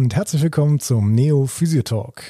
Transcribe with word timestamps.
und 0.00 0.16
herzlich 0.16 0.40
willkommen 0.40 0.80
zum 0.80 1.14
Neo 1.14 1.44
Physio 1.44 1.82
Talk. 1.82 2.22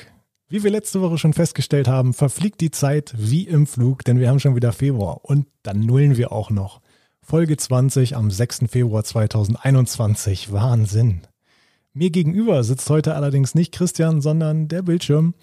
Wie 0.49 0.65
wir 0.65 0.73
letzte 0.73 1.01
Woche 1.03 1.19
schon 1.19 1.33
festgestellt 1.33 1.87
haben, 1.87 2.15
verfliegt 2.15 2.61
die 2.61 2.73
Zeit 2.73 3.15
wie 3.17 3.47
im 3.47 3.69
Flug, 3.69 4.05
denn 4.05 4.19
wir 4.19 4.29
haben 4.29 4.41
schon 4.41 4.57
wieder 4.57 4.73
Februar 4.73 5.21
und 5.23 5.47
dann 5.63 5.79
nullen 5.79 6.17
wir 6.17 6.33
auch 6.33 6.51
noch. 6.51 6.81
Folge 7.23 7.57
20 7.57 8.17
am 8.17 8.29
6. 8.29 8.63
Februar 8.69 9.05
2021. 9.05 10.53
Wahnsinn. 10.53 11.21
Mir 11.93 12.11
gegenüber 12.11 12.65
sitzt 12.65 12.91
heute 12.91 13.15
allerdings 13.15 13.55
nicht 13.55 13.73
Christian, 13.73 14.21
sondern 14.21 14.67
der 14.67 14.83
Bildschirm. 14.83 15.35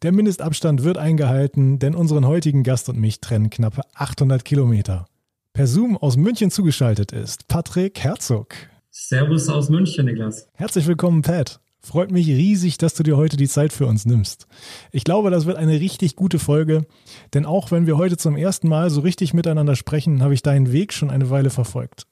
Der 0.00 0.12
Mindestabstand 0.12 0.84
wird 0.84 0.96
eingehalten, 0.96 1.78
denn 1.80 1.94
unseren 1.94 2.26
heutigen 2.26 2.62
Gast 2.62 2.88
und 2.88 2.98
mich 2.98 3.20
trennen 3.20 3.50
knappe 3.50 3.82
800 3.92 4.42
Kilometer. 4.42 5.04
Per 5.52 5.66
Zoom 5.66 5.98
aus 5.98 6.16
München 6.16 6.50
zugeschaltet 6.50 7.12
ist 7.12 7.46
Patrick 7.46 8.00
Herzog. 8.00 8.54
Servus 8.90 9.50
aus 9.50 9.68
München, 9.68 10.06
Niklas. 10.06 10.48
Herzlich 10.54 10.86
willkommen, 10.86 11.20
Pat. 11.20 11.60
Freut 11.84 12.10
mich 12.10 12.26
riesig, 12.28 12.78
dass 12.78 12.94
du 12.94 13.02
dir 13.02 13.18
heute 13.18 13.36
die 13.36 13.46
Zeit 13.46 13.70
für 13.70 13.86
uns 13.86 14.06
nimmst. 14.06 14.46
Ich 14.90 15.04
glaube, 15.04 15.30
das 15.30 15.44
wird 15.44 15.58
eine 15.58 15.80
richtig 15.80 16.16
gute 16.16 16.38
Folge, 16.38 16.86
denn 17.34 17.44
auch 17.44 17.70
wenn 17.72 17.86
wir 17.86 17.98
heute 17.98 18.16
zum 18.16 18.38
ersten 18.38 18.68
Mal 18.68 18.88
so 18.88 19.02
richtig 19.02 19.34
miteinander 19.34 19.76
sprechen, 19.76 20.22
habe 20.22 20.32
ich 20.32 20.40
deinen 20.40 20.72
Weg 20.72 20.94
schon 20.94 21.10
eine 21.10 21.28
Weile 21.28 21.50
verfolgt. 21.50 22.06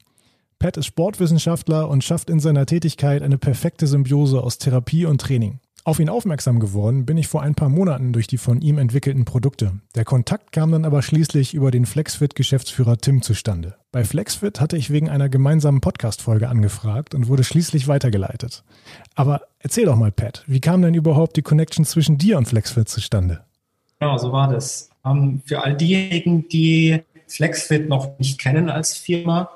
Pat 0.59 0.77
ist 0.77 0.85
Sportwissenschaftler 0.85 1.89
und 1.89 2.05
schafft 2.05 2.29
in 2.29 2.39
seiner 2.39 2.66
Tätigkeit 2.66 3.23
eine 3.23 3.39
perfekte 3.39 3.87
Symbiose 3.87 4.43
aus 4.43 4.59
Therapie 4.59 5.07
und 5.07 5.23
Training. 5.23 5.59
Auf 5.85 5.99
ihn 5.99 6.09
aufmerksam 6.09 6.61
geworden 6.61 7.07
bin 7.07 7.17
ich 7.17 7.27
vor 7.27 7.43
ein 7.43 7.57
paar 7.57 7.69
Monaten 7.69 8.13
durch 8.13 8.29
die 8.29 8.39
von 8.39 8.61
ihm 8.61 8.79
entwickelten 8.79 9.25
Produkte. 9.25 9.73
Der 9.97 10.05
Kontakt 10.05 10.53
kam 10.53 10.71
dann 10.71 10.85
aber 10.85 11.03
schließlich 11.03 11.55
über 11.55 11.73
den 11.73 11.87
Flexfit-Geschäftsführer 11.87 12.99
Tim 12.99 13.21
zustande. 13.21 13.74
Bei 13.91 14.05
Flexfit 14.05 14.61
hatte 14.61 14.77
ich 14.77 14.91
wegen 14.91 15.11
einer 15.11 15.29
gemeinsamen 15.29 15.80
Podcast-Folge 15.80 16.49
angefragt 16.49 17.16
und 17.16 17.27
wurde 17.27 17.43
schließlich 17.43 17.89
weitergeleitet. 17.89 18.63
Aber 19.16 19.43
erzähl 19.59 19.87
doch 19.87 19.97
mal, 19.97 20.13
Pat, 20.13 20.45
wie 20.47 20.61
kam 20.61 20.83
denn 20.83 20.95
überhaupt 20.95 21.37
die 21.37 21.43
Connection 21.43 21.85
zwischen 21.85 22.17
dir 22.17 22.39
und 22.39 22.46
Flexfit 22.46 22.89
zustande? 22.89 23.43
Genau, 23.99 24.17
so 24.19 24.30
war 24.30 24.52
das. 24.52 24.89
Ähm, 25.05 25.43
für 25.45 25.65
all 25.65 25.77
diejenigen, 25.77 26.46
die 26.49 27.02
Flexfit 27.27 27.89
noch 27.89 28.21
nicht 28.21 28.41
kennen 28.41 28.71
als 28.71 28.96
Firma, 28.96 29.51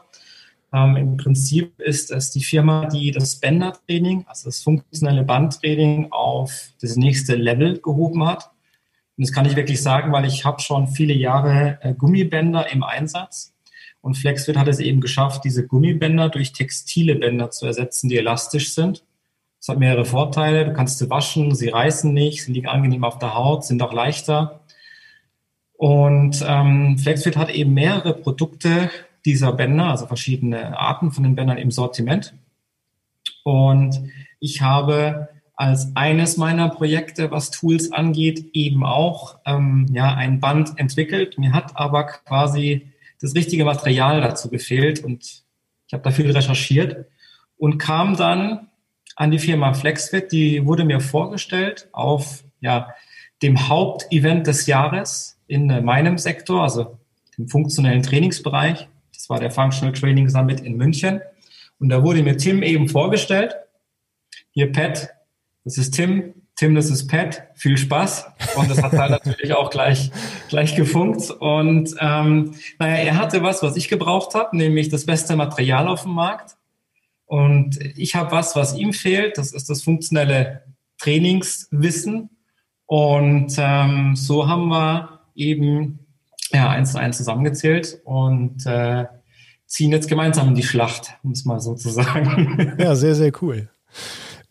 ähm, 0.76 0.96
Im 0.96 1.16
Prinzip 1.16 1.80
ist 1.80 2.10
es 2.10 2.30
die 2.32 2.44
Firma, 2.44 2.86
die 2.86 3.10
das 3.10 3.36
Bändertraining, 3.36 4.26
also 4.28 4.48
das 4.48 4.62
funktionelle 4.62 5.24
Bandtraining, 5.24 6.08
auf 6.10 6.72
das 6.82 6.96
nächste 6.96 7.34
Level 7.34 7.78
gehoben 7.80 8.26
hat. 8.26 8.50
Und 9.16 9.26
das 9.26 9.32
kann 9.32 9.46
ich 9.46 9.56
wirklich 9.56 9.82
sagen, 9.82 10.12
weil 10.12 10.26
ich 10.26 10.44
habe 10.44 10.60
schon 10.60 10.88
viele 10.88 11.14
Jahre 11.14 11.78
äh, 11.80 11.94
Gummibänder 11.94 12.70
im 12.70 12.82
Einsatz. 12.82 13.54
Und 14.02 14.16
Flexfit 14.16 14.58
hat 14.58 14.68
es 14.68 14.78
eben 14.78 15.00
geschafft, 15.00 15.44
diese 15.44 15.66
Gummibänder 15.66 16.28
durch 16.28 16.52
textile 16.52 17.14
Bänder 17.14 17.50
zu 17.50 17.64
ersetzen, 17.64 18.10
die 18.10 18.18
elastisch 18.18 18.74
sind. 18.74 19.02
Das 19.58 19.68
hat 19.68 19.78
mehrere 19.78 20.04
Vorteile. 20.04 20.66
Du 20.66 20.74
kannst 20.74 20.98
sie 20.98 21.08
waschen, 21.08 21.54
sie 21.54 21.68
reißen 21.68 22.12
nicht, 22.12 22.44
sie 22.44 22.52
liegen 22.52 22.68
angenehm 22.68 23.04
auf 23.04 23.18
der 23.18 23.34
Haut, 23.34 23.64
sind 23.64 23.82
auch 23.82 23.94
leichter. 23.94 24.60
Und 25.72 26.44
ähm, 26.46 26.98
Flexfit 26.98 27.36
hat 27.36 27.50
eben 27.50 27.72
mehrere 27.72 28.14
Produkte 28.14 28.90
dieser 29.26 29.52
Bänder, 29.52 29.86
also 29.86 30.06
verschiedene 30.06 30.78
Arten 30.78 31.12
von 31.12 31.24
den 31.24 31.34
Bändern 31.34 31.58
im 31.58 31.70
Sortiment. 31.70 32.34
Und 33.44 34.00
ich 34.40 34.62
habe 34.62 35.28
als 35.56 35.96
eines 35.96 36.36
meiner 36.36 36.68
Projekte, 36.68 37.30
was 37.30 37.50
Tools 37.50 37.90
angeht, 37.90 38.50
eben 38.52 38.84
auch 38.84 39.38
ähm, 39.46 39.86
ja, 39.90 40.14
ein 40.14 40.40
Band 40.40 40.78
entwickelt. 40.78 41.38
Mir 41.38 41.52
hat 41.52 41.76
aber 41.76 42.04
quasi 42.04 42.92
das 43.20 43.34
richtige 43.34 43.64
Material 43.64 44.20
dazu 44.20 44.50
gefehlt 44.50 45.02
und 45.02 45.44
ich 45.86 45.92
habe 45.92 46.02
da 46.02 46.10
viel 46.10 46.30
recherchiert 46.30 47.06
und 47.56 47.78
kam 47.78 48.16
dann 48.16 48.68
an 49.16 49.30
die 49.30 49.38
Firma 49.38 49.72
Flexfit. 49.72 50.30
Die 50.32 50.66
wurde 50.66 50.84
mir 50.84 51.00
vorgestellt 51.00 51.88
auf 51.92 52.44
ja, 52.60 52.94
dem 53.42 53.68
Hauptevent 53.68 54.46
des 54.46 54.66
Jahres 54.66 55.38
in 55.46 55.66
meinem 55.84 56.18
Sektor, 56.18 56.62
also 56.62 56.98
dem 57.38 57.48
funktionellen 57.48 58.02
Trainingsbereich. 58.02 58.88
Das 59.16 59.28
war 59.28 59.40
der 59.40 59.50
Functional 59.50 59.94
Training 59.94 60.28
Summit 60.28 60.60
in 60.60 60.76
München. 60.76 61.20
Und 61.78 61.88
da 61.88 62.02
wurde 62.02 62.22
mir 62.22 62.36
Tim 62.36 62.62
eben 62.62 62.88
vorgestellt. 62.88 63.54
Hier 64.52 64.72
Pat, 64.72 65.10
das 65.64 65.78
ist 65.78 65.92
Tim. 65.92 66.34
Tim, 66.54 66.74
das 66.74 66.88
ist 66.88 67.08
Pat. 67.08 67.48
Viel 67.54 67.76
Spaß. 67.76 68.26
Und 68.56 68.70
das 68.70 68.82
hat 68.82 68.92
halt 68.92 69.10
natürlich 69.24 69.52
auch 69.52 69.70
gleich, 69.70 70.10
gleich 70.48 70.74
gefunkt. 70.74 71.30
Und 71.30 71.94
ähm, 72.00 72.54
naja, 72.78 72.96
er 72.96 73.18
hatte 73.18 73.42
was, 73.42 73.62
was 73.62 73.76
ich 73.76 73.88
gebraucht 73.88 74.34
habe, 74.34 74.56
nämlich 74.56 74.88
das 74.88 75.04
beste 75.04 75.36
Material 75.36 75.88
auf 75.88 76.02
dem 76.04 76.12
Markt. 76.12 76.56
Und 77.26 77.78
ich 77.96 78.14
habe 78.14 78.30
was, 78.30 78.56
was 78.56 78.76
ihm 78.76 78.92
fehlt. 78.92 79.36
Das 79.36 79.52
ist 79.52 79.68
das 79.68 79.82
funktionelle 79.82 80.62
Trainingswissen. 80.98 82.30
Und 82.86 83.54
ähm, 83.58 84.16
so 84.16 84.48
haben 84.48 84.68
wir 84.68 85.20
eben 85.34 86.05
ja, 86.52 86.70
eins 86.70 86.92
zu 86.92 86.98
eins 86.98 87.16
zusammengezählt 87.16 88.00
und 88.04 88.66
äh, 88.66 89.06
ziehen 89.66 89.90
jetzt 89.90 90.08
gemeinsam 90.08 90.48
in 90.48 90.54
die 90.54 90.62
Schlacht, 90.62 91.18
um 91.22 91.32
es 91.32 91.44
mal 91.44 91.60
so 91.60 91.74
zu 91.74 91.90
sagen. 91.90 92.76
Ja, 92.78 92.94
sehr, 92.94 93.14
sehr 93.14 93.32
cool. 93.42 93.68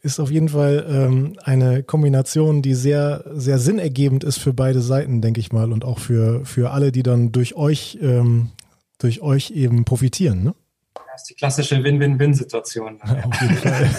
Ist 0.01 0.19
auf 0.19 0.29
jeden 0.29 0.49
Fall 0.49 0.85
ähm, 0.87 1.35
eine 1.43 1.83
Kombination, 1.83 2.61
die 2.61 2.75
sehr, 2.75 3.23
sehr 3.33 3.57
sinnergebend 3.57 4.23
ist 4.23 4.37
für 4.37 4.53
beide 4.53 4.81
Seiten, 4.81 5.21
denke 5.21 5.39
ich 5.39 5.51
mal, 5.51 5.71
und 5.71 5.83
auch 5.83 5.99
für, 5.99 6.45
für 6.45 6.71
alle, 6.71 6.91
die 6.91 7.01
dann 7.01 7.31
durch 7.31 7.55
euch, 7.55 7.97
ähm, 8.01 8.51
durch 8.99 9.21
euch 9.21 9.51
eben 9.51 9.83
profitieren. 9.83 10.43
Ne? 10.43 10.55
Das 10.93 11.21
ist 11.21 11.29
die 11.29 11.35
klassische 11.35 11.83
Win-Win-Win-Situation. 11.83 13.01
Auf 13.23 13.41
jeden 13.41 13.55
Fall. 13.55 13.89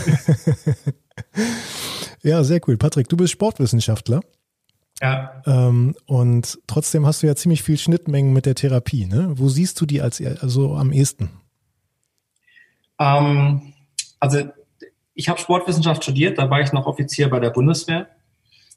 ja, 2.23 2.45
sehr 2.45 2.61
cool. 2.69 2.77
Patrick, 2.77 3.09
du 3.09 3.17
bist 3.17 3.33
Sportwissenschaftler. 3.33 4.21
Ja. 5.03 5.43
Ähm, 5.47 5.95
und 6.07 6.59
trotzdem 6.67 7.07
hast 7.07 7.23
du 7.23 7.27
ja 7.27 7.37
ziemlich 7.37 7.63
viel 7.63 7.77
Schnittmengen 7.77 8.33
mit 8.33 8.47
der 8.47 8.55
Therapie. 8.55 9.07
Ne? 9.07 9.33
Wo 9.35 9.49
siehst 9.49 9.81
du 9.81 9.87
die 9.87 10.01
als 10.01 10.23
also 10.41 10.75
am 10.75 10.93
ehesten? 10.93 11.31
Ähm, 12.99 13.75
also 14.21 14.39
ich 15.15 15.29
habe 15.29 15.41
Sportwissenschaft 15.41 16.03
studiert, 16.03 16.39
da 16.39 16.49
war 16.51 16.61
ich 16.61 16.73
noch 16.73 16.87
Offizier 16.87 17.29
bei 17.29 17.41
der 17.41 17.51
Bundeswehr. 17.51 18.09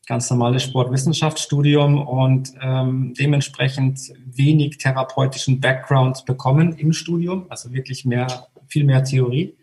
Ganz 0.08 0.29
normales 0.29 0.63
Sportwissenschaftsstudium 0.63 2.06
und 2.06 2.52
ähm, 2.62 3.13
dementsprechend 3.18 4.00
wenig 4.25 4.78
therapeutischen 4.78 5.59
Background 5.59 6.25
bekommen 6.25 6.74
im 6.74 6.94
Studium, 6.94 7.46
also 7.50 7.72
wirklich 7.72 8.06
mehr, 8.06 8.47
viel 8.68 8.85
mehr 8.85 9.03
Theorie. 9.03 9.56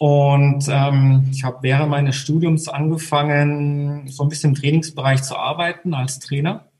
Und 0.00 0.64
ähm, 0.70 1.28
ich 1.30 1.44
habe 1.44 1.58
während 1.60 1.90
meines 1.90 2.16
Studiums 2.16 2.68
angefangen, 2.68 4.08
so 4.08 4.22
ein 4.22 4.30
bisschen 4.30 4.52
im 4.52 4.56
Trainingsbereich 4.56 5.22
zu 5.22 5.36
arbeiten 5.36 5.92
als 5.92 6.20
Trainer. 6.20 6.70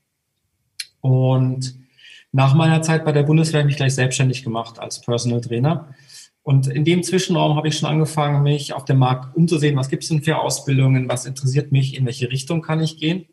Und 1.02 1.74
nach 2.32 2.54
meiner 2.54 2.80
Zeit 2.80 3.04
bei 3.04 3.12
der 3.12 3.24
Bundeswehr 3.24 3.60
habe 3.60 3.68
ich 3.68 3.74
mich 3.74 3.76
gleich 3.76 3.94
selbstständig 3.94 4.42
gemacht 4.42 4.78
als 4.78 5.02
Personal 5.02 5.42
Trainer. 5.42 5.94
Und 6.42 6.66
in 6.68 6.86
dem 6.86 7.02
Zwischenraum 7.02 7.56
habe 7.56 7.68
ich 7.68 7.76
schon 7.76 7.90
angefangen, 7.90 8.42
mich 8.42 8.72
auf 8.72 8.86
dem 8.86 8.96
Markt 8.96 9.36
umzusehen, 9.36 9.76
was 9.76 9.90
gibt 9.90 10.02
es 10.02 10.08
denn 10.08 10.22
für 10.22 10.38
Ausbildungen, 10.38 11.06
was 11.10 11.26
interessiert 11.26 11.72
mich, 11.72 11.98
in 11.98 12.06
welche 12.06 12.30
Richtung 12.30 12.62
kann 12.62 12.80
ich 12.80 12.96
gehen. 12.96 13.26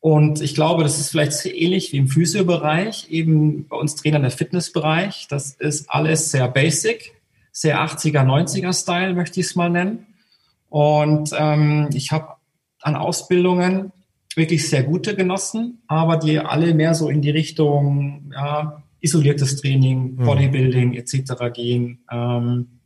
Und 0.00 0.40
ich 0.40 0.56
glaube, 0.56 0.82
das 0.82 0.98
ist 0.98 1.10
vielleicht 1.10 1.46
ähnlich 1.46 1.92
wie 1.92 1.98
im 1.98 2.08
Physio-Bereich, 2.08 3.08
eben 3.08 3.68
bei 3.68 3.76
uns 3.76 3.94
Trainern 3.94 4.22
der 4.22 4.32
Fitnessbereich. 4.32 5.28
Das 5.30 5.54
ist 5.54 5.88
alles 5.88 6.32
sehr 6.32 6.48
basic 6.48 7.15
sehr 7.56 7.80
80er, 7.80 8.22
90er 8.22 8.78
Style, 8.78 9.14
möchte 9.14 9.40
ich 9.40 9.46
es 9.46 9.56
mal 9.56 9.70
nennen. 9.70 10.06
Und 10.68 11.30
ähm, 11.38 11.88
ich 11.94 12.12
habe 12.12 12.34
an 12.82 12.96
Ausbildungen 12.96 13.92
wirklich 14.34 14.68
sehr 14.68 14.82
gute 14.82 15.16
genossen, 15.16 15.80
aber 15.86 16.18
die 16.18 16.38
alle 16.38 16.74
mehr 16.74 16.94
so 16.94 17.08
in 17.08 17.22
die 17.22 17.30
Richtung 17.30 18.30
ja, 18.34 18.82
isoliertes 19.00 19.56
Training, 19.56 20.16
mhm. 20.16 20.24
Bodybuilding 20.26 20.88
mhm. 20.90 20.96
etc. 20.96 21.32
gehen. 21.54 22.04
Ähm, 22.12 22.80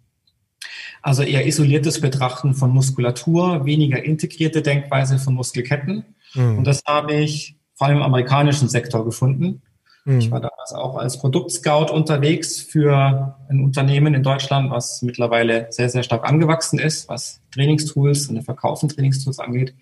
also 1.03 1.25
eher 1.25 1.49
isoliertes 1.49 2.01
Betrachten 2.01 2.55
von 2.55 2.71
Muskulatur, 2.71 3.67
weniger 3.67 4.01
integrierte 4.05 4.63
Denkweise 4.63 5.19
von 5.19 5.35
Muskelketten. 5.35 6.05
Mhm. 6.35 6.59
Und 6.59 6.65
das 6.65 6.83
habe 6.87 7.15
ich 7.15 7.57
vor 7.75 7.89
allem 7.89 7.97
im 7.97 8.05
amerikanischen 8.05 8.69
Sektor 8.69 9.05
gefunden. 9.05 9.63
Mhm. 10.05 10.19
Ich 10.19 10.31
war 10.31 10.41
damals 10.41 10.73
auch 10.73 10.97
als 10.97 11.19
Produktscout 11.19 11.93
unterwegs 11.93 12.61
für 12.61 13.37
ein 13.49 13.61
Unternehmen 13.61 14.15
in 14.15 14.23
Deutschland, 14.23 14.71
was 14.71 15.03
mittlerweile 15.03 15.67
sehr, 15.71 15.89
sehr 15.89 16.03
stark 16.03 16.29
angewachsen 16.29 16.79
ist, 16.79 17.09
was 17.09 17.41
Trainingstools 17.53 18.29
und 18.29 18.37
den 18.37 18.45
Verkauf 18.45 18.81
von 18.81 18.89
Trainingstools 18.89 19.39
angeht. 19.39 19.75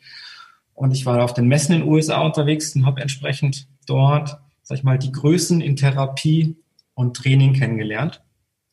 Und 0.74 0.92
ich 0.92 1.06
war 1.06 1.22
auf 1.24 1.34
den 1.34 1.48
Messen 1.48 1.74
in 1.74 1.80
den 1.80 1.88
USA 1.88 2.20
unterwegs 2.20 2.74
und 2.74 2.86
habe 2.86 3.00
entsprechend 3.00 3.66
dort, 3.86 4.38
sag 4.62 4.78
ich 4.78 4.84
mal, 4.84 4.98
die 4.98 5.12
Größen 5.12 5.60
in 5.60 5.76
Therapie 5.76 6.56
und 6.94 7.16
Training 7.16 7.52
kennengelernt. 7.52 8.22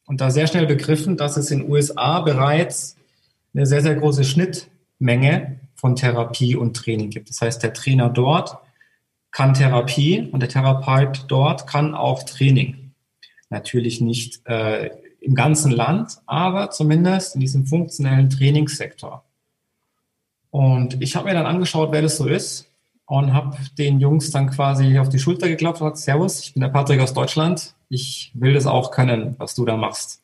Und 0.05 0.21
da 0.21 0.29
sehr 0.29 0.45
schnell 0.45 0.67
begriffen, 0.67 1.17
dass 1.17 1.35
es 1.35 1.49
in 1.49 1.59
den 1.59 1.71
USA 1.71 2.21
bereits 2.21 2.95
eine 3.55 3.65
sehr, 3.65 3.81
sehr 3.81 3.95
große 3.95 4.23
Schnittmenge 4.23 5.59
von 5.73 5.95
Therapie 5.95 6.55
und 6.55 6.75
Training 6.75 7.09
gibt. 7.09 7.29
Das 7.29 7.41
heißt, 7.41 7.63
der 7.63 7.73
Trainer 7.73 8.09
dort 8.09 8.57
kann 9.35 9.53
Therapie 9.53 10.29
und 10.31 10.39
der 10.39 10.47
Therapeut 10.47 11.25
dort 11.27 11.67
kann 11.67 11.93
auch 11.93 12.23
Training. 12.23 12.91
Natürlich 13.49 13.99
nicht 13.99 14.39
äh, 14.47 14.91
im 15.19 15.35
ganzen 15.35 15.71
Land, 15.71 16.19
aber 16.25 16.71
zumindest 16.71 17.35
in 17.35 17.41
diesem 17.41 17.65
funktionellen 17.65 18.29
Trainingssektor. 18.29 19.25
Und 20.51 21.01
ich 21.01 21.17
habe 21.17 21.27
mir 21.27 21.33
dann 21.33 21.47
angeschaut, 21.47 21.91
wer 21.91 22.01
das 22.01 22.15
so 22.15 22.27
ist 22.27 22.71
und 23.07 23.33
habe 23.33 23.57
den 23.77 23.99
Jungs 23.99 24.31
dann 24.31 24.49
quasi 24.51 24.97
auf 24.99 25.09
die 25.09 25.19
Schulter 25.19 25.49
geklopft 25.49 25.81
und 25.81 25.89
gesagt, 25.89 26.05
Servus, 26.05 26.39
ich 26.39 26.53
bin 26.53 26.61
der 26.61 26.69
Patrick 26.69 27.01
aus 27.01 27.13
Deutschland. 27.13 27.75
Ich 27.89 28.31
will 28.35 28.53
das 28.53 28.65
auch 28.65 28.91
können, 28.91 29.35
was 29.37 29.53
du 29.53 29.65
da 29.65 29.75
machst. 29.75 30.21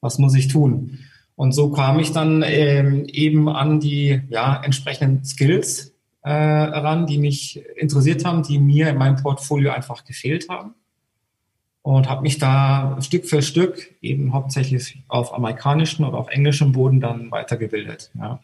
Was 0.00 0.18
muss 0.18 0.34
ich 0.34 0.48
tun? 0.48 0.98
Und 1.36 1.52
so 1.52 1.70
kam 1.70 2.00
ich 2.00 2.10
dann 2.10 2.42
ähm, 2.44 3.04
eben 3.06 3.48
an 3.48 3.78
die 3.78 4.20
ja, 4.30 4.60
entsprechenden 4.64 5.24
Skills 5.24 5.94
äh, 6.28 6.78
ran, 6.78 7.06
die 7.06 7.16
mich 7.16 7.64
interessiert 7.76 8.24
haben, 8.26 8.42
die 8.42 8.58
mir 8.58 8.90
in 8.90 8.98
meinem 8.98 9.16
Portfolio 9.16 9.72
einfach 9.72 10.04
gefehlt 10.04 10.48
haben. 10.50 10.74
Und 11.80 12.10
habe 12.10 12.20
mich 12.20 12.38
da 12.38 12.98
Stück 13.00 13.24
für 13.24 13.40
Stück 13.40 13.94
eben 14.02 14.34
hauptsächlich 14.34 15.02
auf 15.08 15.32
amerikanischem 15.32 16.04
oder 16.04 16.18
auf 16.18 16.28
englischem 16.28 16.72
Boden 16.72 17.00
dann 17.00 17.30
weitergebildet. 17.30 18.10
Ja. 18.18 18.40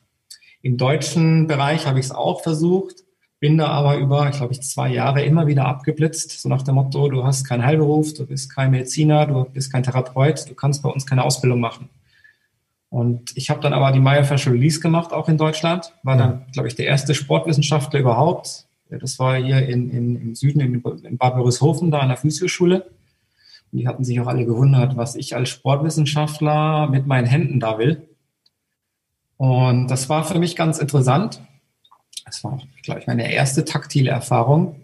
Im 0.63 0.79
deutschen 0.79 1.47
Bereich 1.47 1.87
habe 1.87 1.99
ich 1.99 2.07
es 2.07 2.13
auch 2.13 2.43
versucht, 2.43 3.05
bin 3.39 3.59
da 3.59 3.67
aber 3.67 3.99
über, 3.99 4.31
ich 4.31 4.39
glaube, 4.39 4.55
ich 4.55 4.63
zwei 4.63 4.89
Jahre 4.89 5.23
immer 5.23 5.47
wieder 5.47 5.67
abgeblitzt, 5.67 6.41
so 6.41 6.49
nach 6.49 6.63
dem 6.63 6.77
Motto, 6.77 7.11
du 7.11 7.25
hast 7.25 7.45
keinen 7.45 7.67
Heilberuf, 7.67 8.15
du 8.15 8.27
bist 8.27 8.55
kein 8.55 8.71
Mediziner, 8.71 9.27
du 9.27 9.45
bist 9.45 9.71
kein 9.71 9.83
Therapeut, 9.83 10.49
du 10.49 10.55
kannst 10.55 10.83
bei 10.83 10.89
uns 10.89 11.05
keine 11.05 11.23
Ausbildung 11.23 11.61
machen. 11.61 11.91
Und 12.95 13.37
ich 13.37 13.51
habe 13.51 13.59
dann 13.59 13.73
aber 13.73 13.91
die 13.91 13.99
Myofascial 13.99 14.55
Release 14.55 14.79
gemacht, 14.79 15.13
auch 15.13 15.29
in 15.29 15.37
Deutschland, 15.37 15.93
war 16.05 16.17
dann, 16.17 16.47
glaube 16.53 16.69
ich, 16.69 16.77
der 16.77 16.87
erste 16.87 17.13
Sportwissenschaftler 17.13 17.99
überhaupt. 17.99 18.69
Das 18.89 19.19
war 19.19 19.35
hier 19.35 19.69
in, 19.69 19.91
in, 19.91 20.15
im 20.15 20.35
Süden, 20.37 20.61
in, 20.61 20.75
in 21.03 21.19
Bad 21.19 21.35
da 21.35 21.99
an 21.99 22.09
der 22.09 22.17
Physioschule. 22.17 22.83
Und 23.73 23.79
die 23.81 23.89
hatten 23.89 24.05
sich 24.05 24.21
auch 24.21 24.29
alle 24.29 24.45
gewundert, 24.47 24.97
was 24.97 25.17
ich 25.17 25.35
als 25.35 25.49
Sportwissenschaftler 25.49 26.89
mit 26.89 27.09
meinen 27.09 27.27
Händen 27.27 27.59
da 27.59 27.79
will. 27.79 28.07
Und 29.39 29.89
das 29.89 30.09
war 30.09 30.23
für 30.23 30.39
mich 30.39 30.55
ganz 30.55 30.79
interessant. 30.79 31.41
Das 32.25 32.45
war, 32.45 32.63
glaube 32.85 33.01
ich, 33.01 33.09
meine 33.09 33.33
erste 33.33 33.65
taktile 33.65 34.13
Erfahrung. 34.13 34.77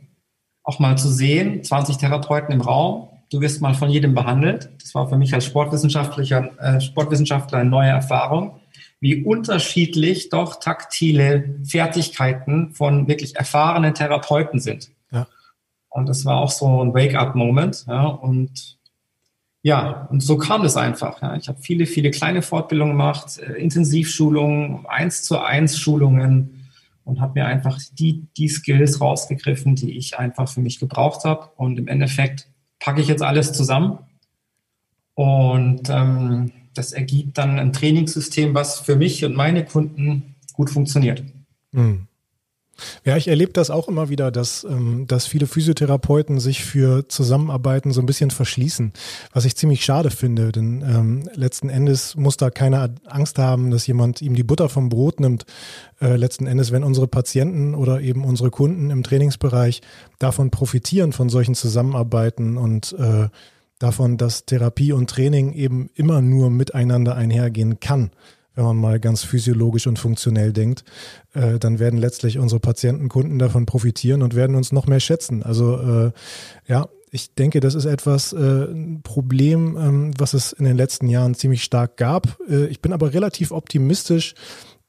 Auch 0.65 0.81
mal 0.81 0.99
zu 0.99 1.09
sehen, 1.09 1.63
20 1.63 1.99
Therapeuten 1.99 2.53
im 2.53 2.61
Raum, 2.61 3.10
du 3.31 3.41
wirst 3.41 3.61
mal 3.63 3.75
von 3.75 3.91
jedem 3.91 4.15
behandelt. 4.15 4.71
Das 4.81 4.95
war 4.95 5.09
für 5.09 5.17
mich 5.17 5.33
als 5.33 5.45
Sportwissenschaftlicher, 5.47 6.51
äh, 6.59 6.81
Sportwissenschaftler 6.81 7.59
eine 7.59 7.71
neue 7.71 7.91
Erfahrung, 7.91 8.61
wie 9.01 9.25
unterschiedlich 9.25 10.29
doch 10.29 10.61
taktile 10.61 11.57
Fertigkeiten 11.65 12.73
von 12.73 13.09
wirklich 13.09 13.37
erfahrenen 13.37 13.95
Therapeuten 13.95 14.61
sind. 14.61 14.91
Ja. 15.11 15.27
Und 15.89 16.09
das 16.09 16.25
war 16.25 16.39
auch 16.39 16.51
so 16.51 16.85
ein 16.85 16.93
Wake-up-Moment. 16.93 17.87
Ja, 17.87 18.07
und 18.07 18.79
ja, 19.63 20.09
und 20.11 20.23
so 20.23 20.39
kam 20.39 20.65
es 20.65 20.77
einfach. 20.77 21.21
Ja. 21.21 21.37
Ich 21.37 21.49
habe 21.49 21.61
viele, 21.61 21.87
viele 21.87 22.11
kleine 22.11 22.43
Fortbildungen 22.43 22.95
gemacht, 22.95 23.39
äh, 23.39 23.53
Intensivschulungen, 23.55 24.87
eins 24.87 25.23
zu 25.23 25.39
eins 25.39 25.79
Schulungen 25.79 26.69
und 27.05 27.21
habe 27.21 27.41
mir 27.41 27.47
einfach 27.47 27.79
die, 27.93 28.27
die 28.37 28.49
Skills 28.49 29.01
rausgegriffen, 29.01 29.75
die 29.75 29.97
ich 29.97 30.19
einfach 30.19 30.49
für 30.49 30.61
mich 30.61 30.81
gebraucht 30.81 31.25
habe. 31.25 31.51
Und 31.57 31.79
im 31.79 31.89
Endeffekt 31.89 32.49
packe 32.81 33.01
ich 33.01 33.09
jetzt 33.09 33.23
alles 33.23 33.53
zusammen 33.53 33.99
und 35.15 35.89
ähm, 35.91 36.53
das 36.75 36.93
ergibt 36.93 37.39
dann 37.39 37.59
ein 37.59 37.73
Trainingssystem, 37.73 38.55
was 38.55 38.81
für 38.81 38.97
mich 38.97 39.25
und 39.25 39.37
meine 39.37 39.65
Kunden 39.65 40.35
gut 40.55 40.71
funktioniert. 40.71 41.23
Mhm. 41.73 42.07
Ja, 43.05 43.17
ich 43.17 43.29
erlebe 43.29 43.53
das 43.53 43.71
auch 43.71 43.89
immer 43.89 44.09
wieder, 44.09 44.31
dass, 44.31 44.65
ähm, 44.65 45.07
dass 45.07 45.27
viele 45.27 45.47
Physiotherapeuten 45.47 46.41
sich 46.41 46.65
für 46.65 47.09
Zusammenarbeiten 47.09 47.93
so 47.93 48.01
ein 48.01 48.07
bisschen 48.07 48.31
verschließen, 48.31 48.93
was 49.33 49.45
ich 49.45 49.57
ziemlich 49.57 49.85
schade 49.85 50.11
finde, 50.11 50.53
denn 50.53 50.83
ähm, 50.83 51.29
letzten 51.35 51.69
Endes 51.69 52.17
muss 52.17 52.37
da 52.37 52.51
keiner 52.51 52.95
Angst 53.07 53.39
haben, 53.39 53.71
dass 53.71 53.87
jemand 53.87 54.23
ihm 54.23 54.35
die 54.35 54.43
Butter 54.43 54.69
vom 54.69 54.89
Brot 54.89 55.21
nimmt. 55.21 55.45
Äh, 56.01 56.17
letzten 56.17 56.47
Endes, 56.47 56.73
wenn 56.73 56.85
unsere 56.85 57.09
Patienten 57.09 57.75
oder 57.75 58.01
eben 58.01 58.25
unsere 58.25 58.51
Kunden 58.51 58.91
im 58.91 59.03
Trainingsbereich 59.03 59.81
davon 60.19 60.51
profitieren, 60.51 61.13
von 61.13 61.29
solchen 61.29 61.55
Zusammenarbeiten 61.55 62.57
und 62.57 62.95
äh, 62.99 63.29
davon, 63.79 64.17
dass 64.17 64.45
Therapie 64.45 64.93
und 64.93 65.11
Training 65.11 65.53
eben 65.53 65.91
immer 65.95 66.21
nur 66.21 66.51
miteinander 66.51 67.17
einhergehen 67.17 67.81
kann 67.81 68.11
wenn 68.55 68.65
man 68.65 68.77
mal 68.77 69.01
ganz 69.01 69.23
physiologisch 69.25 69.87
und 69.87 69.99
funktionell 69.99 70.53
denkt, 70.53 70.85
äh, 71.35 71.59
dann 71.59 71.79
werden 71.79 71.99
letztlich 71.99 72.39
unsere 72.39 72.61
Patienten, 72.61 73.09
Kunden 73.09 73.39
davon 73.39 73.67
profitieren 73.67 74.23
und 74.23 74.35
werden 74.35 74.57
uns 74.57 74.73
noch 74.73 74.87
mehr 74.87 75.01
schätzen. 75.01 75.43
Also 75.43 75.79
äh, 75.79 76.13
ja, 76.67 76.89
ich 77.11 77.35
denke, 77.35 77.61
das 77.61 77.75
ist 77.75 77.87
etwas 77.87 78.33
äh, 78.33 78.37
ein 78.37 79.03
Problem, 79.03 79.77
ähm, 79.77 80.13
was 80.19 80.35
es 80.35 80.53
in 80.53 80.65
den 80.65 80.77
letzten 80.77 81.09
Jahren 81.09 81.35
ziemlich 81.35 81.65
stark 81.65 81.97
gab. 81.97 82.39
Äh, 82.49 82.67
ich 82.67 82.81
bin 82.81 82.93
aber 82.93 83.13
relativ 83.13 83.51
optimistisch 83.51 84.35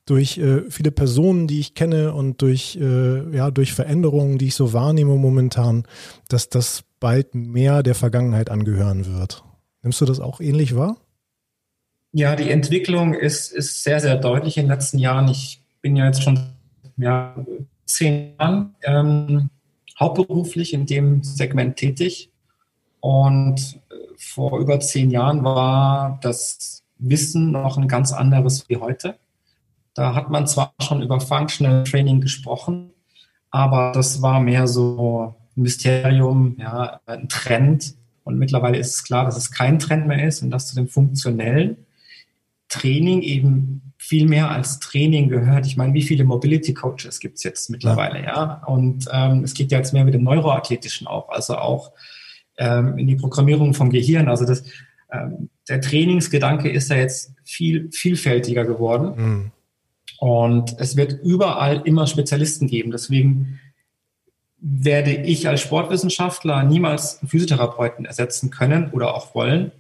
durch 0.05 0.37
äh, 0.37 0.63
viele 0.69 0.91
Personen, 0.91 1.47
die 1.47 1.59
ich 1.59 1.73
kenne 1.73 2.13
und 2.13 2.41
durch 2.41 2.77
äh, 2.79 3.35
ja 3.35 3.51
durch 3.51 3.73
Veränderungen, 3.73 4.37
die 4.37 4.47
ich 4.47 4.55
so 4.55 4.73
wahrnehme 4.73 5.15
momentan, 5.15 5.83
dass 6.27 6.49
das 6.49 6.83
bald 6.99 7.33
mehr 7.33 7.83
der 7.83 7.95
Vergangenheit 7.95 8.49
angehören 8.49 9.05
wird. 9.17 9.43
Nimmst 9.81 10.01
du 10.01 10.05
das 10.05 10.19
auch 10.19 10.41
ähnlich 10.41 10.75
wahr? 10.75 10.97
Ja, 12.13 12.35
die 12.35 12.49
Entwicklung 12.49 13.13
ist, 13.13 13.51
ist 13.51 13.83
sehr, 13.83 14.01
sehr 14.01 14.17
deutlich 14.17 14.57
in 14.57 14.65
den 14.65 14.71
letzten 14.71 14.99
Jahren. 14.99 15.29
Ich 15.29 15.61
bin 15.81 15.95
ja 15.95 16.05
jetzt 16.05 16.23
schon 16.23 16.39
ja, 16.97 17.35
zehn 17.85 18.33
Jahren 18.37 18.75
ähm, 18.83 19.49
hauptberuflich 19.97 20.73
in 20.73 20.85
dem 20.85 21.23
Segment 21.23 21.77
tätig. 21.77 22.29
Und 22.99 23.79
äh, 23.89 23.95
vor 24.17 24.59
über 24.59 24.79
zehn 24.81 25.09
Jahren 25.09 25.43
war 25.43 26.19
das 26.21 26.83
Wissen 26.97 27.51
noch 27.51 27.77
ein 27.77 27.87
ganz 27.87 28.11
anderes 28.11 28.67
wie 28.67 28.77
heute. 28.77 29.17
Da 29.93 30.13
hat 30.13 30.29
man 30.29 30.47
zwar 30.47 30.73
schon 30.81 31.01
über 31.01 31.19
Functional 31.19 31.83
Training 31.83 32.21
gesprochen, 32.21 32.91
aber 33.49 33.91
das 33.93 34.21
war 34.21 34.39
mehr 34.39 34.67
so 34.67 35.35
ein 35.55 35.63
Mysterium, 35.63 36.55
ja, 36.59 36.99
ein 37.05 37.27
Trend. 37.27 37.95
Und 38.23 38.37
mittlerweile 38.37 38.77
ist 38.77 38.95
es 38.95 39.03
klar, 39.03 39.25
dass 39.25 39.37
es 39.37 39.51
kein 39.51 39.79
Trend 39.79 40.07
mehr 40.07 40.27
ist 40.27 40.43
und 40.43 40.51
dass 40.51 40.67
zu 40.67 40.75
dem 40.75 40.87
Funktionellen 40.87 41.77
Training 42.71 43.21
eben 43.21 43.93
viel 43.97 44.27
mehr 44.27 44.49
als 44.49 44.79
Training 44.79 45.27
gehört. 45.29 45.67
Ich 45.67 45.77
meine, 45.77 45.93
wie 45.93 46.01
viele 46.01 46.23
Mobility 46.23 46.73
Coaches 46.73 47.19
gibt 47.19 47.37
es 47.37 47.43
jetzt 47.43 47.69
mittlerweile, 47.69 48.23
ja? 48.23 48.63
Und 48.65 49.05
ähm, 49.11 49.43
es 49.43 49.53
geht 49.53 49.71
ja 49.71 49.77
jetzt 49.77 49.93
mehr 49.93 50.05
mit 50.05 50.13
dem 50.13 50.23
Neuroathletischen 50.23 51.05
auch, 51.05 51.29
also 51.29 51.57
auch 51.57 51.91
ähm, 52.57 52.97
in 52.97 53.07
die 53.07 53.17
Programmierung 53.17 53.73
vom 53.73 53.89
Gehirn. 53.89 54.29
Also 54.29 54.45
das, 54.45 54.63
ähm, 55.11 55.49
der 55.67 55.81
Trainingsgedanke 55.81 56.69
ist 56.69 56.89
ja 56.89 56.95
jetzt 56.95 57.33
viel 57.43 57.91
vielfältiger 57.91 58.63
geworden. 58.65 59.13
Mhm. 59.17 59.51
Und 60.19 60.79
es 60.79 60.95
wird 60.95 61.19
überall 61.23 61.81
immer 61.83 62.07
Spezialisten 62.07 62.67
geben. 62.67 62.91
Deswegen 62.91 63.59
werde 64.59 65.11
ich 65.11 65.49
als 65.49 65.59
Sportwissenschaftler 65.61 66.63
niemals 66.63 67.19
einen 67.19 67.29
Physiotherapeuten 67.29 68.05
ersetzen 68.05 68.49
können 68.49 68.91
oder 68.91 69.13
auch 69.13 69.35
wollen, 69.35 69.71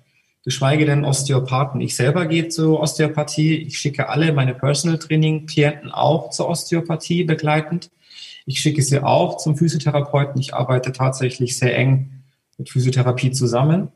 geschweige 0.43 0.85
denn 0.85 1.05
Osteopathen. 1.05 1.81
Ich 1.81 1.95
selber 1.95 2.25
gehe 2.25 2.49
zur 2.49 2.79
Osteopathie. 2.79 3.55
Ich 3.57 3.77
schicke 3.77 4.09
alle 4.09 4.33
meine 4.33 4.53
Personal 4.53 4.97
Training 4.97 5.45
Klienten 5.45 5.91
auch 5.91 6.29
zur 6.31 6.49
Osteopathie 6.49 7.23
begleitend. 7.23 7.91
Ich 8.45 8.59
schicke 8.59 8.81
sie 8.81 8.99
auch 8.99 9.37
zum 9.37 9.55
Physiotherapeuten. 9.55 10.41
Ich 10.41 10.53
arbeite 10.53 10.91
tatsächlich 10.91 11.57
sehr 11.57 11.77
eng 11.77 12.23
mit 12.57 12.69
Physiotherapie 12.69 13.31
zusammen. 13.31 13.89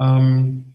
Ähm, 0.00 0.74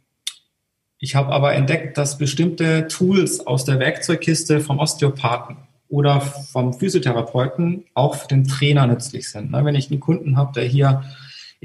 ich 1.00 1.16
habe 1.16 1.34
aber 1.34 1.54
entdeckt, 1.54 1.98
dass 1.98 2.18
bestimmte 2.18 2.88
Tools 2.88 3.46
aus 3.46 3.64
der 3.66 3.80
Werkzeugkiste 3.80 4.60
vom 4.60 4.80
Osteopathen 4.80 5.58
oder 5.88 6.20
vom 6.20 6.74
Physiotherapeuten 6.74 7.86
auch 7.94 8.16
für 8.16 8.28
den 8.28 8.48
Trainer 8.48 8.88
nützlich 8.88 9.30
sind. 9.30 9.52
Wenn 9.52 9.76
ich 9.76 9.92
einen 9.92 10.00
Kunden 10.00 10.36
habe, 10.36 10.54
der 10.54 10.64
hier 10.64 11.04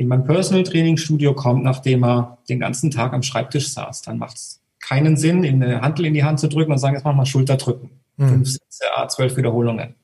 in 0.00 0.09
mein 0.09 0.25
Personal 0.25 0.62
Training 0.64 0.97
Studio 0.97 1.35
kommt, 1.35 1.62
nachdem 1.62 2.04
er 2.04 2.38
den 2.49 2.59
ganzen 2.59 2.90
Tag 2.90 3.12
am 3.12 3.23
Schreibtisch 3.23 3.69
saß. 3.69 4.00
Dann 4.00 4.16
macht 4.16 4.38
es 4.38 4.62
keinen 4.80 5.19
Sinn, 5.19 5.45
ihm 5.45 5.61
eine 5.61 5.83
Handel 5.83 6.07
in 6.07 6.14
die 6.14 6.25
Hand 6.25 6.40
zu 6.40 6.49
drücken 6.49 6.73
und 6.73 6.78
sagen, 6.78 6.95
jetzt 6.95 7.04
mach 7.04 7.14
mal 7.14 7.26
Schulter 7.26 7.59
drücken. 7.59 7.90
Mhm. 8.16 8.28
Fünf 8.28 8.49
Sätze, 8.49 8.85
zwölf 9.09 9.37
Wiederholungen. 9.37 9.95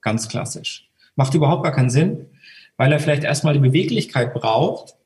Ganz 0.00 0.28
klassisch. 0.28 0.88
Macht 1.14 1.32
überhaupt 1.34 1.62
gar 1.62 1.70
keinen 1.70 1.90
Sinn, 1.90 2.26
weil 2.76 2.90
er 2.90 2.98
vielleicht 2.98 3.22
erstmal 3.22 3.54
die 3.54 3.60
Beweglichkeit 3.60 4.34
braucht, 4.34 4.96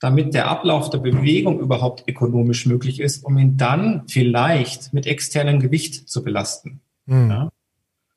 damit 0.00 0.34
der 0.34 0.48
Ablauf 0.48 0.90
der 0.90 0.98
Bewegung 0.98 1.58
überhaupt 1.58 2.04
ökonomisch 2.06 2.66
möglich 2.66 3.00
ist, 3.00 3.24
um 3.24 3.38
ihn 3.38 3.56
dann 3.56 4.02
vielleicht 4.06 4.92
mit 4.92 5.06
externem 5.06 5.60
Gewicht 5.60 6.10
zu 6.10 6.22
belasten. 6.22 6.82
Mhm. 7.06 7.30
Ja? 7.30 7.48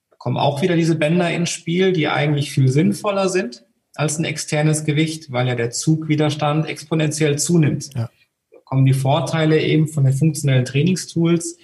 Da 0.10 0.18
kommen 0.18 0.36
auch 0.36 0.62
wieder 0.62 0.76
diese 0.76 0.96
Bänder 0.96 1.32
ins 1.32 1.50
Spiel, 1.50 1.94
die 1.94 2.10
eigentlich 2.10 2.52
viel 2.52 2.68
sinnvoller 2.68 3.30
sind 3.30 3.64
als 3.96 4.18
ein 4.18 4.26
externes 4.26 4.86
Gewicht, 4.86 5.32
weil 5.32 5.48
ja 5.48 5.56
der 5.56 5.72
Zugwiderstand 5.72 6.66
exponentiell 6.68 7.38
zunimmt. 7.38 7.94
Ja. 7.94 8.10
Da 8.52 8.58
kommen 8.64 8.86
die 8.86 8.94
Vorteile 8.94 9.62
eben 9.62 9.88
von 9.88 10.04
den 10.04 10.14
funktionellen 10.14 10.66
Trainingstools 10.66 11.58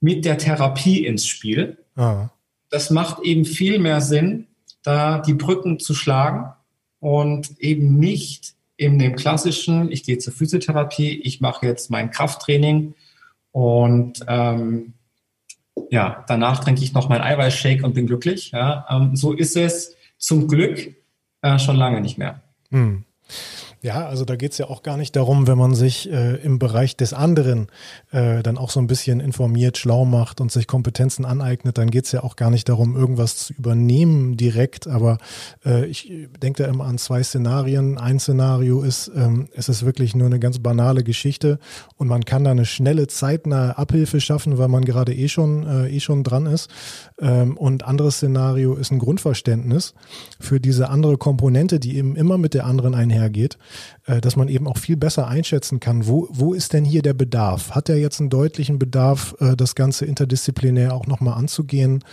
mit 0.00 0.24
der 0.24 0.38
Therapie 0.38 1.04
ins 1.04 1.26
Spiel. 1.26 1.78
Ah. 1.96 2.30
Das 2.70 2.90
macht 2.90 3.22
eben 3.22 3.44
viel 3.44 3.78
mehr 3.78 4.00
Sinn, 4.00 4.46
da 4.82 5.18
die 5.18 5.34
Brücken 5.34 5.78
zu 5.78 5.94
schlagen 5.94 6.52
und 7.00 7.58
eben 7.58 7.98
nicht 7.98 8.54
in 8.76 8.98
dem 8.98 9.14
klassischen, 9.14 9.90
ich 9.90 10.02
gehe 10.02 10.18
zur 10.18 10.32
Physiotherapie, 10.32 11.20
ich 11.20 11.40
mache 11.40 11.66
jetzt 11.66 11.90
mein 11.90 12.10
Krafttraining 12.10 12.94
und 13.52 14.24
ähm, 14.26 14.94
ja, 15.90 16.24
danach 16.28 16.62
trinke 16.62 16.82
ich 16.82 16.92
noch 16.92 17.08
meinen 17.08 17.22
Eiweißshake 17.22 17.84
und 17.84 17.94
bin 17.94 18.06
glücklich. 18.06 18.50
Ja, 18.50 18.86
ähm, 18.90 19.16
so 19.16 19.32
ist 19.32 19.56
es 19.56 19.96
zum 20.18 20.48
Glück 20.48 20.94
äh, 21.44 21.58
schon 21.58 21.76
lange 21.76 22.00
nicht 22.00 22.18
mehr. 22.18 22.40
Hm. 22.70 23.04
Ja, 23.84 24.06
also 24.06 24.24
da 24.24 24.34
geht 24.36 24.52
es 24.52 24.56
ja 24.56 24.70
auch 24.70 24.82
gar 24.82 24.96
nicht 24.96 25.14
darum, 25.14 25.46
wenn 25.46 25.58
man 25.58 25.74
sich 25.74 26.10
äh, 26.10 26.36
im 26.36 26.58
Bereich 26.58 26.96
des 26.96 27.12
anderen 27.12 27.66
äh, 28.12 28.42
dann 28.42 28.56
auch 28.56 28.70
so 28.70 28.80
ein 28.80 28.86
bisschen 28.86 29.20
informiert, 29.20 29.76
schlau 29.76 30.06
macht 30.06 30.40
und 30.40 30.50
sich 30.50 30.66
Kompetenzen 30.66 31.26
aneignet, 31.26 31.76
dann 31.76 31.90
geht 31.90 32.06
es 32.06 32.12
ja 32.12 32.24
auch 32.24 32.36
gar 32.36 32.48
nicht 32.48 32.66
darum, 32.70 32.96
irgendwas 32.96 33.36
zu 33.36 33.52
übernehmen 33.52 34.38
direkt. 34.38 34.86
Aber 34.88 35.18
äh, 35.66 35.84
ich 35.84 36.10
denke 36.40 36.62
da 36.62 36.68
immer 36.70 36.86
an 36.86 36.96
zwei 36.96 37.22
Szenarien. 37.22 37.98
Ein 37.98 38.20
Szenario 38.20 38.80
ist, 38.80 39.12
ähm, 39.14 39.50
es 39.54 39.68
ist 39.68 39.84
wirklich 39.84 40.16
nur 40.16 40.28
eine 40.28 40.38
ganz 40.40 40.60
banale 40.60 41.04
Geschichte 41.04 41.58
und 41.98 42.08
man 42.08 42.24
kann 42.24 42.42
da 42.42 42.52
eine 42.52 42.64
schnelle, 42.64 43.06
zeitnahe 43.06 43.76
Abhilfe 43.76 44.18
schaffen, 44.22 44.56
weil 44.56 44.68
man 44.68 44.86
gerade 44.86 45.14
eh 45.14 45.28
schon, 45.28 45.66
äh, 45.66 45.88
eh 45.90 46.00
schon 46.00 46.24
dran 46.24 46.46
ist. 46.46 46.70
Ähm, 47.20 47.58
und 47.58 47.84
anderes 47.84 48.16
Szenario 48.16 48.76
ist 48.76 48.92
ein 48.92 48.98
Grundverständnis 48.98 49.92
für 50.40 50.58
diese 50.58 50.88
andere 50.88 51.18
Komponente, 51.18 51.78
die 51.80 51.98
eben 51.98 52.16
immer 52.16 52.38
mit 52.38 52.54
der 52.54 52.64
anderen 52.64 52.94
einhergeht. 52.94 53.58
Äh, 54.06 54.20
dass 54.20 54.36
man 54.36 54.48
eben 54.48 54.66
auch 54.68 54.78
viel 54.78 54.96
besser 54.96 55.26
einschätzen 55.28 55.80
kann, 55.80 56.06
wo, 56.06 56.28
wo 56.30 56.52
ist 56.52 56.72
denn 56.72 56.84
hier 56.84 57.02
der 57.02 57.14
Bedarf? 57.14 57.70
Hat 57.70 57.88
er 57.88 57.96
jetzt 57.96 58.20
einen 58.20 58.30
deutlichen 58.30 58.78
Bedarf, 58.78 59.34
äh, 59.40 59.56
das 59.56 59.74
Ganze 59.74 60.04
interdisziplinär 60.04 60.92
auch 60.92 61.06
nochmal 61.06 61.38
anzugehen 61.38 62.04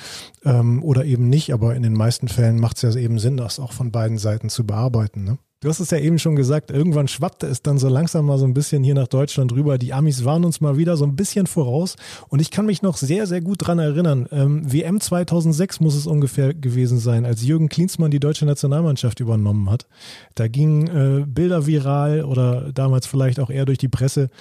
ähm, 0.46 0.84
oder 0.84 1.06
eben 1.06 1.30
nicht? 1.30 1.54
Aber 1.54 1.76
in 1.76 1.84
den 1.84 1.94
meisten 1.94 2.28
Fällen 2.28 2.60
macht 2.60 2.82
es 2.82 2.96
ja 2.96 3.02
eben 3.02 3.20
Sinn, 3.20 3.38
das 3.38 3.60
auch 3.60 3.74
von 3.74 3.92
beiden 3.92 4.18
Seiten 4.18 4.50
zu 4.50 4.66
bearbeiten. 4.66 5.24
Ne? 5.24 5.38
Du 5.64 5.70
hast 5.70 5.80
es 5.80 5.92
ja 5.92 6.00
eben 6.00 6.18
schon 6.18 6.36
gesagt, 6.36 6.72
irgendwann 6.72 7.08
schwappte 7.08 7.46
es 7.46 7.62
dann 7.62 7.78
so 7.78 7.88
langsam 7.88 8.26
mal 8.26 8.40
so 8.40 8.46
ein 8.46 8.56
bisschen 8.56 8.84
hier 8.84 8.96
nach 8.96 9.08
Deutschland 9.08 9.52
rüber. 9.54 9.78
Die 9.78 9.94
Amis 9.94 10.26
waren 10.26 10.44
uns 10.44 10.60
mal 10.60 10.76
wieder 10.76 10.98
so 10.98 11.06
ein 11.06 11.16
bisschen 11.16 11.46
voraus. 11.46 11.98
Und 12.30 12.40
ich 12.40 12.50
kann 12.50 12.66
mich 12.66 12.82
noch 12.82 12.98
sehr, 12.98 13.28
sehr 13.28 13.42
gut 13.42 13.68
dran 13.68 13.78
erinnern. 13.78 14.28
Ähm, 14.32 14.64
WM 14.66 15.00
2006 15.00 15.80
muss 15.80 15.94
es 15.94 16.08
ungefähr 16.08 16.56
gewesen 16.56 16.98
sein, 16.98 17.28
als 17.28 17.44
Jürgen 17.44 17.70
Klinsmann 17.70 18.10
die 18.10 18.20
deutsche 18.20 18.48
Nationalmannschaft 18.48 19.20
übernommen 19.20 19.70
hat. 19.70 19.86
Da 20.34 20.48
gingen 20.48 20.88
äh, 20.88 21.26
Bilder 21.28 21.68
viral 21.68 22.24
oder 22.24 22.72
damals 22.74 23.06
vielleicht 23.06 23.40
auch 23.40 23.52
eher 23.52 23.66
durch 23.66 23.78
die 23.78 23.88
Presse 23.88 24.32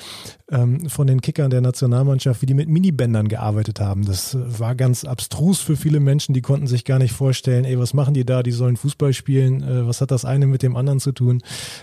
ähm, 0.50 0.89
von 0.89 1.07
den 1.07 1.21
Kickern 1.21 1.50
der 1.50 1.61
Nationalmannschaft, 1.61 2.41
wie 2.41 2.47
die 2.47 2.55
mit 2.55 2.71
Minibändern 2.71 3.29
gearbeitet 3.29 3.79
haben. 3.79 4.07
Das 4.07 4.39
war 4.41 4.75
ganz 4.75 5.05
abstrus 5.05 5.61
für 5.61 5.77
viele 5.77 6.00
Menschen. 6.00 6.33
Die 6.33 6.41
konnten 6.41 6.67
sich 6.67 6.87
gar 6.87 6.99
nicht 6.99 7.12
vorstellen, 7.12 7.67
ey, 7.67 7.79
was 7.79 7.93
machen 7.93 8.15
die 8.15 8.25
da? 8.25 8.43
Die 8.43 8.53
sollen 8.53 8.79
Fußball 8.79 9.12
spielen. 9.12 9.62
Äh, 9.62 9.87
was 9.87 10.00
hat 10.00 10.11
das 10.11 10.25
eine 10.25 10.47
mit 10.47 10.62
dem 10.62 10.77
anderen 10.77 10.99
zu 10.99 11.10
zu 11.11 11.12
tun. 11.12 11.43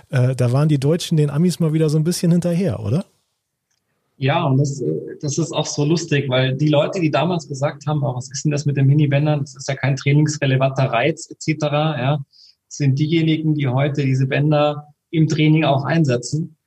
Äh, 0.09 0.35
da 0.35 0.51
waren 0.51 0.69
die 0.69 0.79
Deutschen 0.79 1.17
den 1.17 1.29
Amis 1.29 1.59
mal 1.59 1.73
wieder 1.73 1.89
so 1.89 1.97
ein 1.97 2.03
bisschen 2.03 2.31
hinterher, 2.31 2.79
oder? 2.79 3.05
Ja, 4.19 4.43
und 4.45 4.57
das, 4.57 4.83
das 5.21 5.37
ist 5.37 5.51
auch 5.51 5.67
so 5.67 5.85
lustig, 5.85 6.27
weil 6.27 6.55
die 6.55 6.69
Leute, 6.69 6.99
die 6.99 7.11
damals 7.11 7.47
gesagt 7.47 7.85
haben, 7.85 8.01
oh, 8.03 8.15
was 8.15 8.31
ist 8.31 8.45
denn 8.45 8.51
das 8.51 8.65
mit 8.65 8.75
den 8.75 8.87
Minibändern, 8.87 9.41
das 9.41 9.55
ist 9.55 9.67
ja 9.67 9.75
kein 9.75 9.95
trainingsrelevanter 9.95 10.85
Reiz 10.85 11.29
etc., 11.29 11.63
ja, 11.71 12.19
sind 12.67 12.97
diejenigen, 12.97 13.53
die 13.53 13.67
heute 13.67 14.03
diese 14.03 14.25
Bänder 14.25 14.87
im 15.11 15.27
Training 15.27 15.65
auch 15.65 15.83
einsetzen. 15.83 16.57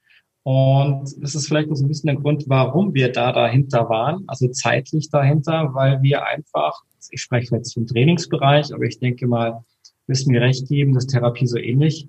Und 0.45 1.13
das 1.19 1.35
ist 1.35 1.49
vielleicht 1.49 1.75
so 1.75 1.85
ein 1.85 1.89
bisschen 1.89 2.07
der 2.07 2.17
Grund, 2.17 2.45
warum 2.47 2.95
wir 2.95 3.13
da 3.13 3.33
dahinter 3.33 3.89
waren, 3.89 4.25
also 4.27 4.49
zeitlich 4.49 5.11
dahinter, 5.11 5.71
weil 5.75 6.01
wir 6.03 6.25
einfach, 6.25 6.83
ich 7.11 7.21
spreche 7.21 7.57
jetzt 7.57 7.75
vom 7.75 7.87
Trainingsbereich, 7.87 8.73
aber 8.73 8.85
ich 8.85 8.99
denke 8.99 9.27
mal, 9.27 9.65
müssen 10.07 10.33
mir 10.33 10.41
recht 10.41 10.69
geben, 10.69 10.95
dass 10.95 11.07
Therapie 11.07 11.47
so 11.47 11.57
ähnlich 11.57 12.09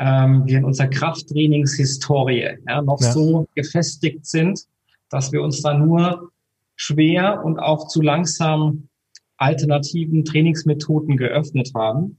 ähm, 0.00 0.46
wir 0.46 0.58
in 0.58 0.64
unserer 0.64 0.88
Krafttrainingshistorie 0.88 2.58
ja, 2.66 2.82
noch 2.82 3.00
ja. 3.00 3.12
so 3.12 3.46
gefestigt 3.54 4.26
sind, 4.26 4.64
dass 5.10 5.30
wir 5.30 5.42
uns 5.42 5.60
da 5.60 5.74
nur 5.74 6.32
schwer 6.74 7.44
und 7.44 7.58
auch 7.58 7.86
zu 7.88 8.00
langsam 8.00 8.88
alternativen 9.36 10.24
Trainingsmethoden 10.24 11.18
geöffnet 11.18 11.72
haben. 11.74 12.18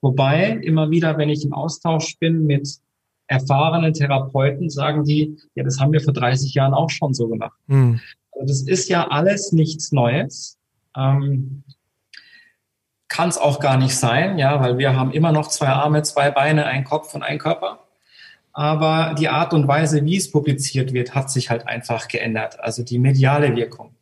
Wobei 0.00 0.58
immer 0.62 0.90
wieder, 0.90 1.18
wenn 1.18 1.28
ich 1.28 1.44
im 1.44 1.52
Austausch 1.52 2.18
bin 2.18 2.46
mit 2.46 2.78
erfahrenen 3.26 3.92
Therapeuten, 3.92 4.70
sagen 4.70 5.04
die, 5.04 5.36
ja, 5.54 5.62
das 5.62 5.78
haben 5.78 5.92
wir 5.92 6.00
vor 6.00 6.14
30 6.14 6.54
Jahren 6.54 6.72
auch 6.72 6.90
schon 6.90 7.12
so 7.12 7.28
gemacht. 7.28 7.58
Mhm. 7.66 8.00
Also 8.32 8.46
das 8.46 8.62
ist 8.62 8.88
ja 8.88 9.08
alles 9.08 9.52
nichts 9.52 9.92
Neues. 9.92 10.58
Ähm, 10.96 11.64
kann 13.10 13.28
es 13.28 13.36
auch 13.36 13.60
gar 13.60 13.76
nicht 13.76 13.96
sein, 13.96 14.38
ja, 14.38 14.60
weil 14.60 14.78
wir 14.78 14.96
haben 14.96 15.10
immer 15.10 15.32
noch 15.32 15.48
zwei 15.48 15.66
Arme, 15.66 16.02
zwei 16.02 16.30
Beine, 16.30 16.64
ein 16.64 16.84
Kopf 16.84 17.12
und 17.14 17.22
ein 17.22 17.38
Körper. 17.38 17.80
Aber 18.52 19.14
die 19.18 19.28
Art 19.28 19.52
und 19.52 19.68
Weise, 19.68 20.04
wie 20.04 20.16
es 20.16 20.30
publiziert 20.30 20.92
wird, 20.92 21.14
hat 21.14 21.30
sich 21.30 21.50
halt 21.50 21.66
einfach 21.66 22.08
geändert. 22.08 22.60
Also 22.60 22.82
die 22.82 22.98
mediale 22.98 23.54
Wirkung. 23.56 23.94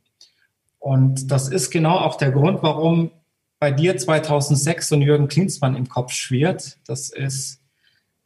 Und 0.79 1.31
das 1.33 1.49
ist 1.49 1.71
genau 1.71 1.97
auch 1.97 2.17
der 2.17 2.31
Grund, 2.31 2.62
warum 2.62 3.11
bei 3.59 3.73
dir 3.73 3.97
2006 3.97 4.88
so 4.88 4.95
ein 4.97 5.03
Jürgen 5.03 5.29
Klinsmann 5.29 5.75
im 5.75 5.88
Kopf 5.88 6.12
schwirrt. 6.12 6.79
Das 6.87 7.09
ist 7.09 7.61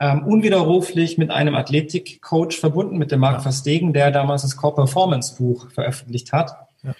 ähm, 0.00 0.26
unwiderruflich 0.26 1.16
mit 1.16 1.30
einem 1.30 1.54
Athletikcoach 1.54 2.58
verbunden, 2.58 2.98
mit 2.98 3.12
dem 3.12 3.20
Marc 3.20 3.42
Verstegen, 3.42 3.92
der 3.92 4.10
damals 4.10 4.42
das 4.42 4.56
Core 4.56 4.74
Performance 4.74 5.36
Buch 5.36 5.70
veröffentlicht 5.70 6.32
hat. 6.32 6.56
Ja. 6.82 6.94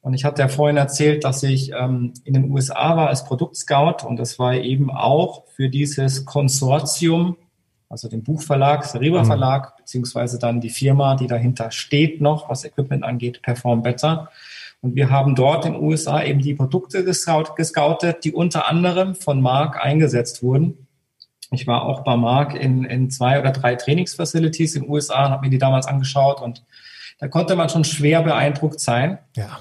Und 0.00 0.14
ich 0.14 0.24
hatte 0.24 0.42
ja 0.42 0.48
vorhin 0.48 0.76
erzählt, 0.76 1.24
dass 1.24 1.42
ich 1.42 1.72
ähm, 1.72 2.12
in 2.24 2.34
den 2.34 2.50
USA 2.50 2.96
war 2.96 3.08
als 3.08 3.24
Produktscout 3.24 4.06
und 4.06 4.16
das 4.16 4.38
war 4.38 4.54
eben 4.54 4.90
auch 4.90 5.44
für 5.48 5.68
dieses 5.68 6.24
Konsortium, 6.24 7.36
also 7.88 8.08
den 8.08 8.22
Buchverlag, 8.22 8.84
Seriba 8.84 9.22
mhm. 9.22 9.26
Verlag, 9.26 9.76
beziehungsweise 9.76 10.38
dann 10.38 10.60
die 10.60 10.70
Firma, 10.70 11.16
die 11.16 11.26
dahinter 11.26 11.70
steht 11.72 12.20
noch, 12.20 12.48
was 12.48 12.64
Equipment 12.64 13.02
angeht, 13.02 13.42
Perform 13.42 13.82
Better. 13.82 14.30
Und 14.80 14.94
wir 14.94 15.10
haben 15.10 15.34
dort 15.34 15.66
in 15.66 15.72
den 15.72 15.82
USA 15.82 16.22
eben 16.22 16.40
die 16.40 16.54
Produkte 16.54 17.04
gescout, 17.04 17.54
gescoutet, 17.56 18.24
die 18.24 18.32
unter 18.32 18.68
anderem 18.68 19.16
von 19.16 19.40
Mark 19.40 19.84
eingesetzt 19.84 20.44
wurden. 20.44 20.86
Ich 21.50 21.66
war 21.66 21.82
auch 21.82 22.04
bei 22.04 22.16
Mark 22.16 22.54
in, 22.54 22.84
in 22.84 23.10
zwei 23.10 23.40
oder 23.40 23.50
drei 23.50 23.74
Trainingsfacilities 23.74 24.76
in 24.76 24.82
den 24.82 24.90
USA 24.90 25.26
und 25.26 25.32
habe 25.32 25.46
mir 25.46 25.50
die 25.50 25.58
damals 25.58 25.86
angeschaut 25.86 26.40
und 26.40 26.62
da 27.18 27.26
konnte 27.26 27.56
man 27.56 27.68
schon 27.68 27.82
schwer 27.82 28.22
beeindruckt 28.22 28.78
sein. 28.78 29.18
Ja 29.34 29.58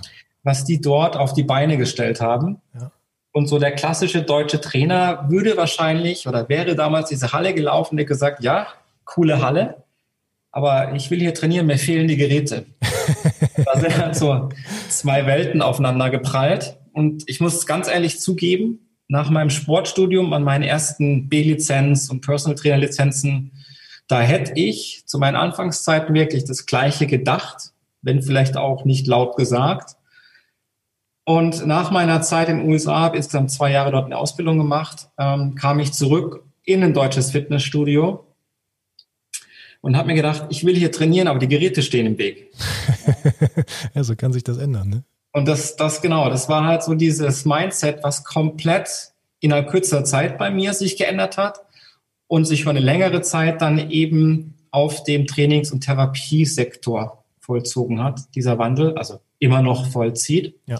was 0.48 0.64
die 0.64 0.80
dort 0.80 1.18
auf 1.18 1.34
die 1.34 1.44
Beine 1.44 1.78
gestellt 1.78 2.22
haben. 2.22 2.62
Ja. 2.74 2.90
Und 3.34 3.48
so 3.48 3.60
der 3.60 3.74
klassische 3.74 4.24
deutsche 4.24 4.62
Trainer 4.62 5.26
würde 5.28 5.58
wahrscheinlich 5.58 6.26
oder 6.26 6.48
wäre 6.48 6.74
damals 6.74 7.10
diese 7.10 7.34
Halle 7.34 7.54
gelaufen, 7.54 7.98
der 7.98 8.06
gesagt, 8.06 8.42
ja, 8.42 8.68
coole 9.04 9.42
Halle, 9.42 9.84
aber 10.52 10.94
ich 10.96 11.12
will 11.12 11.20
hier 11.20 11.34
trainieren, 11.34 11.68
mir 11.68 11.78
fehlen 11.78 12.08
die 12.08 12.16
Geräte. 12.16 12.66
da 13.66 13.78
sind 13.78 13.98
halt 13.98 14.16
so 14.16 14.48
zwei 14.88 15.26
Welten 15.26 15.62
aufeinander 15.62 16.10
geprallt. 16.10 16.78
Und 16.94 17.24
ich 17.28 17.42
muss 17.42 17.66
ganz 17.66 17.90
ehrlich 17.90 18.22
zugeben, 18.22 18.80
nach 19.10 19.30
meinem 19.30 19.50
Sportstudium 19.50 20.32
an 20.32 20.44
meinen 20.44 20.64
ersten 20.64 21.28
B-Lizenz 21.28 22.10
und 22.10 22.22
Personal 22.26 22.56
Trainer 22.56 22.78
Lizenzen, 22.78 23.52
da 24.08 24.22
hätte 24.22 24.54
ich 24.56 25.04
zu 25.06 25.20
meinen 25.20 25.36
Anfangszeiten 25.36 26.16
wirklich 26.16 26.46
das 26.46 26.66
Gleiche 26.66 27.06
gedacht, 27.06 27.74
wenn 28.02 28.22
vielleicht 28.22 28.56
auch 28.56 28.86
nicht 28.86 29.08
laut 29.08 29.36
gesagt. 29.36 29.98
Und 31.28 31.68
nach 31.68 31.92
meiner 31.92 32.22
Zeit 32.22 32.48
in 32.48 32.60
den 32.60 32.70
USA, 32.70 33.02
habe 33.02 33.18
insgesamt 33.18 33.52
zwei 33.52 33.70
Jahre 33.70 33.92
dort 33.92 34.06
eine 34.06 34.18
Ausbildung 34.18 34.58
gemacht, 34.58 35.10
ähm, 35.18 35.56
kam 35.56 35.78
ich 35.82 35.92
zurück 35.92 36.46
in 36.64 36.82
ein 36.82 36.94
deutsches 36.94 37.32
Fitnessstudio 37.32 38.26
und 39.82 39.98
habe 39.98 40.08
mir 40.08 40.14
gedacht, 40.14 40.46
ich 40.48 40.64
will 40.64 40.78
hier 40.78 40.90
trainieren, 40.90 41.28
aber 41.28 41.40
die 41.40 41.50
Geräte 41.50 41.82
stehen 41.82 42.06
im 42.06 42.18
Weg. 42.18 42.54
ja, 43.94 44.06
so 44.06 44.16
kann 44.16 44.32
sich 44.32 44.46
das 44.46 44.58
ändern, 44.58 44.88
ne? 44.88 45.04
Und 45.34 45.50
das, 45.50 45.76
das 45.76 46.02
genau, 46.02 46.30
das 46.30 46.48
war 46.48 46.64
halt 46.64 46.84
so 46.84 46.94
dieses 46.94 47.44
Mindset, 47.44 48.04
was 48.04 48.24
komplett 48.24 49.12
innerhalb 49.42 49.70
kürzer 49.70 50.06
Zeit 50.06 50.38
bei 50.38 50.50
mir 50.50 50.74
sich 50.74 50.96
geändert 50.96 51.36
hat 51.36 51.60
und 52.28 52.46
sich 52.46 52.64
für 52.64 52.70
eine 52.70 52.80
längere 52.80 53.20
Zeit 53.20 53.62
dann 53.62 53.92
eben 53.92 54.54
auf 54.72 55.04
dem 55.04 55.28
Trainings- 55.28 55.74
und 55.74 55.82
Therapiesektor 55.82 57.26
vollzogen 57.42 58.02
hat, 58.02 58.34
dieser 58.34 58.58
Wandel, 58.60 58.98
also 58.98 59.20
immer 59.40 59.62
noch 59.62 59.88
vollzieht. 59.88 60.56
Ja. 60.68 60.80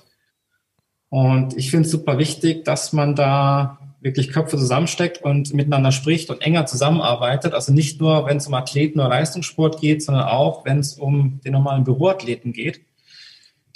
Und 1.10 1.56
ich 1.56 1.72
finde 1.72 1.86
es 1.86 1.92
super 1.92 2.18
wichtig, 2.18 2.66
dass 2.66 2.94
man 2.94 3.16
da 3.16 3.80
wirklich 4.02 4.32
Köpfe 4.32 4.58
zusammensteckt 4.58 5.24
und 5.24 5.54
miteinander 5.54 5.92
spricht 5.92 6.30
und 6.30 6.42
enger 6.42 6.66
zusammenarbeitet. 6.66 7.54
Also 7.54 7.74
nicht 7.74 8.00
nur, 8.00 8.26
wenn 8.26 8.38
es 8.38 8.48
um 8.48 8.54
Athleten 8.54 9.00
oder 9.00 9.10
Leistungssport 9.10 9.82
geht, 9.82 10.04
sondern 10.04 10.28
auch, 10.28 10.66
wenn 10.66 10.80
es 10.80 10.94
um 10.94 11.40
den 11.44 11.54
normalen 11.54 11.84
Büroathleten 11.84 12.54
geht, 12.54 12.82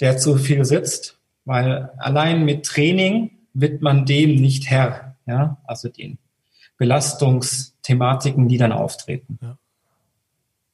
der 0.00 0.18
zu 0.18 0.36
viel 0.36 0.64
sitzt. 0.64 1.18
Weil 1.44 1.90
allein 1.98 2.44
mit 2.44 2.64
Training 2.64 3.30
wird 3.52 3.82
man 3.82 4.06
dem 4.06 4.36
nicht 4.36 4.70
Herr. 4.70 5.16
Ja, 5.26 5.58
also 5.64 5.88
den 5.88 6.18
Belastungsthematiken, 6.78 8.48
die 8.48 8.58
dann 8.58 8.72
auftreten. 8.72 9.38
Ja. 9.40 9.56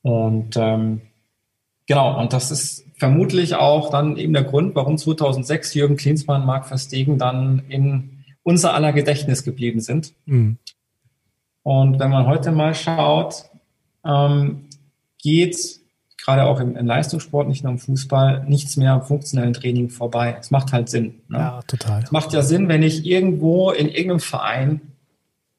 Und 0.02 0.56
ähm, 0.56 1.02
genau, 1.86 2.18
und 2.18 2.32
das 2.32 2.50
ist 2.50 2.84
vermutlich 2.98 3.54
auch 3.54 3.90
dann 3.90 4.16
eben 4.16 4.32
der 4.32 4.44
Grund, 4.44 4.74
warum 4.74 4.98
2006 4.98 5.74
Jürgen 5.74 5.96
Klinsmann, 5.96 6.44
Marc 6.44 6.66
Verstegen 6.66 7.18
dann 7.18 7.62
in 7.68 8.24
unser 8.42 8.74
aller 8.74 8.92
Gedächtnis 8.92 9.44
geblieben 9.44 9.80
sind. 9.80 10.14
Mhm. 10.26 10.58
Und 11.62 11.98
wenn 11.98 12.10
man 12.10 12.26
heute 12.26 12.50
mal 12.50 12.74
schaut, 12.74 13.44
ähm, 14.04 14.64
geht 15.22 15.80
gerade 16.16 16.44
auch 16.44 16.60
im, 16.60 16.76
im, 16.76 16.86
Leistungssport, 16.86 17.48
nicht 17.48 17.62
nur 17.62 17.72
im 17.72 17.78
Fußball, 17.78 18.44
nichts 18.48 18.76
mehr 18.76 18.92
am 18.92 19.02
funktionellen 19.02 19.54
Training 19.54 19.88
vorbei. 19.88 20.36
Es 20.40 20.50
macht 20.50 20.72
halt 20.72 20.88
Sinn. 20.88 21.20
Ne? 21.28 21.38
Ja, 21.38 21.60
total. 21.66 22.02
Es 22.02 22.10
macht 22.10 22.32
ja 22.32 22.42
Sinn, 22.42 22.68
wenn 22.68 22.82
ich 22.82 23.06
irgendwo 23.06 23.70
in 23.70 23.88
irgendeinem 23.88 24.20
Verein 24.20 24.80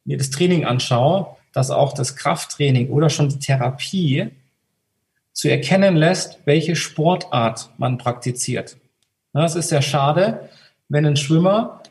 mir 0.04 0.18
das 0.18 0.30
Training 0.30 0.66
anschaue, 0.66 1.28
dass 1.54 1.72
auch 1.72 1.94
das 1.94 2.16
Krafttraining 2.16 2.90
oder 2.90 3.10
schon 3.10 3.30
die 3.30 3.40
Therapie 3.40 4.30
zu 5.40 5.50
erkennen 5.50 5.96
lässt, 5.96 6.42
welche 6.44 6.76
Sportart 6.76 7.70
man 7.78 7.98
praktiziert. 7.98 8.76
Es 9.32 9.56
ist 9.56 9.72
ja 9.72 9.82
schade, 9.82 10.50
wenn 10.90 11.06
ein 11.06 11.16
Schwimmer 11.16 11.82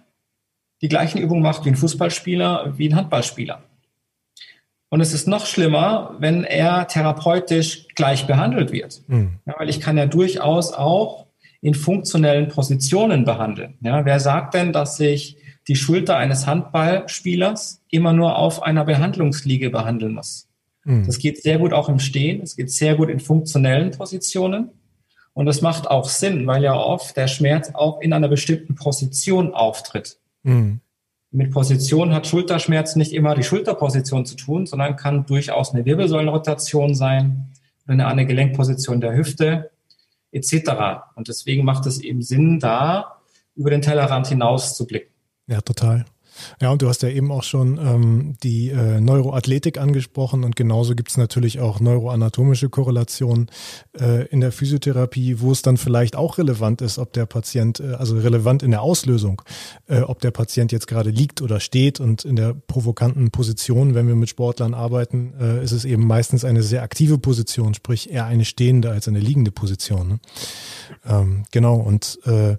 die 0.83 0.89
gleichen 0.89 1.17
Übungen 1.17 1.43
macht 1.43 1.65
wie 1.65 1.71
ein 1.71 1.75
Fußballspieler, 1.75 2.75
wie 2.77 2.91
ein 2.91 2.95
Handballspieler. 2.95 3.63
Und 4.91 5.01
es 5.01 5.15
ist 5.15 5.27
noch 5.29 5.47
schlimmer, 5.47 6.15
wenn 6.19 6.45
er 6.45 6.89
therapeutisch 6.89 7.89
gleich 7.95 8.27
behandelt 8.27 8.71
wird. 8.71 9.01
Mhm. 9.07 9.39
Ja, 9.47 9.55
weil 9.59 9.71
ich 9.71 9.81
kann 9.81 9.97
ja 9.97 10.05
durchaus 10.05 10.75
auch 10.75 11.25
in 11.63 11.73
funktionellen 11.73 12.49
Positionen 12.49 13.25
behandeln. 13.25 13.79
Ja, 13.81 14.05
wer 14.05 14.21
sagt 14.21 14.53
denn, 14.53 14.75
dass 14.75 14.99
sich 14.99 15.39
die 15.69 15.77
Schulter 15.77 16.19
eines 16.19 16.47
Handballspielers 16.47 17.83
immer 17.89 18.13
nur 18.13 18.37
auf 18.37 18.63
einer 18.63 18.85
Behandlungsliege 18.85 19.71
behandeln 19.71 20.13
muss? 20.13 20.48
Mhm. 20.89 21.05
Das 21.05 21.19
geht 21.19 21.43
sehr 21.43 21.59
gut 21.59 21.75
auch 21.75 21.91
im 21.91 21.99
Stehen, 21.99 22.41
es 22.41 22.57
geht 22.57 22.71
sehr 22.71 22.97
gut 22.97 23.11
in 23.11 23.21
funktionellen 23.21 23.91
Positionen. 23.91 24.71
Und 25.35 25.47
das 25.47 25.61
macht 25.61 25.89
auch 25.89 26.09
Sinn, 26.09 26.47
weil 26.47 26.65
ja 26.65 26.75
oft 26.75 27.17
der 27.17 27.29
Schmerz 27.29 27.71
auch 27.75 28.01
in 28.01 28.13
einer 28.13 28.29
bestimmten 28.29 28.75
Position 28.75 29.55
auftritt. 29.55 30.19
Mhm. 30.43 30.81
Mit 31.31 31.53
Position 31.53 32.15
hat 32.15 32.27
Schulterschmerz 32.27 32.97
nicht 32.97 33.13
immer 33.13 33.35
die 33.35 33.43
Schulterposition 33.43 34.25
zu 34.25 34.35
tun, 34.35 34.65
sondern 34.67 34.97
kann 34.97 35.27
durchaus 35.27 35.75
eine 35.75 35.85
Wirbelsäulenrotation 35.85 36.95
sein, 36.95 37.53
eine 37.87 38.07
andere 38.07 38.27
Gelenkposition 38.27 39.03
der 39.03 39.15
Hüfte 39.15 39.71
etc. 40.33 40.55
Und 41.17 41.29
deswegen 41.29 41.65
macht 41.65 41.85
es 41.85 42.01
eben 42.01 42.23
Sinn, 42.23 42.61
da 42.61 43.19
über 43.55 43.71
den 43.71 43.83
Tellerrand 43.83 44.27
hinaus 44.29 44.75
zu 44.75 44.87
blicken. 44.87 45.13
Ja, 45.47 45.61
total. 45.61 46.07
Ja, 46.61 46.71
und 46.71 46.83
du 46.83 46.89
hast 46.89 47.03
ja 47.03 47.09
eben 47.09 47.31
auch 47.31 47.43
schon 47.43 47.79
ähm, 47.79 48.37
die 48.43 48.71
äh, 48.71 49.01
Neuroathletik 49.01 49.79
angesprochen 49.79 50.45
und 50.45 50.57
genauso 50.57 50.95
gibt 50.95 51.11
es 51.11 51.17
natürlich 51.17 51.61
auch 51.61 51.81
neuroanatomische 51.81 52.69
Korrelationen 52.69 53.51
äh, 53.99 54.27
in 54.27 54.41
der 54.41 54.53
Physiotherapie, 54.53 55.41
wo 55.41 55.53
es 55.53 55.63
dann 55.63 55.77
vielleicht 55.77 56.17
auch 56.17 56.39
relevant 56.39 56.83
ist, 56.83 56.99
ob 56.99 57.13
der 57.13 57.27
Patient, 57.27 57.81
äh, 57.81 57.95
also 57.95 58.17
relevant 58.19 58.63
in 58.63 58.71
der 58.71 58.83
Auslösung, 58.83 59.43
äh, 59.89 60.01
ob 60.01 60.21
der 60.21 60.31
Patient 60.31 60.73
jetzt 60.73 60.87
gerade 60.87 61.11
liegt 61.11 61.43
oder 61.43 61.61
steht 61.61 62.01
und 62.01 62.25
in 62.25 62.37
der 62.37 62.55
provokanten 62.55 63.31
Position, 63.31 63.95
wenn 63.95 64.09
wir 64.09 64.17
mit 64.17 64.29
Sportlern 64.29 64.75
arbeiten, 64.75 65.35
äh, 65.41 65.63
ist 65.63 65.73
es 65.73 65.85
eben 65.85 66.07
meistens 66.07 66.45
eine 66.45 66.63
sehr 66.63 66.83
aktive 66.83 67.19
Position, 67.19 67.75
sprich 67.75 68.11
eher 68.11 68.27
eine 68.27 68.45
stehende 68.45 68.91
als 68.91 69.09
eine 69.09 69.21
liegende 69.21 69.51
Position. 69.51 70.09
Ne? 70.09 70.21
Ähm, 71.07 71.43
genau, 71.51 71.77
und 71.77 72.19
äh, 72.25 72.57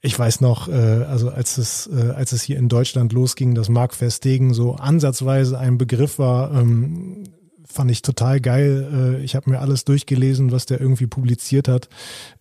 ich 0.00 0.16
weiß 0.16 0.40
noch, 0.40 0.68
äh, 0.68 0.72
also 0.72 1.30
als 1.30 1.58
es, 1.58 1.88
äh, 1.88 2.10
als 2.10 2.32
es 2.32 2.42
hier 2.42 2.58
in 2.58 2.68
Deutschland 2.68 3.12
losging, 3.12 3.54
dass 3.54 3.68
Mark 3.68 3.94
Verstegen 3.94 4.54
so 4.54 4.74
ansatzweise 4.74 5.58
ein 5.58 5.76
Begriff 5.76 6.18
war, 6.18 6.52
ähm, 6.52 7.24
fand 7.64 7.90
ich 7.90 8.02
total 8.02 8.40
geil. 8.40 9.18
Äh, 9.20 9.24
ich 9.24 9.34
habe 9.34 9.50
mir 9.50 9.60
alles 9.60 9.84
durchgelesen, 9.84 10.52
was 10.52 10.66
der 10.66 10.80
irgendwie 10.80 11.06
publiziert 11.06 11.68
hat. 11.68 11.88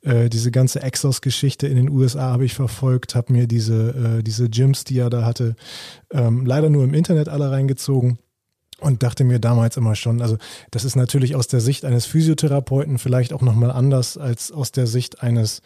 Äh, 0.01 0.29
diese 0.29 0.51
ganze 0.51 0.81
Exos-Geschichte 0.81 1.67
in 1.67 1.75
den 1.75 1.89
USA 1.89 2.31
habe 2.31 2.45
ich 2.45 2.53
verfolgt, 2.53 3.15
habe 3.15 3.33
mir 3.33 3.47
diese, 3.47 4.19
äh, 4.19 4.23
diese 4.23 4.49
Gyms, 4.49 4.83
die 4.83 4.99
er 4.99 5.09
da 5.09 5.25
hatte, 5.25 5.55
ähm, 6.11 6.45
leider 6.45 6.69
nur 6.69 6.83
im 6.83 6.93
Internet 6.93 7.27
alle 7.27 7.51
reingezogen 7.51 8.19
und 8.79 9.01
dachte 9.01 9.23
mir 9.23 9.39
damals 9.39 9.77
immer 9.77 9.95
schon, 9.95 10.21
also 10.21 10.37
das 10.69 10.85
ist 10.85 10.95
natürlich 10.95 11.35
aus 11.35 11.47
der 11.47 11.61
Sicht 11.61 11.85
eines 11.85 12.05
Physiotherapeuten 12.05 12.99
vielleicht 12.99 13.33
auch 13.33 13.41
nochmal 13.41 13.71
anders 13.71 14.17
als 14.17 14.51
aus 14.51 14.71
der 14.71 14.85
Sicht 14.85 15.21
eines 15.23 15.61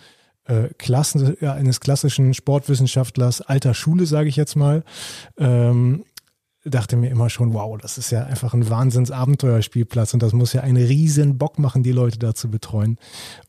äh, 0.46 0.70
Klassen, 0.78 1.38
ja, 1.42 1.54
eines 1.54 1.80
klassischen 1.80 2.34
Sportwissenschaftlers 2.34 3.42
alter 3.42 3.74
Schule, 3.74 4.06
sage 4.06 4.30
ich 4.30 4.36
jetzt 4.36 4.56
mal, 4.56 4.84
ähm, 5.38 6.04
dachte 6.64 6.96
mir 6.96 7.10
immer 7.10 7.30
schon, 7.30 7.54
wow, 7.54 7.78
das 7.80 7.98
ist 7.98 8.12
ja 8.12 8.24
einfach 8.24 8.54
ein 8.54 8.70
Wahnsinns-Abenteuerspielplatz 8.70 10.14
und 10.14 10.22
das 10.22 10.34
muss 10.34 10.54
ja 10.54 10.62
einen 10.62 10.78
riesen 10.78 11.38
Bock 11.38 11.58
machen, 11.58 11.82
die 11.82 11.92
Leute 11.92 12.20
da 12.20 12.36
zu 12.36 12.52
betreuen. 12.52 12.98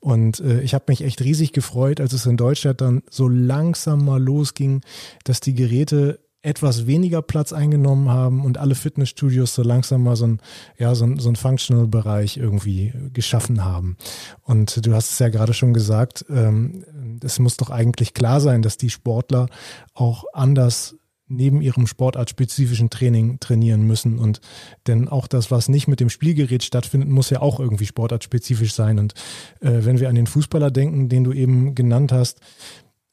Und 0.01 0.41
äh, 0.41 0.63
ich 0.63 0.73
habe 0.73 0.85
mich 0.89 1.03
echt 1.03 1.21
riesig 1.21 1.53
gefreut, 1.53 2.01
als 2.01 2.15
es 2.15 2.25
in 2.25 2.39
Deutschland 2.39 2.81
dann 2.81 3.03
so 3.11 3.29
langsam 3.29 4.05
mal 4.05 4.23
losging, 4.23 4.81
dass 5.25 5.41
die 5.41 5.55
Geräte 5.55 6.21
etwas 6.43 6.87
weniger 6.87 7.23
Platz 7.23 7.53
eingenommen 7.53 8.09
haben 8.09 8.45
und 8.45 8.59
alle 8.59 8.75
Fitnessstudios 8.75 9.55
so 9.55 9.63
langsam 9.63 10.03
mal 10.03 10.17
so 10.17 10.27
ein, 10.27 10.41
ja, 10.77 10.95
so 10.95 11.05
ein, 11.05 11.19
so 11.19 11.29
ein 11.29 11.37
Functional-Bereich 11.37 12.37
irgendwie 12.37 12.93
geschaffen 13.13 13.65
haben. 13.65 13.97
Und 14.43 14.85
du 14.85 14.93
hast 14.93 15.13
es 15.13 15.19
ja 15.21 15.29
gerade 15.29 15.55
schon 15.55 15.73
gesagt, 15.73 16.25
ähm, 16.29 16.85
es 17.23 17.39
muss 17.39 17.57
doch 17.57 17.71
eigentlich 17.71 18.13
klar 18.13 18.41
sein, 18.41 18.63
dass 18.63 18.77
die 18.77 18.91
Sportler 18.91 19.49
auch 19.95 20.25
anders 20.33 20.97
neben 21.33 21.63
ihrem 21.63 21.87
sportartspezifischen 21.87 22.91
Training 22.91 23.41
trainieren 23.41 23.83
müssen. 23.83 24.19
Und 24.19 24.41
denn 24.87 25.09
auch 25.09 25.27
das, 25.27 25.51
was 25.51 25.69
nicht 25.69 25.89
mit 25.89 26.01
dem 26.01 26.11
Spielgerät 26.11 26.63
stattfindet, 26.63 27.09
muss 27.09 27.31
ja 27.31 27.41
auch 27.41 27.59
irgendwie 27.59 27.87
sportartspezifisch 27.87 28.75
sein. 28.75 28.99
Und 28.99 29.15
äh, 29.61 29.85
wenn 29.85 29.99
wir 29.99 30.09
an 30.09 30.15
den 30.15 30.27
Fußballer 30.27 30.71
denken, 30.71 31.09
den 31.09 31.25
du 31.25 31.33
eben 31.33 31.75
genannt 31.75 32.13
hast, 32.13 32.41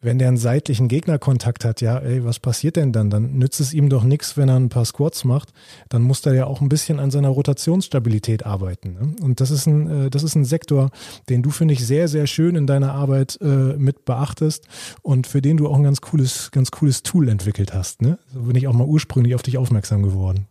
wenn 0.02 0.18
der 0.18 0.30
einen 0.30 0.38
seitlichen 0.38 0.88
Gegnerkontakt 0.88 1.66
hat, 1.66 1.82
ja, 1.82 1.98
ey, 1.98 2.24
was 2.24 2.40
passiert 2.40 2.78
denn 2.78 2.94
dann? 2.94 3.10
Dann 3.10 3.34
nützt 3.34 3.60
es 3.60 3.74
ihm 3.74 3.90
doch 3.90 4.04
nichts, 4.04 4.38
wenn 4.38 4.48
er 4.48 4.56
ein 4.56 4.70
paar 4.70 4.86
Squats 4.86 5.26
macht. 5.26 5.50
Dann 5.90 6.04
muss 6.04 6.26
er 6.26 6.34
ja 6.34 6.46
auch 6.46 6.62
ein 6.62 6.70
bisschen 6.70 7.00
an 7.00 7.12
seiner 7.12 7.30
Rotationsstabilität 7.30 8.46
arbeiten. 8.46 8.94
Ne? 8.94 9.16
Und 9.22 9.42
das 9.42 9.52
ist 9.52 9.68
ein, 9.68 10.06
äh, 10.06 10.10
das 10.10 10.24
ist 10.24 10.36
ein 10.36 10.46
Sektor, 10.46 10.90
den 11.28 11.42
du, 11.42 11.50
finde 11.50 11.74
ich, 11.74 11.86
sehr, 11.86 12.08
sehr 12.08 12.28
schön 12.28 12.56
in 12.56 12.66
deiner 12.66 12.94
Arbeit 12.94 13.38
äh, 13.42 13.46
mit 13.46 14.06
beachtest 14.06 14.68
und 15.02 15.28
für 15.28 15.42
den 15.42 15.58
du 15.58 15.68
auch 15.68 15.76
ein 15.76 15.84
ganz 15.84 16.00
cooles, 16.00 16.52
ganz 16.52 16.72
cooles 16.72 17.04
Tool 17.04 17.28
entwickelt 17.28 17.74
hast. 17.74 18.02
Ne? 18.02 18.20
So 18.34 18.42
bin 18.42 18.56
ich 18.56 18.68
auch 18.68 18.74
mal 18.74 18.88
ursprünglich 18.88 19.36
auf 19.36 19.44
dich 19.44 19.58
aufmerksam 19.58 20.04
geworden. 20.04 20.48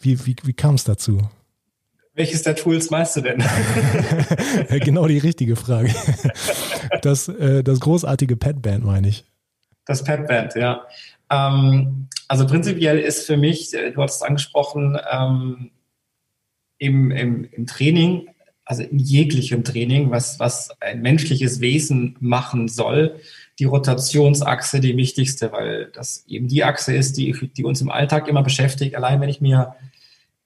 Wie, 0.00 0.26
wie, 0.26 0.36
wie 0.44 0.52
kam 0.54 0.76
es 0.76 0.84
dazu? 0.84 1.20
Welches 2.18 2.42
der 2.42 2.56
Tools 2.56 2.90
meinst 2.90 3.14
du 3.14 3.20
denn? 3.20 3.44
genau 4.80 5.06
die 5.06 5.18
richtige 5.18 5.54
Frage. 5.54 5.94
Das, 7.02 7.28
äh, 7.28 7.62
das 7.62 7.80
großartige 7.80 8.36
Pad-Band 8.36 8.82
meine 8.82 9.08
ich. 9.08 9.24
Das 9.84 10.02
Pad-Band, 10.02 10.54
ja. 10.54 10.86
Ähm, 11.30 12.08
also 12.26 12.46
prinzipiell 12.46 12.98
ist 12.98 13.26
für 13.26 13.36
mich, 13.36 13.72
äh, 13.74 13.92
du 13.92 14.02
hast 14.02 14.16
es 14.16 14.22
angesprochen, 14.22 14.98
ähm, 15.12 15.70
im, 16.78 17.10
im, 17.10 17.44
im 17.52 17.66
Training, 17.66 18.28
also 18.64 18.82
in 18.82 18.98
jeglichem 18.98 19.64
Training, 19.64 20.10
was, 20.10 20.40
was 20.40 20.70
ein 20.80 21.02
menschliches 21.02 21.60
Wesen 21.60 22.16
machen 22.20 22.68
soll, 22.68 23.20
die 23.58 23.64
Rotationsachse 23.64 24.80
die 24.80 24.96
wichtigste, 24.96 25.52
weil 25.52 25.90
das 25.92 26.24
eben 26.26 26.48
die 26.48 26.64
Achse 26.64 26.96
ist, 26.96 27.16
die, 27.16 27.50
die 27.56 27.64
uns 27.64 27.80
im 27.80 27.90
Alltag 27.90 28.28
immer 28.28 28.42
beschäftigt. 28.42 28.96
Allein 28.96 29.20
wenn 29.20 29.28
ich 29.28 29.40
mir 29.40 29.76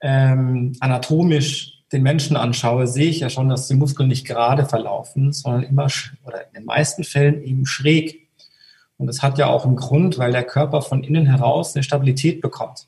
ähm, 0.03 0.73
anatomisch 0.81 1.81
den 1.93 2.03
Menschen 2.03 2.35
anschaue, 2.35 2.87
sehe 2.87 3.09
ich 3.09 3.21
ja 3.21 3.29
schon, 3.29 3.49
dass 3.49 3.67
die 3.67 3.75
Muskeln 3.75 4.09
nicht 4.09 4.27
gerade 4.27 4.65
verlaufen, 4.65 5.31
sondern 5.31 5.63
immer 5.63 5.87
oder 6.25 6.45
in 6.47 6.53
den 6.53 6.65
meisten 6.65 7.03
Fällen 7.03 7.41
eben 7.43 7.65
schräg. 7.65 8.27
Und 8.97 9.07
das 9.07 9.21
hat 9.21 9.37
ja 9.37 9.47
auch 9.47 9.65
einen 9.65 9.77
Grund, 9.77 10.17
weil 10.17 10.31
der 10.31 10.43
Körper 10.43 10.81
von 10.81 11.03
innen 11.03 11.25
heraus 11.25 11.75
eine 11.75 11.83
Stabilität 11.83 12.41
bekommt. 12.41 12.87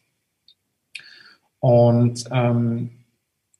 Und 1.60 2.26
ähm, 2.32 2.92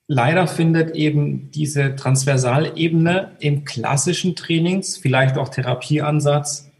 leider 0.06 0.46
findet 0.46 0.94
eben 0.94 1.50
diese 1.50 1.96
Transversalebene 1.96 3.36
im 3.40 3.64
klassischen 3.64 4.36
Trainings, 4.36 4.96
vielleicht 4.96 5.38
auch 5.38 5.48
Therapieansatz, 5.48 6.70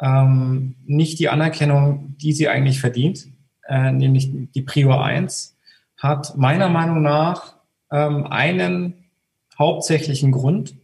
ähm, 0.00 0.74
nicht 0.84 1.18
die 1.20 1.28
Anerkennung, 1.28 2.16
die 2.18 2.32
sie 2.32 2.48
eigentlich 2.48 2.80
verdient, 2.80 3.28
äh, 3.66 3.92
nämlich 3.92 4.30
die 4.54 4.62
Prior 4.62 5.04
1 5.04 5.51
hat 6.02 6.36
meiner 6.36 6.68
Meinung 6.68 7.00
nach 7.00 7.54
ähm, 7.92 8.26
einen 8.26 9.04
hauptsächlichen 9.56 10.32
Grund. 10.32 10.74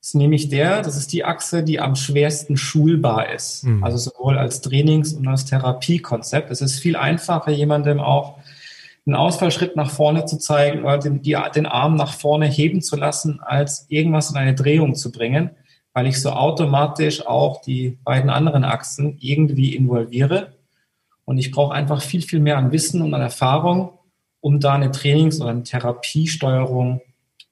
Das 0.00 0.10
ist 0.10 0.14
nämlich 0.14 0.50
der, 0.50 0.82
das 0.82 0.96
ist 0.96 1.12
die 1.12 1.24
Achse, 1.24 1.64
die 1.64 1.80
am 1.80 1.96
schwersten 1.96 2.56
schulbar 2.56 3.32
ist. 3.32 3.64
Mhm. 3.64 3.82
Also 3.82 3.96
sowohl 3.96 4.36
als 4.36 4.60
Trainings- 4.60 5.14
und 5.14 5.26
als 5.26 5.46
Therapiekonzept. 5.46 6.50
Es 6.50 6.60
ist 6.60 6.78
viel 6.78 6.96
einfacher, 6.96 7.50
jemandem 7.50 7.98
auch 7.98 8.38
einen 9.06 9.16
Ausfallschritt 9.16 9.74
nach 9.74 9.90
vorne 9.90 10.26
zu 10.26 10.36
zeigen 10.38 10.84
oder 10.84 10.98
den, 10.98 11.22
die, 11.22 11.36
den 11.54 11.66
Arm 11.66 11.96
nach 11.96 12.12
vorne 12.12 12.46
heben 12.46 12.82
zu 12.82 12.96
lassen, 12.96 13.40
als 13.40 13.86
irgendwas 13.88 14.30
in 14.30 14.36
eine 14.36 14.54
Drehung 14.54 14.94
zu 14.94 15.10
bringen, 15.10 15.50
weil 15.94 16.06
ich 16.06 16.20
so 16.20 16.30
automatisch 16.30 17.26
auch 17.26 17.62
die 17.62 17.98
beiden 18.04 18.28
anderen 18.28 18.64
Achsen 18.64 19.16
irgendwie 19.18 19.74
involviere. 19.74 20.52
Und 21.24 21.38
ich 21.38 21.50
brauche 21.50 21.74
einfach 21.74 22.02
viel, 22.02 22.20
viel 22.20 22.40
mehr 22.40 22.58
an 22.58 22.70
Wissen 22.70 23.00
und 23.00 23.14
an 23.14 23.22
Erfahrung, 23.22 23.97
um 24.40 24.60
da 24.60 24.74
eine 24.74 24.90
Trainings- 24.90 25.40
oder 25.40 25.50
eine 25.50 25.62
Therapiesteuerung 25.62 27.00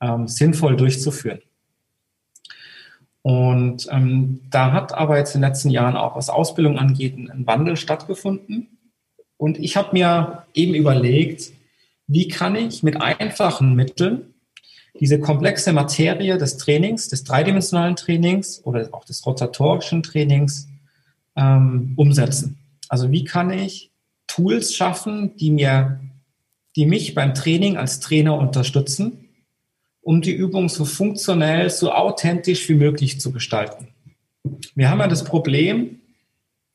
ähm, 0.01 0.29
sinnvoll 0.29 0.77
durchzuführen. 0.77 1.41
Und 3.23 3.89
ähm, 3.91 4.41
da 4.51 4.73
hat 4.73 4.93
aber 4.93 5.19
jetzt 5.19 5.35
in 5.35 5.41
den 5.41 5.51
letzten 5.51 5.71
Jahren 5.71 5.97
auch, 5.97 6.15
was 6.15 6.31
Ausbildung 6.31 6.79
angeht, 6.79 7.17
ein 7.17 7.47
Wandel 7.47 7.77
stattgefunden. 7.77 8.69
Und 9.37 9.59
ich 9.59 9.77
habe 9.77 9.91
mir 9.93 10.45
eben 10.55 10.75
überlegt, 10.75 11.51
wie 12.07 12.29
kann 12.29 12.55
ich 12.55 12.83
mit 12.83 13.03
einfachen 13.03 13.75
Mitteln 13.75 14.35
diese 15.01 15.19
komplexe 15.19 15.73
Materie 15.73 16.39
des 16.39 16.57
Trainings, 16.57 17.09
des 17.09 17.25
dreidimensionalen 17.25 17.97
Trainings 17.97 18.65
oder 18.65 18.89
auch 18.93 19.05
des 19.05 19.27
rotatorischen 19.27 20.03
Trainings 20.03 20.69
ähm, 21.35 21.95
umsetzen. 21.97 22.59
Also 22.89 23.11
wie 23.11 23.25
kann 23.25 23.51
ich 23.51 23.91
Tools 24.27 24.75
schaffen, 24.75 25.37
die 25.37 25.51
mir, 25.51 26.01
die 26.77 26.87
mich 26.87 27.15
beim 27.15 27.35
Training 27.35 27.77
als 27.77 28.01
Trainer 28.01 28.37
unterstützen, 28.37 29.29
um 30.03 30.21
die 30.21 30.33
Übung 30.33 30.69
so 30.69 30.85
funktionell, 30.85 31.71
so 31.71 31.91
authentisch 31.91 32.69
wie 32.69 32.75
möglich 32.75 33.19
zu 33.21 33.33
gestalten. 33.33 33.89
Wir 34.75 34.91
haben 34.91 35.01
ja 35.01 35.09
das 35.09 35.25
Problem, 35.25 36.01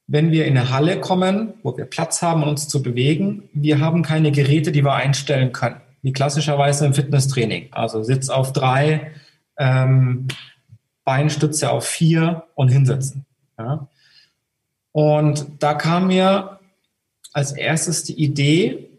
wenn 0.07 0.31
wir 0.31 0.45
in 0.45 0.57
eine 0.57 0.71
Halle 0.71 0.99
kommen, 0.99 1.53
wo 1.63 1.77
wir 1.77 1.85
Platz 1.85 2.21
haben, 2.21 2.43
uns 2.43 2.67
zu 2.67 2.83
bewegen, 2.83 3.47
wir 3.53 3.79
haben 3.79 4.01
keine 4.01 4.31
Geräte, 4.31 4.73
die 4.73 4.83
wir 4.83 4.93
einstellen 4.93 5.53
können, 5.53 5.79
wie 6.01 6.11
klassischerweise 6.11 6.85
im 6.85 6.93
Fitnesstraining. 6.93 7.69
Also 7.71 8.03
Sitz 8.03 8.27
auf 8.27 8.51
drei, 8.51 9.11
ähm, 9.57 10.27
Beinstütze 11.05 11.71
auf 11.71 11.85
vier 11.85 12.43
und 12.55 12.67
hinsetzen. 12.67 13.25
Ja. 13.57 13.87
Und 14.91 15.45
da 15.59 15.73
kam 15.75 16.07
mir 16.07 16.59
als 17.31 17.53
erstes 17.53 18.03
die 18.03 18.21
Idee, 18.21 18.90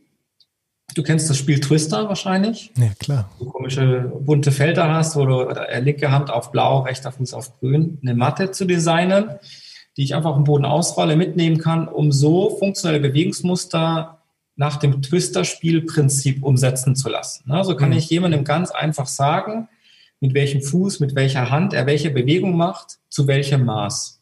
du 0.94 1.02
kennst 1.02 1.28
das 1.30 1.36
Spiel 1.36 1.60
Twister 1.60 2.08
wahrscheinlich. 2.08 2.72
Ja, 2.76 2.90
klar. 2.98 3.30
Du 3.38 3.46
komische 3.46 4.12
bunte 4.20 4.52
Felder 4.52 4.92
hast, 4.92 5.16
wo 5.16 5.24
du 5.26 5.48
linke 5.80 6.10
Hand 6.10 6.30
auf 6.30 6.52
blau, 6.52 6.80
rechter 6.80 7.12
Fuß 7.12 7.34
auf 7.34 7.58
grün, 7.60 7.98
eine 8.02 8.14
Matte 8.14 8.50
zu 8.50 8.64
designen, 8.64 9.30
die 9.96 10.04
ich 10.04 10.14
einfach 10.14 10.30
auf 10.30 10.36
dem 10.36 10.44
Boden 10.44 10.64
ausrolle, 10.64 11.16
mitnehmen 11.16 11.58
kann, 11.58 11.88
um 11.88 12.12
so 12.12 12.56
funktionelle 12.58 13.00
Bewegungsmuster 13.00 14.18
nach 14.56 14.76
dem 14.76 15.02
Twister-Spielprinzip 15.02 16.42
umsetzen 16.42 16.94
zu 16.94 17.08
lassen. 17.08 17.44
So 17.46 17.54
also 17.54 17.76
kann 17.76 17.90
mhm. 17.90 17.96
ich 17.96 18.10
jemandem 18.10 18.44
ganz 18.44 18.70
einfach 18.70 19.06
sagen, 19.06 19.68
mit 20.20 20.34
welchem 20.34 20.62
Fuß, 20.62 21.00
mit 21.00 21.16
welcher 21.16 21.50
Hand 21.50 21.72
er 21.72 21.86
welche 21.86 22.10
Bewegung 22.10 22.56
macht, 22.56 22.98
zu 23.08 23.26
welchem 23.26 23.64
Maß. 23.64 24.20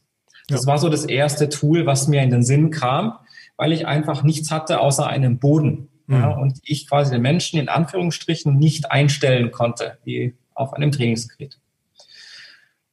Das 0.48 0.62
ja. 0.62 0.66
war 0.66 0.78
so 0.78 0.88
das 0.88 1.04
erste 1.04 1.48
Tool, 1.48 1.84
was 1.84 2.08
mir 2.08 2.22
in 2.22 2.30
den 2.30 2.42
Sinn 2.42 2.70
kam, 2.70 3.18
weil 3.56 3.72
ich 3.72 3.86
einfach 3.86 4.22
nichts 4.22 4.50
hatte 4.50 4.80
außer 4.80 5.06
einem 5.06 5.38
Boden. 5.38 5.89
Mhm. 6.10 6.16
Ja, 6.16 6.30
und 6.30 6.58
ich 6.64 6.88
quasi 6.88 7.12
den 7.12 7.22
Menschen 7.22 7.60
in 7.60 7.68
Anführungsstrichen 7.68 8.58
nicht 8.58 8.90
einstellen 8.90 9.52
konnte, 9.52 9.98
wie 10.02 10.34
auf 10.54 10.72
einem 10.72 10.90
Trainingsgerät. 10.90 11.56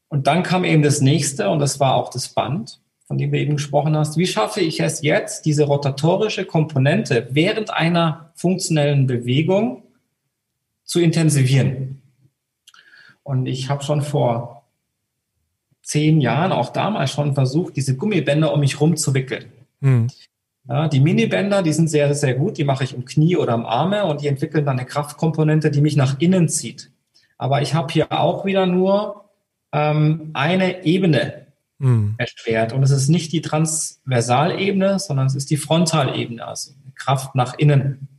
Und 0.08 0.28
dann 0.28 0.44
kam 0.44 0.64
eben 0.64 0.84
das 0.84 1.02
nächste 1.02 1.50
und 1.50 1.58
das 1.58 1.80
war 1.80 1.96
auch 1.96 2.12
das 2.12 2.30
Band, 2.30 2.80
von 3.08 3.18
dem 3.18 3.32
du 3.32 3.40
eben 3.40 3.56
gesprochen 3.56 3.98
hast. 3.98 4.18
Wie 4.18 4.28
schaffe 4.28 4.62
ich 4.62 4.80
es 4.80 5.02
jetzt, 5.02 5.46
diese 5.46 5.64
rotatorische 5.64 6.46
Komponente 6.46 7.28
während 7.32 7.72
einer 7.72 8.32
funktionellen 8.36 9.08
Bewegung 9.08 9.82
zu 10.84 11.00
intensivieren? 11.00 12.04
Und 13.24 13.48
ich 13.48 13.68
habe 13.68 13.84
schon 13.84 14.04
vor 14.04 14.64
zehn 15.82 16.22
Jahren, 16.22 16.52
auch 16.52 16.70
damals 16.70 17.12
schon 17.12 17.34
versucht, 17.34 17.78
diese 17.78 17.98
Gummibänder 17.98 18.54
um 18.54 18.60
mich 18.60 18.80
rumzuwickeln. 18.80 19.52
Mhm. 19.80 20.08
Ja, 20.70 20.88
die 20.88 21.00
Minibänder, 21.00 21.64
die 21.64 21.72
sind 21.72 21.90
sehr, 21.90 22.14
sehr 22.14 22.34
gut. 22.34 22.58
Die 22.58 22.66
mache 22.66 22.84
ich 22.84 22.94
im 22.94 23.06
Knie 23.06 23.38
oder 23.38 23.54
am 23.54 23.66
Arme 23.66 24.06
und 24.06 24.22
die 24.22 24.28
entwickeln 24.28 24.66
dann 24.66 24.78
eine 24.78 24.88
Kraftkomponente, 24.88 25.72
die 25.72 25.82
mich 25.82 25.96
nach 25.96 26.20
innen 26.20 26.50
zieht. 26.50 26.92
Aber 27.38 27.62
ich 27.62 27.74
habe 27.74 27.94
hier 27.94 28.12
auch 28.12 28.46
wieder 28.46 28.66
nur 28.66 29.30
ähm, 29.72 30.32
eine 30.34 30.84
Ebene 30.86 31.48
mhm. 31.80 32.16
erschwert. 32.18 32.74
Und 32.74 32.84
es 32.84 32.92
ist 32.92 33.08
nicht 33.08 33.32
die 33.32 33.42
Transversalebene, 33.42 35.00
sondern 35.00 35.28
es 35.28 35.36
ist 35.36 35.50
die 35.50 35.58
Frontalebene, 35.58 36.46
also 36.46 36.72
Kraft 36.96 37.36
nach 37.36 37.58
innen. 37.58 38.10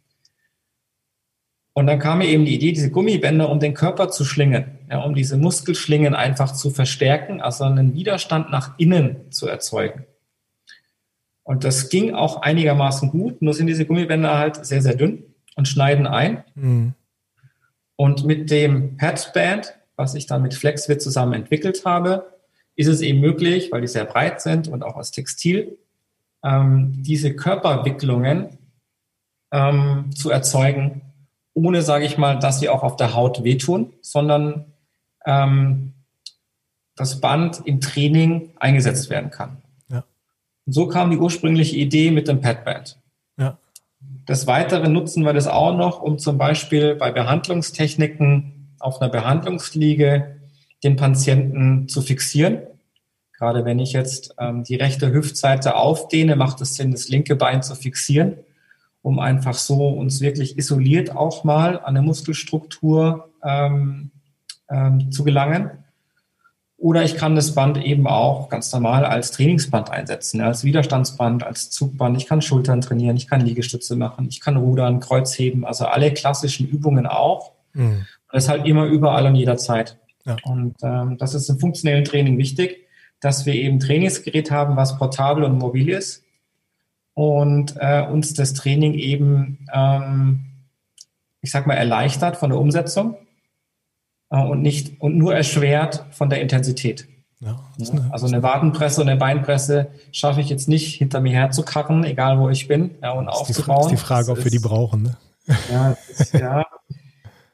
Und 1.75 1.87
dann 1.87 1.99
kam 1.99 2.19
mir 2.19 2.27
eben 2.27 2.45
die 2.45 2.55
Idee, 2.55 2.73
diese 2.73 2.91
Gummibänder 2.91 3.49
um 3.51 3.61
den 3.61 3.75
Körper 3.75 4.09
zu 4.09 4.25
schlingen, 4.25 4.79
ja, 4.91 5.01
um 5.03 5.15
diese 5.15 5.37
Muskelschlingen 5.37 6.15
einfach 6.15 6.53
zu 6.53 6.71
verstärken, 6.71 7.41
also 7.41 7.65
einen 7.65 7.95
Widerstand 7.95 8.51
nach 8.51 8.77
innen 8.79 9.31
zu 9.31 9.47
erzeugen. 9.47 10.05
Und 11.49 11.65
das 11.65 11.89
ging 11.89 12.15
auch 12.15 12.43
einigermaßen 12.43 13.09
gut, 13.09 13.41
nur 13.41 13.55
sind 13.55 13.69
diese 13.69 13.87
Gummibänder 13.87 14.37
halt 14.37 14.67
sehr, 14.67 14.83
sehr 14.83 14.95
dünn 14.95 15.25
und 15.57 15.67
schneiden 15.67 16.07
ein. 16.07 16.45
Mhm. 16.55 16.93
Und 17.97 18.27
mit 18.27 18.51
dem 18.51 18.99
Padband, 18.99 19.73
was 19.97 20.15
ich 20.15 20.27
dann 20.27 20.43
mit 20.43 20.53
Flexfit 20.53 21.01
zusammen 21.01 21.33
entwickelt 21.33 21.87
habe, 21.87 22.35
ist 22.77 22.89
es 22.89 23.01
eben 23.01 23.21
möglich, 23.21 23.73
weil 23.73 23.81
die 23.81 23.87
sehr 23.87 24.05
breit 24.05 24.43
sind 24.43 24.69
und 24.69 24.83
auch 24.83 24.97
aus 24.97 25.11
Textil, 25.11 25.79
ähm, 26.45 26.93
diese 26.99 27.35
Körperwicklungen 27.35 28.59
ähm, 29.51 30.11
zu 30.15 30.29
erzeugen, 30.29 31.01
ohne, 31.55 31.81
sage 31.81 32.05
ich 32.05 32.19
mal, 32.19 32.39
dass 32.39 32.61
sie 32.61 32.69
auch 32.69 32.83
auf 32.83 32.97
der 32.97 33.15
Haut 33.15 33.43
wehtun, 33.43 33.95
sondern 34.03 34.67
ähm, 35.25 35.95
das 36.95 37.23
Band 37.23 37.63
im 37.65 37.81
Training 37.81 38.51
eingesetzt 38.59 39.09
werden 39.09 39.31
kann. 39.31 39.63
Und 40.69 40.73
so 40.73 40.87
kam 40.87 41.11
die 41.11 41.17
ursprüngliche 41.17 41.77
Idee 41.77 42.11
mit 42.11 42.29
dem 42.29 42.41
Padband. 42.41 43.01
Ja. 43.39 43.59
Des 44.29 44.47
Weiteren 44.47 44.93
nutzen 44.93 45.25
wir 45.25 45.33
das 45.33 45.49
auch 45.49 45.75
noch, 45.77 46.01
um 46.03 46.19
zum 46.19 46.39
Beispiel 46.39 46.95
bei 46.95 47.11
Behandlungstechniken 47.11 48.77
auf 48.79 49.01
einer 49.01 49.11
Behandlungsliege 49.11 50.37
den 50.85 50.95
Patienten 50.95 51.89
zu 51.89 52.03
fixieren. 52.03 52.59
Gerade 53.37 53.65
wenn 53.65 53.81
ich 53.81 53.93
jetzt 53.93 54.35
ähm, 54.39 54.63
die 54.63 54.77
rechte 54.77 55.13
Hüftseite 55.13 55.75
aufdehne, 55.75 56.37
macht 56.37 56.61
es 56.61 56.77
Sinn, 56.77 56.93
das 56.93 57.09
linke 57.09 57.35
Bein 57.35 57.63
zu 57.63 57.75
fixieren 57.75 58.37
um 59.03 59.19
einfach 59.19 59.55
so 59.55 59.89
uns 59.89 60.21
wirklich 60.21 60.59
isoliert 60.59 61.15
auch 61.15 61.45
mal 61.45 61.81
an 61.81 61.95
der 61.95 62.03
Muskelstruktur 62.03 63.33
ähm, 63.43 64.11
ähm, 64.69 65.11
zu 65.11 65.25
gelangen. 65.25 65.71
Oder 66.79 67.03
ich 67.03 67.17
kann 67.17 67.35
das 67.35 67.55
Band 67.55 67.85
eben 67.85 68.07
auch 68.07 68.49
ganz 68.49 68.73
normal 68.73 69.05
als 69.05 69.33
Trainingsband 69.33 69.91
einsetzen, 69.91 70.41
als 70.41 70.63
Widerstandsband, 70.63 71.43
als 71.43 71.71
Zugband. 71.71 72.17
Ich 72.17 72.27
kann 72.27 72.41
Schultern 72.41 72.81
trainieren, 72.81 73.17
ich 73.17 73.27
kann 73.27 73.41
Liegestütze 73.41 73.97
machen, 73.97 74.29
ich 74.31 74.41
kann 74.41 74.57
rudern, 74.57 75.01
Kreuzheben, 75.01 75.65
also 75.65 75.87
alle 75.87 76.15
klassischen 76.15 76.69
Übungen 76.69 77.07
auch. 77.07 77.53
Mhm. 77.73 78.07
Das 78.31 78.45
ist 78.45 78.49
halt 78.49 78.65
immer 78.65 78.87
überall 78.87 79.27
und 79.27 79.35
jederzeit. 79.35 79.99
Ja. 80.25 80.37
Und 80.45 80.77
ähm, 80.83 81.19
das 81.19 81.35
ist 81.35 81.49
im 81.49 81.59
funktionellen 81.59 82.05
Training 82.05 82.39
wichtig, 82.39 82.87
dass 83.21 83.45
wir 83.45 83.55
eben 83.55 83.81
Trainingsgerät 83.81 84.53
haben, 84.53 84.77
was 84.77 84.99
portabel 84.99 85.43
und 85.43 85.59
mobil 85.59 85.89
ist, 85.89 86.23
und 87.19 87.75
äh, 87.81 88.07
uns 88.07 88.35
das 88.35 88.55
Training 88.55 88.95
eben, 88.95 89.67
ähm, 89.75 90.45
ich 91.41 91.51
sag 91.51 91.67
mal, 91.67 91.75
erleichtert 91.75 92.37
von 92.37 92.51
der 92.51 92.61
Umsetzung 92.61 93.17
äh, 94.31 94.43
und 94.43 94.63
nicht 94.63 95.01
und 95.01 95.17
nur 95.17 95.35
erschwert 95.35 96.05
von 96.11 96.31
der 96.31 96.41
Intensität. 96.41 97.09
Ja, 97.41 97.61
eine, 97.79 98.11
also 98.13 98.27
eine 98.27 98.43
Wadenpresse 98.43 99.01
und 99.01 99.09
eine 99.09 99.19
Beinpresse 99.19 99.93
schaffe 100.11 100.41
ich 100.41 100.49
jetzt 100.49 100.69
nicht 100.69 100.97
hinter 100.97 101.21
mir 101.21 101.33
herzukarren, 101.33 102.03
egal 102.03 102.41
wo 102.41 102.49
ich 102.49 102.67
bin, 102.67 102.97
ja, 103.01 103.13
und 103.13 103.27
das 103.27 103.37
aufzubauen. 103.37 103.83
Ist 103.83 103.91
die, 103.91 103.95
ist 103.95 104.01
Frage, 104.01 104.33
ob 104.33 104.43
wir 104.43 104.51
die 104.51 104.59
brauchen. 104.59 105.03
Ne? 105.03 105.17
Ja, 105.73 105.97
ist, 106.11 106.35
ja. 106.35 106.67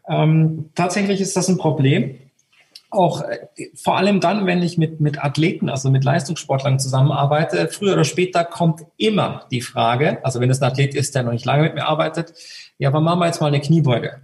ähm, 0.08 0.70
tatsächlich 0.74 1.20
ist 1.20 1.36
das 1.36 1.48
ein 1.48 1.58
Problem 1.58 2.16
auch 2.94 3.22
äh, 3.22 3.38
vor 3.74 3.96
allem 3.96 4.20
dann, 4.20 4.46
wenn 4.46 4.62
ich 4.62 4.78
mit, 4.78 5.00
mit 5.00 5.22
Athleten, 5.22 5.68
also 5.68 5.90
mit 5.90 6.04
Leistungssportlern 6.04 6.78
zusammenarbeite, 6.78 7.68
früher 7.68 7.94
oder 7.94 8.04
später 8.04 8.44
kommt 8.44 8.82
immer 8.96 9.46
die 9.50 9.60
Frage, 9.60 10.24
also 10.24 10.40
wenn 10.40 10.50
es 10.50 10.62
ein 10.62 10.70
Athlet 10.70 10.94
ist, 10.94 11.14
der 11.14 11.24
noch 11.24 11.32
nicht 11.32 11.44
lange 11.44 11.64
mit 11.64 11.74
mir 11.74 11.86
arbeitet, 11.86 12.32
ja, 12.78 12.88
aber 12.88 13.00
machen 13.00 13.20
wir 13.20 13.26
jetzt 13.26 13.40
mal 13.40 13.48
eine 13.48 13.60
Kniebeuge. 13.60 14.22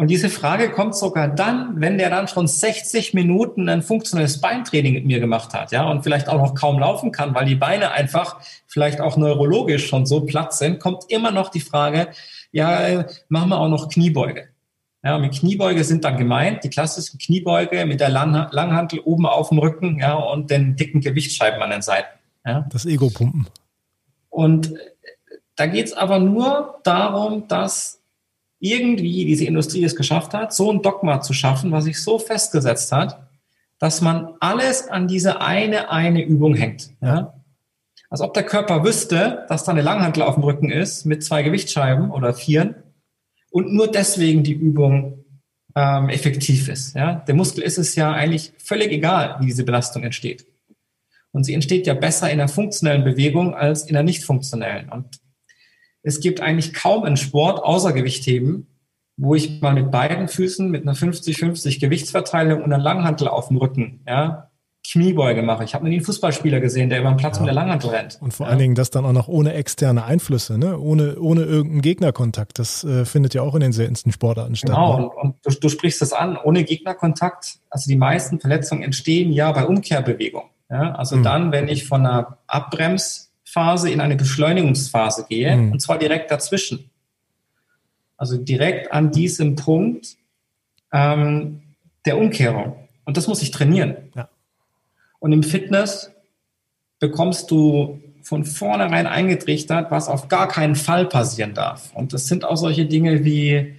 Und 0.00 0.08
diese 0.08 0.30
Frage 0.30 0.70
kommt 0.70 0.96
sogar 0.96 1.28
dann, 1.28 1.78
wenn 1.78 1.98
der 1.98 2.08
dann 2.08 2.26
schon 2.26 2.46
60 2.46 3.12
Minuten 3.12 3.68
ein 3.68 3.82
funktionelles 3.82 4.40
Beintraining 4.40 4.94
mit 4.94 5.04
mir 5.04 5.20
gemacht 5.20 5.52
hat, 5.52 5.72
ja, 5.72 5.86
und 5.90 6.04
vielleicht 6.04 6.30
auch 6.30 6.38
noch 6.38 6.54
kaum 6.54 6.78
laufen 6.78 7.12
kann, 7.12 7.34
weil 7.34 7.44
die 7.44 7.54
Beine 7.54 7.90
einfach 7.90 8.40
vielleicht 8.66 9.02
auch 9.02 9.18
neurologisch 9.18 9.86
schon 9.86 10.06
so 10.06 10.22
platt 10.22 10.54
sind, 10.54 10.80
kommt 10.80 11.04
immer 11.08 11.32
noch 11.32 11.50
die 11.50 11.60
Frage, 11.60 12.08
ja, 12.50 12.80
äh, 12.80 13.04
machen 13.28 13.50
wir 13.50 13.60
auch 13.60 13.68
noch 13.68 13.90
Kniebeuge. 13.90 14.48
Ja, 15.04 15.18
mit 15.18 15.34
Kniebeuge 15.34 15.84
sind 15.84 16.02
dann 16.02 16.16
gemeint 16.16 16.64
die 16.64 16.70
klassischen 16.70 17.18
Kniebeuge 17.18 17.84
mit 17.84 18.00
der 18.00 18.08
Lang 18.08 18.48
Langhantel 18.52 19.00
oben 19.00 19.26
auf 19.26 19.50
dem 19.50 19.58
Rücken 19.58 19.98
ja, 19.98 20.14
und 20.14 20.50
den 20.50 20.76
dicken 20.76 21.02
Gewichtsscheiben 21.02 21.60
an 21.60 21.68
den 21.68 21.82
Seiten. 21.82 22.18
Ja. 22.46 22.64
Das 22.70 22.86
Ego-Pumpen. 22.86 23.48
Und 24.30 24.72
äh, 24.72 24.78
da 25.56 25.66
geht 25.66 25.88
es 25.88 25.92
aber 25.92 26.18
nur 26.20 26.80
darum, 26.84 27.48
dass 27.48 27.99
irgendwie 28.60 29.24
diese 29.24 29.46
Industrie 29.46 29.82
es 29.82 29.96
geschafft 29.96 30.34
hat, 30.34 30.52
so 30.52 30.70
ein 30.70 30.82
Dogma 30.82 31.20
zu 31.20 31.32
schaffen, 31.32 31.72
was 31.72 31.84
sich 31.84 32.00
so 32.00 32.18
festgesetzt 32.18 32.92
hat, 32.92 33.26
dass 33.78 34.02
man 34.02 34.34
alles 34.40 34.88
an 34.88 35.08
diese 35.08 35.40
eine, 35.40 35.90
eine 35.90 36.22
Übung 36.22 36.54
hängt. 36.54 36.90
Ja? 37.00 37.42
Als 38.10 38.20
ob 38.20 38.34
der 38.34 38.42
Körper 38.42 38.84
wüsste, 38.84 39.46
dass 39.48 39.64
da 39.64 39.72
eine 39.72 39.82
Langhantel 39.82 40.22
auf 40.22 40.34
dem 40.34 40.44
Rücken 40.44 40.70
ist 40.70 41.06
mit 41.06 41.24
zwei 41.24 41.42
Gewichtsscheiben 41.42 42.10
oder 42.10 42.34
vieren 42.34 42.74
und 43.50 43.72
nur 43.72 43.90
deswegen 43.90 44.42
die 44.42 44.52
Übung 44.52 45.24
ähm, 45.74 46.10
effektiv 46.10 46.68
ist. 46.68 46.94
Ja? 46.94 47.14
Der 47.26 47.34
Muskel 47.34 47.64
ist 47.64 47.78
es 47.78 47.94
ja 47.94 48.12
eigentlich 48.12 48.52
völlig 48.58 48.92
egal, 48.92 49.36
wie 49.40 49.46
diese 49.46 49.64
Belastung 49.64 50.02
entsteht. 50.02 50.46
Und 51.32 51.44
sie 51.44 51.54
entsteht 51.54 51.86
ja 51.86 51.94
besser 51.94 52.30
in 52.30 52.38
der 52.38 52.48
funktionellen 52.48 53.04
Bewegung 53.04 53.54
als 53.54 53.86
in 53.86 53.94
der 53.94 54.02
nicht 54.02 54.24
funktionellen. 54.24 54.90
Und 54.90 55.20
es 56.02 56.20
gibt 56.20 56.40
eigentlich 56.40 56.72
kaum 56.72 57.04
einen 57.04 57.16
Sport 57.16 57.62
außer 57.62 57.92
Gewichtheben, 57.92 58.66
wo 59.16 59.34
ich 59.34 59.60
mal 59.60 59.74
mit 59.74 59.90
beiden 59.90 60.28
Füßen 60.28 60.70
mit 60.70 60.82
einer 60.82 60.94
50-50 60.94 61.80
Gewichtsverteilung 61.80 62.62
und 62.62 62.72
einer 62.72 62.82
Langhantel 62.82 63.28
auf 63.28 63.48
dem 63.48 63.58
Rücken, 63.58 64.00
ja, 64.06 64.50
Kniebeuge 64.90 65.42
mache. 65.42 65.62
Ich 65.62 65.74
habe 65.74 65.84
noch 65.84 65.90
nie 65.90 65.96
einen 65.96 66.04
Fußballspieler 66.04 66.58
gesehen, 66.58 66.88
der 66.88 67.00
über 67.00 67.10
den 67.10 67.18
Platz 67.18 67.36
ja. 67.36 67.42
mit 67.42 67.48
der 67.48 67.54
Langhantel 67.54 67.90
rennt. 67.90 68.18
Und 68.20 68.32
vor 68.32 68.46
ja. 68.46 68.50
allen 68.50 68.58
Dingen 68.58 68.74
das 68.74 68.90
dann 68.90 69.04
auch 69.04 69.12
noch 69.12 69.28
ohne 69.28 69.52
externe 69.52 70.04
Einflüsse, 70.04 70.58
ne? 70.58 70.78
ohne, 70.78 71.18
ohne 71.20 71.42
irgendeinen 71.42 71.82
Gegnerkontakt. 71.82 72.58
Das 72.58 72.82
äh, 72.82 73.04
findet 73.04 73.34
ja 73.34 73.42
auch 73.42 73.54
in 73.54 73.60
den 73.60 73.72
seltensten 73.72 74.10
Sportarten 74.10 74.56
statt. 74.56 74.70
Genau, 74.70 74.98
ne? 74.98 75.08
und, 75.10 75.16
und 75.16 75.36
du, 75.44 75.60
du, 75.60 75.68
sprichst 75.68 76.00
das 76.00 76.12
an, 76.12 76.38
ohne 76.42 76.64
Gegnerkontakt. 76.64 77.58
Also 77.68 77.88
die 77.88 77.96
meisten 77.96 78.40
Verletzungen 78.40 78.82
entstehen 78.82 79.32
ja 79.32 79.52
bei 79.52 79.66
Umkehrbewegung. 79.66 80.44
Ja? 80.70 80.92
Also 80.92 81.16
mhm. 81.16 81.22
dann, 81.24 81.52
wenn 81.52 81.68
ich 81.68 81.86
von 81.86 82.06
einer 82.06 82.38
Abbremsphase 83.50 83.90
in 83.90 84.00
eine 84.00 84.16
Beschleunigungsphase 84.16 85.26
gehe, 85.28 85.56
mhm. 85.56 85.72
und 85.72 85.80
zwar 85.80 85.98
direkt 85.98 86.30
dazwischen. 86.30 86.90
Also 88.16 88.36
direkt 88.36 88.92
an 88.92 89.10
diesem 89.10 89.56
Punkt 89.56 90.16
ähm, 90.92 91.62
der 92.04 92.18
Umkehrung. 92.18 92.88
Und 93.04 93.16
das 93.16 93.26
muss 93.28 93.42
ich 93.42 93.50
trainieren. 93.50 93.96
Ja. 94.14 94.28
Und 95.18 95.32
im 95.32 95.42
Fitness 95.42 96.12
bekommst 96.98 97.50
du 97.50 98.00
von 98.22 98.44
vornherein 98.44 99.06
eingetrichtert, 99.06 99.90
was 99.90 100.08
auf 100.08 100.28
gar 100.28 100.48
keinen 100.48 100.76
Fall 100.76 101.06
passieren 101.06 101.54
darf. 101.54 101.92
Und 101.94 102.12
das 102.12 102.26
sind 102.26 102.44
auch 102.44 102.56
solche 102.56 102.86
Dinge 102.86 103.24
wie, 103.24 103.74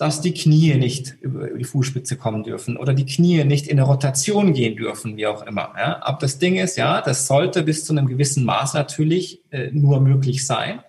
dass 0.00 0.22
die 0.22 0.32
Knie 0.32 0.76
nicht 0.76 1.16
über 1.20 1.48
die 1.48 1.64
Fußspitze 1.64 2.16
kommen 2.16 2.42
dürfen 2.42 2.78
oder 2.78 2.94
die 2.94 3.04
Knie 3.04 3.44
nicht 3.44 3.66
in 3.66 3.78
eine 3.78 3.86
Rotation 3.86 4.54
gehen 4.54 4.74
dürfen, 4.74 5.18
wie 5.18 5.26
auch 5.26 5.42
immer. 5.42 5.74
Ja. 5.76 6.02
Aber 6.02 6.16
das 6.18 6.38
Ding 6.38 6.56
ist, 6.56 6.78
ja, 6.78 7.02
das 7.02 7.26
sollte 7.26 7.62
bis 7.62 7.84
zu 7.84 7.92
einem 7.92 8.06
gewissen 8.06 8.44
Maß 8.44 8.72
natürlich 8.72 9.42
äh, 9.50 9.70
nur 9.72 10.00
möglich 10.00 10.46
sein. 10.46 10.80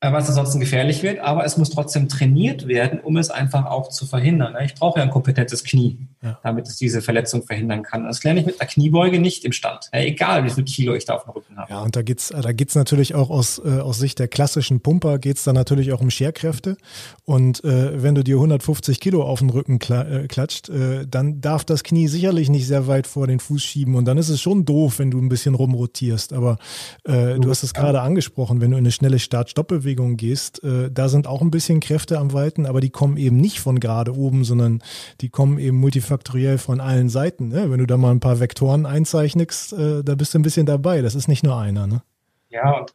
Äh, 0.00 0.12
was 0.12 0.28
ansonsten 0.28 0.60
gefährlich 0.60 1.02
wird, 1.02 1.18
aber 1.18 1.44
es 1.44 1.56
muss 1.56 1.70
trotzdem 1.70 2.08
trainiert 2.08 2.68
werden, 2.68 3.00
um 3.00 3.16
es 3.16 3.30
einfach 3.30 3.66
auch 3.66 3.88
zu 3.88 4.06
verhindern. 4.06 4.52
Ne? 4.52 4.64
Ich 4.64 4.76
brauche 4.76 5.00
ja 5.00 5.04
ein 5.04 5.10
kompetentes 5.10 5.64
Knie, 5.64 5.98
ja. 6.22 6.38
damit 6.42 6.66
es 6.68 6.76
diese 6.76 7.02
Verletzung 7.02 7.42
verhindern 7.42 7.82
kann. 7.82 8.04
Das 8.04 8.24
lerne 8.24 8.40
ich 8.40 8.46
mit 8.46 8.60
einer 8.60 8.68
Kniebeuge 8.68 9.18
nicht 9.18 9.44
im 9.44 9.52
Stand, 9.52 9.88
egal 9.92 10.44
wie 10.44 10.50
viel 10.50 10.64
Kilo 10.64 10.94
ich 10.94 11.04
da 11.04 11.14
auf 11.14 11.24
dem 11.24 11.30
Rücken 11.30 11.56
habe. 11.56 11.70
Ja, 11.70 11.82
und 11.82 11.96
da 11.96 12.02
geht's, 12.02 12.28
da 12.28 12.52
geht's 12.52 12.74
natürlich 12.74 13.14
auch 13.14 13.30
aus, 13.30 13.60
äh, 13.64 13.80
aus 13.80 13.98
Sicht 13.98 14.18
der 14.18 14.28
klassischen 14.28 14.80
Pumper 14.80 15.18
geht's 15.18 15.44
da 15.44 15.52
natürlich 15.52 15.92
auch 15.92 16.00
um 16.00 16.10
Scherkräfte. 16.10 16.76
Und 17.24 17.64
äh, 17.64 18.02
wenn 18.02 18.14
du 18.14 18.24
dir 18.24 18.36
150 18.36 19.00
Kilo 19.00 19.22
auf 19.22 19.40
den 19.40 19.50
Rücken 19.50 19.78
kla 19.78 20.02
äh, 20.02 20.26
klatscht, 20.28 20.68
äh, 20.68 21.06
dann 21.06 21.40
darf 21.40 21.64
das 21.64 21.82
Knie 21.82 22.08
sicherlich 22.08 22.48
nicht 22.48 22.66
sehr 22.66 22.86
weit 22.86 23.06
vor 23.06 23.26
den 23.26 23.40
Fuß 23.40 23.62
schieben. 23.62 23.94
Und 23.94 24.06
dann 24.06 24.18
ist 24.18 24.28
es 24.28 24.40
schon 24.40 24.64
doof, 24.64 24.98
wenn 24.98 25.10
du 25.10 25.18
ein 25.18 25.28
bisschen 25.28 25.54
rumrotierst. 25.54 26.32
Aber 26.32 26.58
äh, 27.04 27.38
du 27.38 27.50
hast 27.50 27.62
es 27.62 27.74
gerade 27.74 28.00
angesprochen, 28.00 28.60
wenn 28.60 28.70
du 28.70 28.76
in 28.76 28.84
eine 28.84 28.92
schnelle 28.92 29.18
Start-Stopp-Bewegung 29.18 29.88
Bewegung 29.88 30.16
gehst, 30.16 30.62
äh, 30.64 30.90
da 30.90 31.08
sind 31.08 31.26
auch 31.26 31.40
ein 31.40 31.50
bisschen 31.50 31.80
Kräfte 31.80 32.18
am 32.18 32.32
Walten, 32.32 32.66
aber 32.66 32.80
die 32.80 32.90
kommen 32.90 33.16
eben 33.16 33.36
nicht 33.36 33.60
von 33.60 33.80
gerade 33.80 34.14
oben, 34.14 34.44
sondern 34.44 34.82
die 35.20 35.28
kommen 35.28 35.58
eben 35.58 35.78
multifaktoriell 36.08 36.58
von 36.58 36.80
allen 36.80 37.08
Seiten. 37.08 37.48
Ne? 37.48 37.70
Wenn 37.70 37.78
du 37.78 37.86
da 37.86 37.96
mal 37.96 38.10
ein 38.10 38.20
paar 38.20 38.40
Vektoren 38.40 38.86
einzeichnest, 38.86 39.72
äh, 39.72 40.02
da 40.02 40.14
bist 40.14 40.34
du 40.34 40.38
ein 40.38 40.42
bisschen 40.42 40.66
dabei. 40.66 41.02
Das 41.02 41.14
ist 41.14 41.28
nicht 41.28 41.44
nur 41.44 41.56
einer. 41.56 41.86
Ne? 41.86 42.02
Ja, 42.50 42.86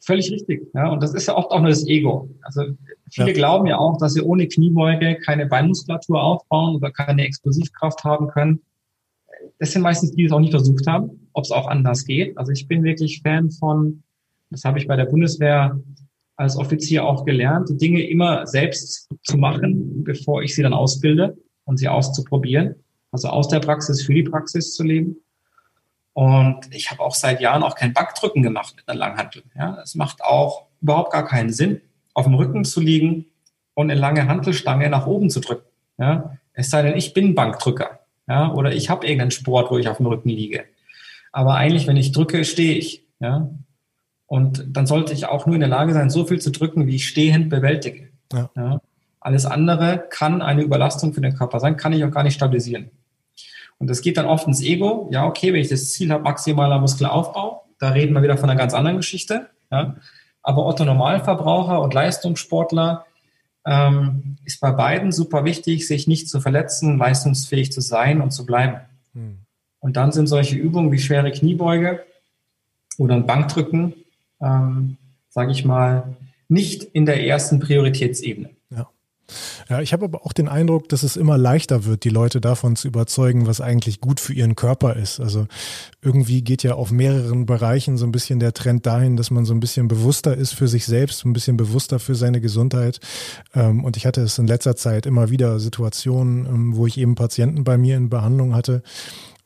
völlig 0.00 0.30
richtig. 0.30 0.68
Ja? 0.74 0.90
Und 0.90 1.02
das 1.02 1.14
ist 1.14 1.26
ja 1.26 1.36
oft 1.36 1.50
auch 1.50 1.60
nur 1.60 1.70
das 1.70 1.86
Ego. 1.86 2.28
Also 2.42 2.62
viele 3.10 3.28
ja. 3.28 3.34
glauben 3.34 3.66
ja 3.66 3.78
auch, 3.78 3.98
dass 3.98 4.14
sie 4.14 4.22
ohne 4.22 4.48
Kniebeuge 4.48 5.18
keine 5.24 5.46
Beinmuskulatur 5.46 6.22
aufbauen 6.22 6.76
oder 6.76 6.90
keine 6.90 7.24
Explosivkraft 7.24 8.04
haben 8.04 8.28
können. 8.28 8.60
Das 9.58 9.72
sind 9.72 9.82
meistens 9.82 10.10
die, 10.10 10.16
die 10.16 10.24
es 10.24 10.32
auch 10.32 10.40
nicht 10.40 10.52
versucht 10.52 10.86
haben, 10.86 11.28
ob 11.34 11.44
es 11.44 11.50
auch 11.50 11.66
anders 11.66 12.04
geht. 12.04 12.36
Also 12.38 12.52
ich 12.52 12.66
bin 12.66 12.82
wirklich 12.82 13.20
Fan 13.22 13.50
von 13.50 14.02
das 14.50 14.62
habe 14.64 14.78
ich 14.78 14.86
bei 14.86 14.94
der 14.94 15.06
Bundeswehr 15.06 15.80
als 16.36 16.56
Offizier 16.56 17.04
auch 17.04 17.24
gelernt, 17.24 17.70
die 17.70 17.76
Dinge 17.76 18.06
immer 18.06 18.46
selbst 18.46 19.08
zu 19.22 19.36
machen, 19.36 20.04
bevor 20.04 20.42
ich 20.42 20.54
sie 20.54 20.62
dann 20.62 20.72
ausbilde 20.72 21.36
und 21.64 21.78
sie 21.78 21.88
auszuprobieren. 21.88 22.76
Also 23.10 23.28
aus 23.28 23.48
der 23.48 23.60
Praxis 23.60 24.02
für 24.02 24.14
die 24.14 24.22
Praxis 24.22 24.74
zu 24.74 24.82
leben. 24.82 25.16
Und 26.14 26.72
ich 26.72 26.90
habe 26.90 27.00
auch 27.00 27.14
seit 27.14 27.40
Jahren 27.40 27.62
auch 27.62 27.74
kein 27.74 27.92
Backdrücken 27.92 28.42
gemacht 28.42 28.74
mit 28.76 28.88
einer 28.88 28.98
Langhantel. 28.98 29.42
Ja, 29.56 29.78
es 29.82 29.94
macht 29.94 30.22
auch 30.22 30.66
überhaupt 30.80 31.12
gar 31.12 31.26
keinen 31.26 31.52
Sinn, 31.52 31.80
auf 32.14 32.24
dem 32.24 32.34
Rücken 32.34 32.64
zu 32.64 32.80
liegen 32.80 33.26
und 33.74 33.90
eine 33.90 33.98
lange 33.98 34.28
Hantelstange 34.28 34.88
nach 34.88 35.06
oben 35.06 35.30
zu 35.30 35.40
drücken. 35.40 35.66
Ja, 35.98 36.38
es 36.52 36.70
sei 36.70 36.82
denn, 36.82 36.96
ich 36.96 37.14
bin 37.14 37.34
Bankdrücker. 37.34 38.00
Ja, 38.28 38.52
oder 38.52 38.72
ich 38.72 38.90
habe 38.90 39.06
irgendeinen 39.06 39.32
Sport, 39.32 39.70
wo 39.70 39.78
ich 39.78 39.88
auf 39.88 39.98
dem 39.98 40.06
Rücken 40.06 40.28
liege. 40.28 40.64
Aber 41.32 41.56
eigentlich, 41.56 41.86
wenn 41.86 41.96
ich 41.96 42.12
drücke, 42.12 42.44
stehe 42.44 42.74
ich. 42.74 43.04
Ja, 43.20 43.50
und 44.26 44.64
dann 44.68 44.86
sollte 44.86 45.12
ich 45.12 45.26
auch 45.26 45.46
nur 45.46 45.54
in 45.54 45.60
der 45.60 45.68
Lage 45.68 45.92
sein, 45.92 46.10
so 46.10 46.24
viel 46.24 46.40
zu 46.40 46.50
drücken, 46.50 46.86
wie 46.86 46.96
ich 46.96 47.08
stehend 47.08 47.50
bewältige. 47.50 48.08
Ja. 48.32 48.50
Ja. 48.56 48.80
Alles 49.24 49.44
andere 49.46 50.04
kann 50.10 50.40
eine 50.40 50.62
Überlastung 50.62 51.12
für 51.12 51.20
den 51.20 51.34
Körper 51.34 51.58
sein, 51.58 51.76
kann 51.76 51.92
ich 51.92 52.04
auch 52.04 52.10
gar 52.12 52.22
nicht 52.22 52.34
stabilisieren. 52.34 52.90
Und 53.78 53.90
das 53.90 54.00
geht 54.02 54.16
dann 54.16 54.26
oft 54.26 54.46
ins 54.46 54.62
Ego. 54.62 55.08
Ja, 55.10 55.26
okay, 55.26 55.52
wenn 55.52 55.60
ich 55.60 55.68
das 55.68 55.90
Ziel 55.90 56.12
habe, 56.12 56.22
maximaler 56.22 56.78
Muskelaufbau, 56.78 57.64
da 57.80 57.88
reden 57.88 58.14
wir 58.14 58.22
wieder 58.22 58.36
von 58.36 58.48
einer 58.48 58.58
ganz 58.58 58.72
anderen 58.72 58.98
Geschichte. 58.98 59.48
Ja. 59.72 59.96
Aber 60.42 60.64
Otto 60.64 60.84
Normalverbraucher 60.84 61.80
und 61.80 61.92
Leistungssportler 61.92 63.04
ähm, 63.66 64.36
ist 64.44 64.60
bei 64.60 64.70
beiden 64.70 65.10
super 65.10 65.44
wichtig, 65.44 65.88
sich 65.88 66.06
nicht 66.06 66.28
zu 66.28 66.40
verletzen, 66.40 66.98
leistungsfähig 66.98 67.72
zu 67.72 67.80
sein 67.80 68.20
und 68.20 68.30
zu 68.30 68.46
bleiben. 68.46 68.80
Hm. 69.14 69.38
Und 69.80 69.96
dann 69.96 70.12
sind 70.12 70.28
solche 70.28 70.56
Übungen 70.56 70.92
wie 70.92 70.98
schwere 70.98 71.32
Kniebeuge 71.32 72.04
oder 72.98 73.16
ein 73.16 73.26
Bankdrücken 73.26 73.94
ähm, 74.40 74.96
sage 75.28 75.52
ich 75.52 75.64
mal, 75.64 76.16
nicht 76.48 76.84
in 76.84 77.06
der 77.06 77.26
ersten 77.26 77.58
Prioritätsebene. 77.58 78.50
Ja. 79.68 79.80
Ich 79.80 79.92
habe 79.92 80.04
aber 80.04 80.26
auch 80.26 80.32
den 80.32 80.48
Eindruck, 80.48 80.88
dass 80.88 81.02
es 81.02 81.16
immer 81.16 81.38
leichter 81.38 81.84
wird, 81.84 82.04
die 82.04 82.10
Leute 82.10 82.40
davon 82.40 82.76
zu 82.76 82.88
überzeugen, 82.88 83.46
was 83.46 83.60
eigentlich 83.60 84.00
gut 84.00 84.20
für 84.20 84.34
ihren 84.34 84.54
Körper 84.54 84.96
ist. 84.96 85.20
Also 85.20 85.46
irgendwie 86.02 86.42
geht 86.42 86.62
ja 86.62 86.74
auf 86.74 86.90
mehreren 86.90 87.46
Bereichen 87.46 87.96
so 87.96 88.06
ein 88.06 88.12
bisschen 88.12 88.38
der 88.38 88.52
Trend 88.52 88.86
dahin, 88.86 89.16
dass 89.16 89.30
man 89.30 89.44
so 89.44 89.54
ein 89.54 89.60
bisschen 89.60 89.88
bewusster 89.88 90.36
ist 90.36 90.54
für 90.54 90.68
sich 90.68 90.86
selbst, 90.86 91.24
ein 91.24 91.32
bisschen 91.32 91.56
bewusster 91.56 91.98
für 91.98 92.14
seine 92.14 92.40
Gesundheit. 92.40 93.00
Ähm, 93.54 93.84
und 93.84 93.96
ich 93.96 94.06
hatte 94.06 94.22
es 94.22 94.38
in 94.38 94.46
letzter 94.46 94.76
Zeit 94.76 95.06
immer 95.06 95.30
wieder 95.30 95.58
Situationen, 95.58 96.46
ähm, 96.46 96.76
wo 96.76 96.86
ich 96.86 96.98
eben 96.98 97.14
Patienten 97.14 97.64
bei 97.64 97.78
mir 97.78 97.96
in 97.96 98.10
Behandlung 98.10 98.54
hatte, 98.54 98.82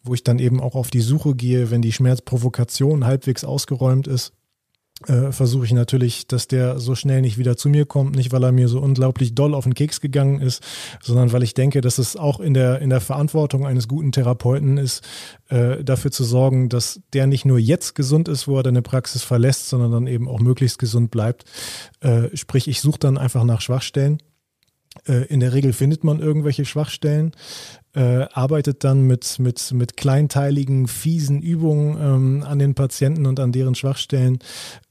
wo 0.02 0.14
ich 0.14 0.24
dann 0.24 0.38
eben 0.38 0.60
auch 0.60 0.74
auf 0.74 0.90
die 0.90 1.00
Suche 1.00 1.34
gehe, 1.34 1.70
wenn 1.70 1.82
die 1.82 1.92
Schmerzprovokation 1.92 3.04
halbwegs 3.04 3.44
ausgeräumt 3.44 4.06
ist 4.06 4.32
äh, 5.06 5.30
versuche 5.30 5.64
ich 5.64 5.72
natürlich, 5.72 6.26
dass 6.26 6.48
der 6.48 6.80
so 6.80 6.96
schnell 6.96 7.20
nicht 7.20 7.38
wieder 7.38 7.56
zu 7.56 7.68
mir 7.68 7.86
kommt, 7.86 8.16
nicht 8.16 8.32
weil 8.32 8.42
er 8.42 8.50
mir 8.50 8.68
so 8.68 8.80
unglaublich 8.80 9.34
doll 9.34 9.54
auf 9.54 9.64
den 9.64 9.74
Keks 9.74 10.00
gegangen 10.00 10.40
ist, 10.40 10.60
sondern 11.00 11.32
weil 11.32 11.44
ich 11.44 11.54
denke, 11.54 11.80
dass 11.80 11.98
es 11.98 12.16
auch 12.16 12.40
in 12.40 12.52
der 12.52 12.80
in 12.80 12.90
der 12.90 13.00
Verantwortung 13.00 13.64
eines 13.64 13.86
guten 13.86 14.10
Therapeuten 14.10 14.76
ist, 14.76 15.06
äh, 15.50 15.84
dafür 15.84 16.10
zu 16.10 16.24
sorgen, 16.24 16.68
dass 16.68 17.00
der 17.12 17.28
nicht 17.28 17.44
nur 17.44 17.60
jetzt 17.60 17.94
gesund 17.94 18.28
ist, 18.28 18.48
wo 18.48 18.56
er 18.56 18.64
deine 18.64 18.82
Praxis 18.82 19.22
verlässt, 19.22 19.68
sondern 19.68 19.92
dann 19.92 20.06
eben 20.08 20.28
auch 20.28 20.40
möglichst 20.40 20.80
gesund 20.80 21.12
bleibt. 21.12 21.44
Äh, 22.00 22.36
sprich, 22.36 22.66
ich 22.66 22.80
suche 22.80 22.98
dann 22.98 23.18
einfach 23.18 23.44
nach 23.44 23.60
Schwachstellen. 23.60 24.18
Äh, 25.06 25.26
in 25.26 25.38
der 25.40 25.52
Regel 25.52 25.72
findet 25.72 26.02
man 26.02 26.18
irgendwelche 26.18 26.64
Schwachstellen, 26.64 27.32
äh, 27.98 28.28
arbeitet 28.32 28.84
dann 28.84 29.08
mit, 29.08 29.40
mit, 29.40 29.72
mit 29.72 29.96
kleinteiligen, 29.96 30.86
fiesen 30.86 31.42
Übungen 31.42 31.98
ähm, 32.00 32.44
an 32.46 32.60
den 32.60 32.76
Patienten 32.76 33.26
und 33.26 33.40
an 33.40 33.50
deren 33.50 33.74
Schwachstellen. 33.74 34.38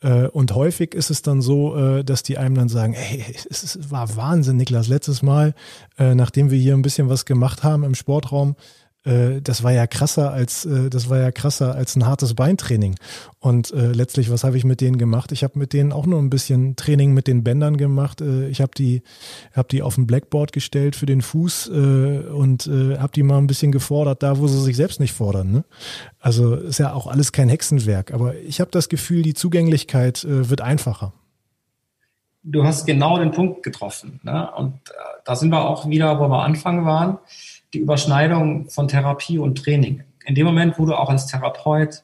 Äh, 0.02 0.28
und 0.28 0.54
häufig 0.54 0.94
ist 0.94 1.10
es 1.10 1.22
dann 1.22 1.42
so, 1.42 1.78
äh, 1.78 2.04
dass 2.04 2.22
die 2.22 2.38
einem 2.38 2.56
dann 2.56 2.68
sagen, 2.68 2.92
hey, 2.92 3.24
es 3.50 3.80
war 3.90 4.18
Wahnsinn, 4.18 4.58
Niklas, 4.58 4.90
letztes 4.90 5.22
Mal, 5.22 5.56
äh, 5.98 6.16
nachdem 6.16 6.52
wir 6.52 6.60
hier 6.60 6.74
ein 6.74 6.82
bisschen 6.82 7.08
was 7.08 7.24
gemacht 7.24 7.64
haben 7.64 7.86
im 7.86 7.96
Sportraum, 7.96 8.58
äh, 9.08 9.42
das 9.42 9.64
war 9.64 9.72
ja 9.72 9.88
krasser 9.88 10.32
als 10.32 10.66
äh, 10.66 10.90
das 10.90 11.10
war 11.10 11.20
ja 11.20 11.32
krasser 11.32 11.76
als 11.76 11.96
ein 11.96 12.06
hartes 12.06 12.34
Beintraining. 12.34 12.96
Und 13.40 13.72
äh, 13.72 13.92
letztlich, 13.92 14.30
was 14.30 14.44
habe 14.44 14.58
ich 14.58 14.66
mit 14.66 14.82
denen 14.82 14.98
gemacht? 14.98 15.32
Ich 15.32 15.44
habe 15.44 15.58
mit 15.58 15.74
denen 15.74 15.92
auch 15.92 16.06
nur 16.06 16.20
ein 16.20 16.30
bisschen 16.30 16.76
Training 16.76 17.14
mit 17.14 17.28
den 17.28 17.44
Bändern 17.44 17.78
gemacht. 17.78 18.22
Äh, 18.22 18.50
ich 18.50 18.62
habe 18.62 18.72
die 18.78 19.02
habe 19.56 19.68
die 19.70 19.82
auf 19.82 19.98
ein 19.98 20.08
Blackboard 20.08 20.52
gestellt 20.52 20.96
für 20.96 21.06
den 21.06 21.22
Fuß 21.22 21.70
äh, 21.70 21.72
und 21.72 22.68
äh, 22.68 22.98
habe 22.98 23.14
die 23.14 23.24
mal 23.24 23.38
ein 23.38 23.48
bisschen 23.48 23.72
gefordert, 23.72 24.24
da 24.24 24.38
wo 24.38 24.48
sie 24.48 24.62
sich 24.62 24.76
selbst 24.76 25.00
nicht 25.00 25.14
fordern. 25.14 25.52
Ne? 25.52 25.66
Also 26.20 26.56
ist 26.56 26.80
ja 26.80 26.94
auch 26.94 27.08
alles 27.08 27.32
kein 27.32 27.50
Hexenwerk. 27.50 28.14
Aber 28.14 28.36
ich 28.36 28.60
habe 28.60 28.72
das 28.72 28.90
Gefühl, 28.90 29.22
die 29.22 29.34
Zugänglichkeit 29.34 30.24
äh, 30.24 30.50
wird 30.50 30.62
einfacher 30.62 31.14
du 32.50 32.64
hast 32.64 32.86
genau 32.86 33.18
den 33.18 33.32
Punkt 33.32 33.62
getroffen. 33.62 34.22
Ne? 34.24 34.50
Und 34.56 34.74
äh, 34.90 34.94
da 35.26 35.36
sind 35.36 35.50
wir 35.50 35.68
auch 35.68 35.90
wieder, 35.90 36.18
wo 36.20 36.30
wir 36.30 36.44
Anfang 36.44 36.86
waren 36.86 37.20
die 37.74 37.80
Überschneidung 37.80 38.70
von 38.70 38.88
Therapie 38.88 39.40
und 39.40 39.58
Training. 39.58 40.04
In 40.26 40.36
dem 40.36 40.46
Moment, 40.46 40.78
wo 40.78 40.86
du 40.86 40.96
auch 40.96 41.10
als 41.10 41.28
Therapeut 41.28 42.04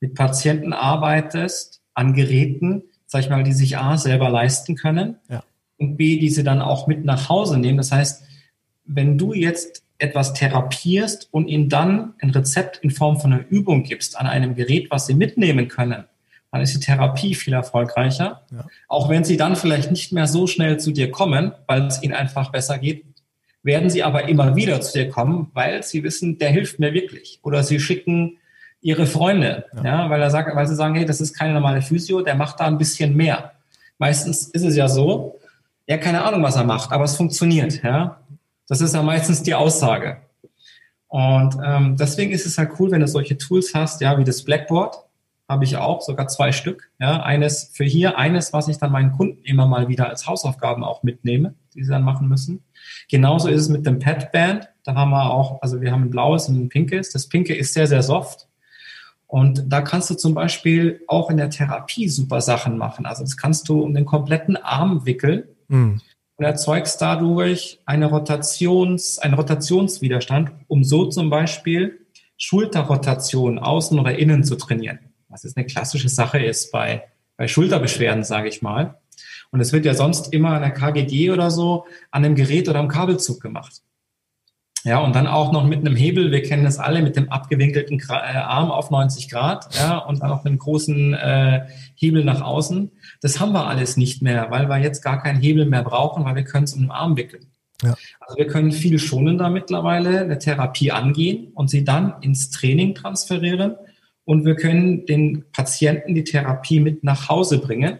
mit 0.00 0.14
Patienten 0.14 0.72
arbeitest, 0.72 1.80
an 1.94 2.12
Geräten, 2.12 2.82
sag 3.06 3.22
ich 3.22 3.30
mal, 3.30 3.44
die 3.44 3.52
sich 3.52 3.78
A 3.78 3.96
selber 3.96 4.28
leisten 4.28 4.74
können 4.74 5.16
ja. 5.28 5.42
und 5.78 5.96
B, 5.96 6.18
die 6.18 6.30
sie 6.30 6.42
dann 6.42 6.60
auch 6.60 6.86
mit 6.86 7.04
nach 7.04 7.28
Hause 7.28 7.58
nehmen. 7.58 7.78
Das 7.78 7.92
heißt, 7.92 8.24
wenn 8.84 9.16
du 9.16 9.32
jetzt 9.32 9.84
etwas 9.98 10.34
therapierst 10.34 11.28
und 11.30 11.46
ihnen 11.46 11.68
dann 11.68 12.14
ein 12.20 12.30
Rezept 12.30 12.78
in 12.78 12.90
Form 12.90 13.18
von 13.20 13.32
einer 13.32 13.44
Übung 13.48 13.84
gibst 13.84 14.18
an 14.18 14.26
einem 14.26 14.54
Gerät, 14.54 14.90
was 14.90 15.06
sie 15.06 15.14
mitnehmen 15.14 15.68
können, 15.68 16.04
dann 16.50 16.60
ist 16.60 16.74
die 16.74 16.80
Therapie 16.80 17.34
viel 17.34 17.54
erfolgreicher. 17.54 18.42
Ja. 18.52 18.66
Auch 18.88 19.08
wenn 19.08 19.24
sie 19.24 19.36
dann 19.36 19.56
vielleicht 19.56 19.90
nicht 19.90 20.12
mehr 20.12 20.26
so 20.26 20.46
schnell 20.46 20.78
zu 20.78 20.92
dir 20.92 21.10
kommen, 21.10 21.52
weil 21.66 21.86
es 21.86 22.02
ihnen 22.02 22.14
einfach 22.14 22.50
besser 22.50 22.78
geht, 22.78 23.04
werden 23.64 23.90
sie 23.90 24.02
aber 24.02 24.28
immer 24.28 24.54
wieder 24.54 24.80
zu 24.80 24.92
dir 24.92 25.08
kommen, 25.08 25.50
weil 25.54 25.82
sie 25.82 26.04
wissen, 26.04 26.38
der 26.38 26.50
hilft 26.50 26.78
mir 26.78 26.92
wirklich. 26.92 27.40
Oder 27.42 27.64
sie 27.64 27.80
schicken 27.80 28.38
ihre 28.80 29.06
Freunde, 29.06 29.64
ja, 29.76 29.84
ja 29.84 30.10
weil, 30.10 30.20
er 30.20 30.30
sagt, 30.30 30.54
weil 30.54 30.66
sie 30.66 30.76
sagen, 30.76 30.94
hey, 30.94 31.06
das 31.06 31.20
ist 31.20 31.34
keine 31.34 31.54
normale 31.54 31.80
Physio, 31.80 32.20
der 32.20 32.34
macht 32.34 32.60
da 32.60 32.66
ein 32.66 32.78
bisschen 32.78 33.16
mehr. 33.16 33.52
Meistens 33.98 34.48
ist 34.48 34.64
es 34.64 34.76
ja 34.76 34.88
so, 34.88 35.40
ja, 35.86 35.96
keine 35.96 36.22
Ahnung, 36.22 36.42
was 36.42 36.56
er 36.56 36.64
macht, 36.64 36.92
aber 36.92 37.04
es 37.04 37.16
funktioniert. 37.16 37.82
Ja, 37.82 38.20
das 38.68 38.80
ist 38.80 38.94
ja 38.94 39.02
meistens 39.02 39.42
die 39.42 39.54
Aussage. 39.54 40.18
Und 41.08 41.56
ähm, 41.64 41.96
deswegen 41.96 42.32
ist 42.32 42.44
es 42.44 42.58
halt 42.58 42.72
cool, 42.78 42.90
wenn 42.90 43.00
du 43.00 43.08
solche 43.08 43.38
Tools 43.38 43.72
hast, 43.74 44.00
ja, 44.00 44.18
wie 44.18 44.24
das 44.24 44.42
Blackboard, 44.42 44.96
habe 45.48 45.64
ich 45.64 45.76
auch, 45.76 46.00
sogar 46.00 46.28
zwei 46.28 46.52
Stück. 46.52 46.90
Ja, 46.98 47.22
eines 47.22 47.70
für 47.72 47.84
hier, 47.84 48.18
eines, 48.18 48.52
was 48.52 48.68
ich 48.68 48.78
dann 48.78 48.92
meinen 48.92 49.12
Kunden 49.12 49.42
immer 49.44 49.66
mal 49.66 49.88
wieder 49.88 50.08
als 50.08 50.26
Hausaufgaben 50.26 50.84
auch 50.84 51.02
mitnehme, 51.02 51.54
die 51.74 51.84
sie 51.84 51.90
dann 51.90 52.02
machen 52.02 52.28
müssen. 52.28 52.64
Genauso 53.08 53.48
ist 53.48 53.62
es 53.62 53.68
mit 53.68 53.86
dem 53.86 53.98
Pad 53.98 54.32
Band. 54.32 54.68
Da 54.84 54.94
haben 54.94 55.10
wir 55.10 55.30
auch, 55.30 55.60
also 55.62 55.80
wir 55.80 55.92
haben 55.92 56.04
ein 56.04 56.10
blaues 56.10 56.48
und 56.48 56.56
ein 56.56 56.68
pinkes. 56.68 57.10
Das 57.10 57.28
pinke 57.28 57.54
ist 57.54 57.74
sehr, 57.74 57.86
sehr 57.86 58.02
soft. 58.02 58.48
Und 59.26 59.64
da 59.72 59.80
kannst 59.80 60.10
du 60.10 60.14
zum 60.14 60.34
Beispiel 60.34 61.02
auch 61.08 61.30
in 61.30 61.38
der 61.38 61.50
Therapie 61.50 62.08
super 62.08 62.40
Sachen 62.40 62.78
machen. 62.78 63.06
Also 63.06 63.24
das 63.24 63.36
kannst 63.36 63.68
du 63.68 63.82
um 63.82 63.94
den 63.94 64.04
kompletten 64.04 64.56
Arm 64.56 65.06
wickeln 65.06 65.44
mhm. 65.68 66.00
und 66.36 66.44
erzeugst 66.44 67.00
dadurch 67.02 67.80
eine 67.86 68.06
Rotations, 68.06 69.18
einen 69.18 69.34
Rotationswiderstand, 69.34 70.52
um 70.68 70.84
so 70.84 71.06
zum 71.06 71.30
Beispiel 71.30 72.06
Schulterrotation 72.36 73.58
außen 73.58 73.98
oder 73.98 74.16
innen 74.18 74.44
zu 74.44 74.56
trainieren. 74.56 75.00
Was 75.28 75.42
jetzt 75.42 75.56
eine 75.56 75.66
klassische 75.66 76.08
Sache 76.08 76.38
ist 76.38 76.70
bei, 76.70 77.04
bei 77.36 77.48
Schulterbeschwerden, 77.48 78.22
sage 78.22 78.48
ich 78.48 78.62
mal. 78.62 79.00
Und 79.54 79.60
es 79.60 79.72
wird 79.72 79.84
ja 79.84 79.94
sonst 79.94 80.32
immer 80.32 80.50
an 80.50 80.62
der 80.62 80.72
KGG 80.72 81.30
oder 81.30 81.48
so 81.48 81.86
an 82.10 82.24
einem 82.24 82.34
Gerät 82.34 82.68
oder 82.68 82.80
am 82.80 82.88
Kabelzug 82.88 83.40
gemacht. 83.40 83.82
Ja, 84.82 84.98
und 84.98 85.14
dann 85.14 85.28
auch 85.28 85.52
noch 85.52 85.64
mit 85.64 85.78
einem 85.78 85.94
Hebel, 85.94 86.32
wir 86.32 86.42
kennen 86.42 86.64
das 86.64 86.80
alle, 86.80 87.02
mit 87.02 87.14
dem 87.14 87.30
abgewinkelten 87.30 88.00
äh, 88.00 88.12
Arm 88.12 88.72
auf 88.72 88.90
90 88.90 89.30
Grad, 89.30 89.72
ja, 89.76 89.98
und 89.98 90.20
dann 90.20 90.32
auch 90.32 90.42
mit 90.42 90.48
einem 90.50 90.58
großen 90.58 91.14
äh, 91.14 91.66
Hebel 91.94 92.24
nach 92.24 92.40
außen. 92.40 92.90
Das 93.20 93.38
haben 93.38 93.52
wir 93.52 93.68
alles 93.68 93.96
nicht 93.96 94.22
mehr, 94.22 94.50
weil 94.50 94.68
wir 94.68 94.78
jetzt 94.78 95.02
gar 95.02 95.22
keinen 95.22 95.40
Hebel 95.40 95.66
mehr 95.66 95.84
brauchen, 95.84 96.24
weil 96.24 96.34
wir 96.34 96.44
können 96.44 96.64
es 96.64 96.74
um 96.74 96.82
den 96.82 96.90
Arm 96.90 97.16
wickeln. 97.16 97.46
Ja. 97.80 97.94
Also 98.18 98.36
wir 98.36 98.48
können 98.48 98.72
viel 98.72 98.98
schonender 98.98 99.50
mittlerweile 99.50 100.22
eine 100.22 100.38
Therapie 100.38 100.90
angehen 100.90 101.52
und 101.54 101.70
sie 101.70 101.84
dann 101.84 102.14
ins 102.22 102.50
Training 102.50 102.96
transferieren 102.96 103.76
und 104.24 104.44
wir 104.44 104.56
können 104.56 105.06
den 105.06 105.44
Patienten 105.52 106.16
die 106.16 106.24
Therapie 106.24 106.80
mit 106.80 107.04
nach 107.04 107.28
Hause 107.28 107.58
bringen, 107.60 107.98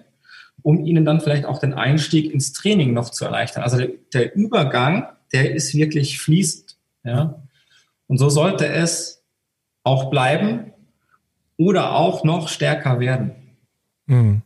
um 0.65 0.85
ihnen 0.85 1.05
dann 1.05 1.21
vielleicht 1.21 1.45
auch 1.45 1.61
den 1.61 1.75
Einstieg 1.75 2.33
ins 2.33 2.53
Training 2.53 2.93
noch 2.93 3.11
zu 3.11 3.25
erleichtern. 3.25 3.63
Also 3.63 3.77
der, 3.77 3.91
der 4.13 4.35
Übergang, 4.35 5.07
der 5.33 5.55
ist 5.55 5.75
wirklich 5.75 6.19
fließend 6.19 6.65
ja? 7.05 7.43
Und 8.07 8.19
so 8.19 8.29
sollte 8.29 8.67
es 8.67 9.23
auch 9.83 10.11
bleiben 10.11 10.73
oder 11.57 11.95
auch 11.95 12.25
noch 12.25 12.49
stärker 12.49 12.99
werden. 12.99 13.33
Mhm. 14.07 14.43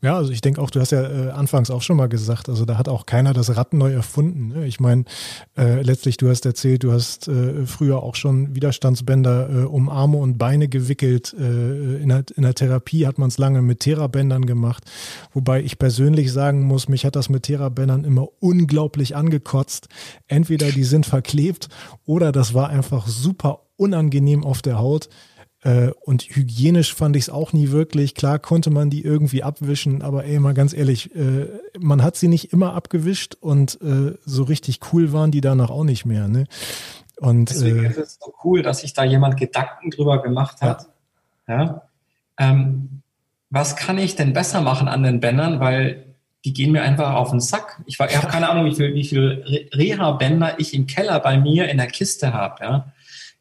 Ja, 0.00 0.16
also 0.16 0.30
ich 0.30 0.40
denke 0.40 0.60
auch, 0.60 0.70
du 0.70 0.78
hast 0.78 0.92
ja 0.92 1.02
äh, 1.02 1.30
anfangs 1.30 1.70
auch 1.72 1.82
schon 1.82 1.96
mal 1.96 2.08
gesagt, 2.08 2.48
also 2.48 2.64
da 2.64 2.78
hat 2.78 2.88
auch 2.88 3.04
keiner 3.04 3.32
das 3.32 3.56
Rad 3.56 3.72
neu 3.72 3.92
erfunden. 3.92 4.48
Ne? 4.48 4.66
Ich 4.66 4.78
meine, 4.78 5.04
äh, 5.56 5.82
letztlich, 5.82 6.16
du 6.16 6.28
hast 6.28 6.46
erzählt, 6.46 6.84
du 6.84 6.92
hast 6.92 7.26
äh, 7.26 7.66
früher 7.66 8.00
auch 8.04 8.14
schon 8.14 8.54
Widerstandsbänder 8.54 9.50
äh, 9.50 9.64
um 9.64 9.88
Arme 9.88 10.18
und 10.18 10.38
Beine 10.38 10.68
gewickelt. 10.68 11.34
Äh, 11.36 11.96
in, 11.96 12.10
der, 12.10 12.22
in 12.36 12.44
der 12.44 12.54
Therapie 12.54 13.08
hat 13.08 13.18
man 13.18 13.28
es 13.28 13.38
lange 13.38 13.60
mit 13.60 13.80
Therabändern 13.80 14.46
gemacht, 14.46 14.84
wobei 15.32 15.62
ich 15.62 15.80
persönlich 15.80 16.32
sagen 16.32 16.62
muss, 16.62 16.88
mich 16.88 17.04
hat 17.04 17.16
das 17.16 17.28
mit 17.28 17.42
Therabändern 17.42 18.04
immer 18.04 18.28
unglaublich 18.38 19.16
angekotzt. 19.16 19.88
Entweder 20.28 20.70
die 20.70 20.84
sind 20.84 21.06
verklebt 21.06 21.68
oder 22.06 22.30
das 22.30 22.54
war 22.54 22.68
einfach 22.68 23.08
super 23.08 23.62
unangenehm 23.76 24.44
auf 24.44 24.62
der 24.62 24.78
Haut. 24.78 25.08
Äh, 25.62 25.90
und 26.02 26.22
hygienisch 26.22 26.94
fand 26.94 27.16
ich 27.16 27.24
es 27.24 27.30
auch 27.30 27.52
nie 27.52 27.70
wirklich. 27.70 28.14
Klar 28.14 28.38
konnte 28.38 28.70
man 28.70 28.90
die 28.90 29.02
irgendwie 29.02 29.42
abwischen, 29.42 30.02
aber 30.02 30.24
ey, 30.24 30.38
mal 30.38 30.54
ganz 30.54 30.72
ehrlich, 30.72 31.14
äh, 31.16 31.48
man 31.78 32.02
hat 32.02 32.16
sie 32.16 32.28
nicht 32.28 32.52
immer 32.52 32.74
abgewischt 32.74 33.36
und 33.40 33.80
äh, 33.82 34.14
so 34.24 34.44
richtig 34.44 34.80
cool 34.92 35.12
waren 35.12 35.32
die 35.32 35.40
danach 35.40 35.70
auch 35.70 35.84
nicht 35.84 36.04
mehr. 36.06 36.28
Ne? 36.28 36.46
Und, 37.16 37.50
Deswegen 37.50 37.84
äh, 37.84 37.90
ist 37.90 37.98
es 37.98 38.18
so 38.20 38.32
cool, 38.44 38.62
dass 38.62 38.80
sich 38.80 38.94
da 38.94 39.02
jemand 39.02 39.36
Gedanken 39.36 39.90
drüber 39.90 40.22
gemacht 40.22 40.60
hat. 40.60 40.86
Ja. 41.48 41.62
ja? 41.64 41.82
Ähm, 42.38 43.02
was 43.50 43.74
kann 43.74 43.98
ich 43.98 44.14
denn 44.14 44.32
besser 44.32 44.60
machen 44.60 44.86
an 44.86 45.02
den 45.02 45.18
Bändern? 45.18 45.58
Weil 45.58 46.04
die 46.44 46.52
gehen 46.52 46.70
mir 46.70 46.82
einfach 46.82 47.14
auf 47.14 47.30
den 47.30 47.40
Sack. 47.40 47.82
Ich, 47.86 47.98
ich 47.98 48.16
habe 48.16 48.28
keine 48.28 48.48
Ahnung, 48.48 48.66
wie 48.66 48.76
viel, 48.76 48.94
wie 48.94 49.04
viel 49.04 49.68
Reha-Bänder 49.74 50.60
ich 50.60 50.72
im 50.72 50.86
Keller 50.86 51.18
bei 51.18 51.36
mir 51.36 51.68
in 51.68 51.78
der 51.78 51.88
Kiste 51.88 52.32
habe. 52.32 52.62
Ja? 52.62 52.92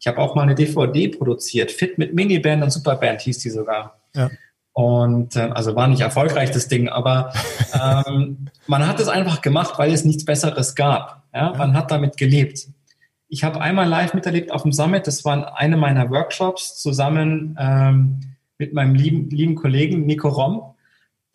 Ich 0.08 0.10
habe 0.10 0.22
auch 0.22 0.36
mal 0.36 0.44
eine 0.44 0.56
DVD 0.56 1.10
produziert, 1.10 1.70
Fit 1.70 1.98
mit 1.98 2.14
Miniband 2.14 2.64
und 2.64 2.72
Superband 2.72 3.20
hieß 3.20 3.40
die 3.40 3.50
sogar. 3.50 4.00
Ja. 4.16 4.30
Und 4.72 5.36
äh, 5.36 5.50
also 5.54 5.76
war 5.76 5.90
nicht 5.90 6.00
erfolgreich 6.00 6.50
das 6.50 6.70
Ding, 6.70 6.88
aber 6.88 7.34
ähm, 8.08 8.48
man 8.68 8.88
hat 8.88 9.02
es 9.02 9.10
einfach 9.10 9.42
gemacht, 9.42 9.74
weil 9.78 9.92
es 9.92 10.06
nichts 10.06 10.24
Besseres 10.24 10.76
gab. 10.76 11.24
Ja? 11.34 11.54
Man 11.58 11.74
hat 11.74 11.92
damit 11.92 12.16
gelebt. 12.16 12.70
Ich 13.28 13.44
habe 13.44 13.60
einmal 13.60 13.86
live 13.86 14.14
miterlebt 14.14 14.50
auf 14.50 14.62
dem 14.62 14.72
Summit, 14.72 15.08
das 15.08 15.26
war 15.26 15.58
eine 15.58 15.76
meiner 15.76 16.10
Workshops 16.10 16.82
zusammen 16.82 17.58
ähm, 17.60 18.22
mit 18.58 18.74
meinem 18.74 18.96
lieben, 18.96 19.30
lieben 19.30 19.56
Kollegen 19.56 20.06
Nico 20.06 20.30
Rom, 20.30 20.74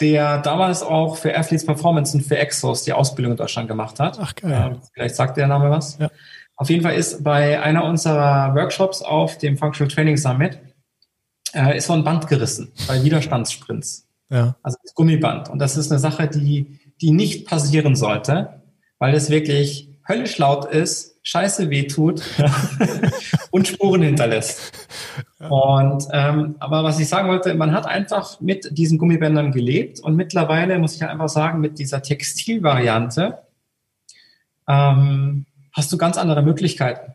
der 0.01 0.39
damals 0.39 0.83
auch 0.83 1.19
für 1.19 1.37
Athletes 1.37 1.67
Performance 1.67 2.17
und 2.17 2.23
für 2.23 2.39
Exos 2.39 2.85
die 2.85 2.95
Ausbildung 2.95 3.33
in 3.33 3.37
Deutschland 3.37 3.69
gemacht 3.69 4.01
hat. 4.01 4.19
Ach 4.19 4.35
geil. 4.35 4.79
Äh, 4.81 4.87
vielleicht 4.95 5.17
sagt 5.17 5.37
der 5.37 5.47
Name 5.47 5.69
was. 5.69 5.99
Ja. 5.99 6.09
Auf 6.63 6.71
jeden 6.71 6.85
Fall 6.85 6.95
ist 6.95 7.25
bei 7.25 7.61
einer 7.61 7.83
unserer 7.83 8.55
Workshops 8.55 9.03
auf 9.03 9.37
dem 9.37 9.59
Functional 9.59 9.93
Training 9.93 10.17
Summit 10.17 10.61
äh, 11.55 11.77
ist 11.77 11.89
so 11.89 11.93
ein 11.93 12.05
Band 12.05 12.29
gerissen 12.29 12.71
bei 12.87 13.03
Widerstandssprints. 13.03 14.07
Ja. 14.31 14.55
Also 14.63 14.79
das 14.81 14.95
Gummiband. 14.95 15.49
Und 15.49 15.59
das 15.59 15.77
ist 15.77 15.91
eine 15.91 15.99
Sache, 15.99 16.29
die, 16.29 16.79
die 17.01 17.11
nicht 17.11 17.49
passieren 17.49 17.97
sollte, 17.97 18.63
weil 19.01 19.13
es 19.13 19.29
wirklich 19.29 19.89
höllisch 20.07 20.39
laut 20.39 20.67
ist, 20.67 21.19
scheiße 21.25 21.69
wehtut 21.69 22.23
und 23.51 23.67
Spuren 23.67 24.03
hinterlässt. 24.03 24.71
Und 25.41 26.07
ähm, 26.13 26.55
aber 26.61 26.85
was 26.85 27.01
ich 27.01 27.09
sagen 27.09 27.29
wollte, 27.29 27.55
man 27.55 27.73
hat 27.73 27.87
einfach 27.87 28.41
mit 28.41 28.79
diesen 28.79 28.99
Gummibändern 28.99 29.51
gelebt 29.51 29.99
und 29.99 30.15
mittlerweile 30.15 30.79
muss 30.79 30.95
ich 30.95 31.05
einfach 31.05 31.29
sagen, 31.29 31.59
mit 31.59 31.81
dieser 31.81 32.03
Textilvariante 32.03 33.39
ähm, 34.69 35.47
hast 35.73 35.93
du 35.93 35.99
ganz 35.99 36.17
andere 36.17 36.43
Möglichkeiten. 36.43 37.15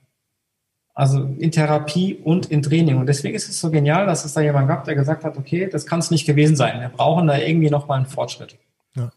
Also 0.94 1.24
in 1.24 1.52
Therapie 1.52 2.16
und 2.16 2.48
in 2.48 2.64
Training. 2.64 2.98
Und 2.98 3.06
deswegen 3.06 3.36
ist 3.36 3.48
es 3.48 3.60
so 3.60 3.70
genial, 3.70 4.08
dass 4.08 4.26
es 4.26 4.34
da 4.34 4.42
jemand 4.42 4.68
gab, 4.68 4.84
der 4.86 4.96
gesagt 4.96 5.24
hat, 5.24 5.38
okay, 5.38 5.70
das 5.72 5.86
kann 5.86 6.00
es 6.00 6.10
nicht 6.10 6.26
gewesen 6.26 6.56
sein. 6.56 6.82
Wir 6.82 6.90
brauchen 6.90 7.28
da 7.28 7.38
irgendwie 7.38 7.70
nochmal 7.70 7.98
einen 7.98 8.08
Fortschritt. 8.08 8.58
Ja. 8.96 9.12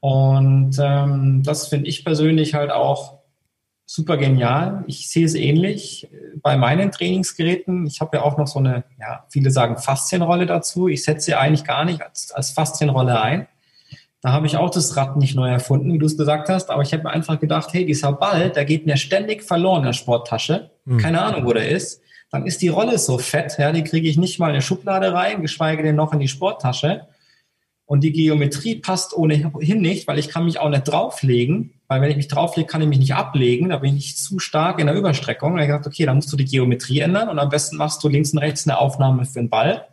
Und 0.00 0.76
ähm, 0.80 1.42
das 1.44 1.68
finde 1.68 1.88
ich 1.88 2.04
persönlich 2.04 2.54
halt 2.54 2.72
auch 2.72 3.18
super 3.86 4.16
genial. 4.16 4.84
Ich 4.86 5.08
sehe 5.08 5.24
es 5.24 5.34
ähnlich 5.34 6.08
bei 6.42 6.56
meinen 6.56 6.90
Trainingsgeräten. 6.90 7.86
Ich 7.86 8.00
habe 8.00 8.18
ja 8.18 8.22
auch 8.22 8.36
noch 8.36 8.46
so 8.46 8.58
eine, 8.58 8.84
ja, 9.00 9.24
viele 9.28 9.50
sagen 9.50 9.78
Faszienrolle 9.78 10.46
dazu. 10.46 10.88
Ich 10.88 11.04
setze 11.04 11.26
sie 11.26 11.34
eigentlich 11.34 11.64
gar 11.64 11.84
nicht 11.84 12.02
als, 12.02 12.32
als 12.32 12.50
Faszienrolle 12.50 13.20
ein. 13.20 13.46
Da 14.20 14.32
habe 14.32 14.46
ich 14.46 14.56
auch 14.56 14.70
das 14.70 14.96
Rad 14.96 15.16
nicht 15.16 15.36
neu 15.36 15.48
erfunden, 15.48 15.92
wie 15.92 15.98
du 15.98 16.06
es 16.06 16.16
gesagt 16.16 16.48
hast, 16.48 16.70
aber 16.70 16.82
ich 16.82 16.92
habe 16.92 17.04
mir 17.04 17.10
einfach 17.10 17.38
gedacht, 17.38 17.72
hey, 17.72 17.86
dieser 17.86 18.12
Ball, 18.12 18.50
der 18.50 18.64
geht 18.64 18.84
mir 18.84 18.96
ständig 18.96 19.44
verloren 19.44 19.80
in 19.80 19.86
der 19.86 19.92
Sporttasche. 19.92 20.70
Mhm. 20.84 20.98
Keine 20.98 21.22
Ahnung, 21.22 21.46
wo 21.46 21.52
der 21.52 21.68
ist. 21.68 22.02
Dann 22.30 22.44
ist 22.44 22.60
die 22.60 22.68
Rolle 22.68 22.98
so 22.98 23.18
fett, 23.18 23.56
ja, 23.58 23.72
die 23.72 23.84
kriege 23.84 24.08
ich 24.08 24.18
nicht 24.18 24.38
mal 24.38 24.48
in 24.48 24.54
eine 24.54 24.62
Schublade 24.62 25.12
rein, 25.14 25.40
geschweige 25.40 25.82
denn 25.82 25.94
noch 25.94 26.12
in 26.12 26.18
die 26.18 26.28
Sporttasche. 26.28 27.06
Und 27.86 28.02
die 28.02 28.12
Geometrie 28.12 28.74
passt 28.74 29.16
ohnehin 29.16 29.80
nicht, 29.80 30.06
weil 30.08 30.18
ich 30.18 30.28
kann 30.28 30.44
mich 30.44 30.58
auch 30.58 30.68
nicht 30.68 30.82
drauflegen, 30.82 31.80
weil 31.86 32.02
wenn 32.02 32.10
ich 32.10 32.18
mich 32.18 32.28
drauflege, 32.28 32.66
kann 32.66 32.82
ich 32.82 32.88
mich 32.88 32.98
nicht 32.98 33.14
ablegen, 33.14 33.70
da 33.70 33.78
bin 33.78 33.96
ich 33.96 34.18
zu 34.18 34.40
stark 34.40 34.78
in 34.78 34.88
der 34.88 34.96
Überstreckung. 34.96 35.52
Da 35.52 35.62
habe 35.62 35.62
ich 35.62 35.68
gedacht, 35.68 35.86
okay, 35.86 36.04
dann 36.04 36.16
musst 36.16 36.30
du 36.30 36.36
die 36.36 36.44
Geometrie 36.44 37.00
ändern 37.00 37.30
und 37.30 37.38
am 37.38 37.48
besten 37.48 37.76
machst 37.76 38.04
du 38.04 38.08
links 38.08 38.32
und 38.32 38.40
rechts 38.40 38.66
eine 38.66 38.78
Aufnahme 38.78 39.24
für 39.24 39.40
den 39.40 39.48
Ball. 39.48 39.72
Und 39.72 39.84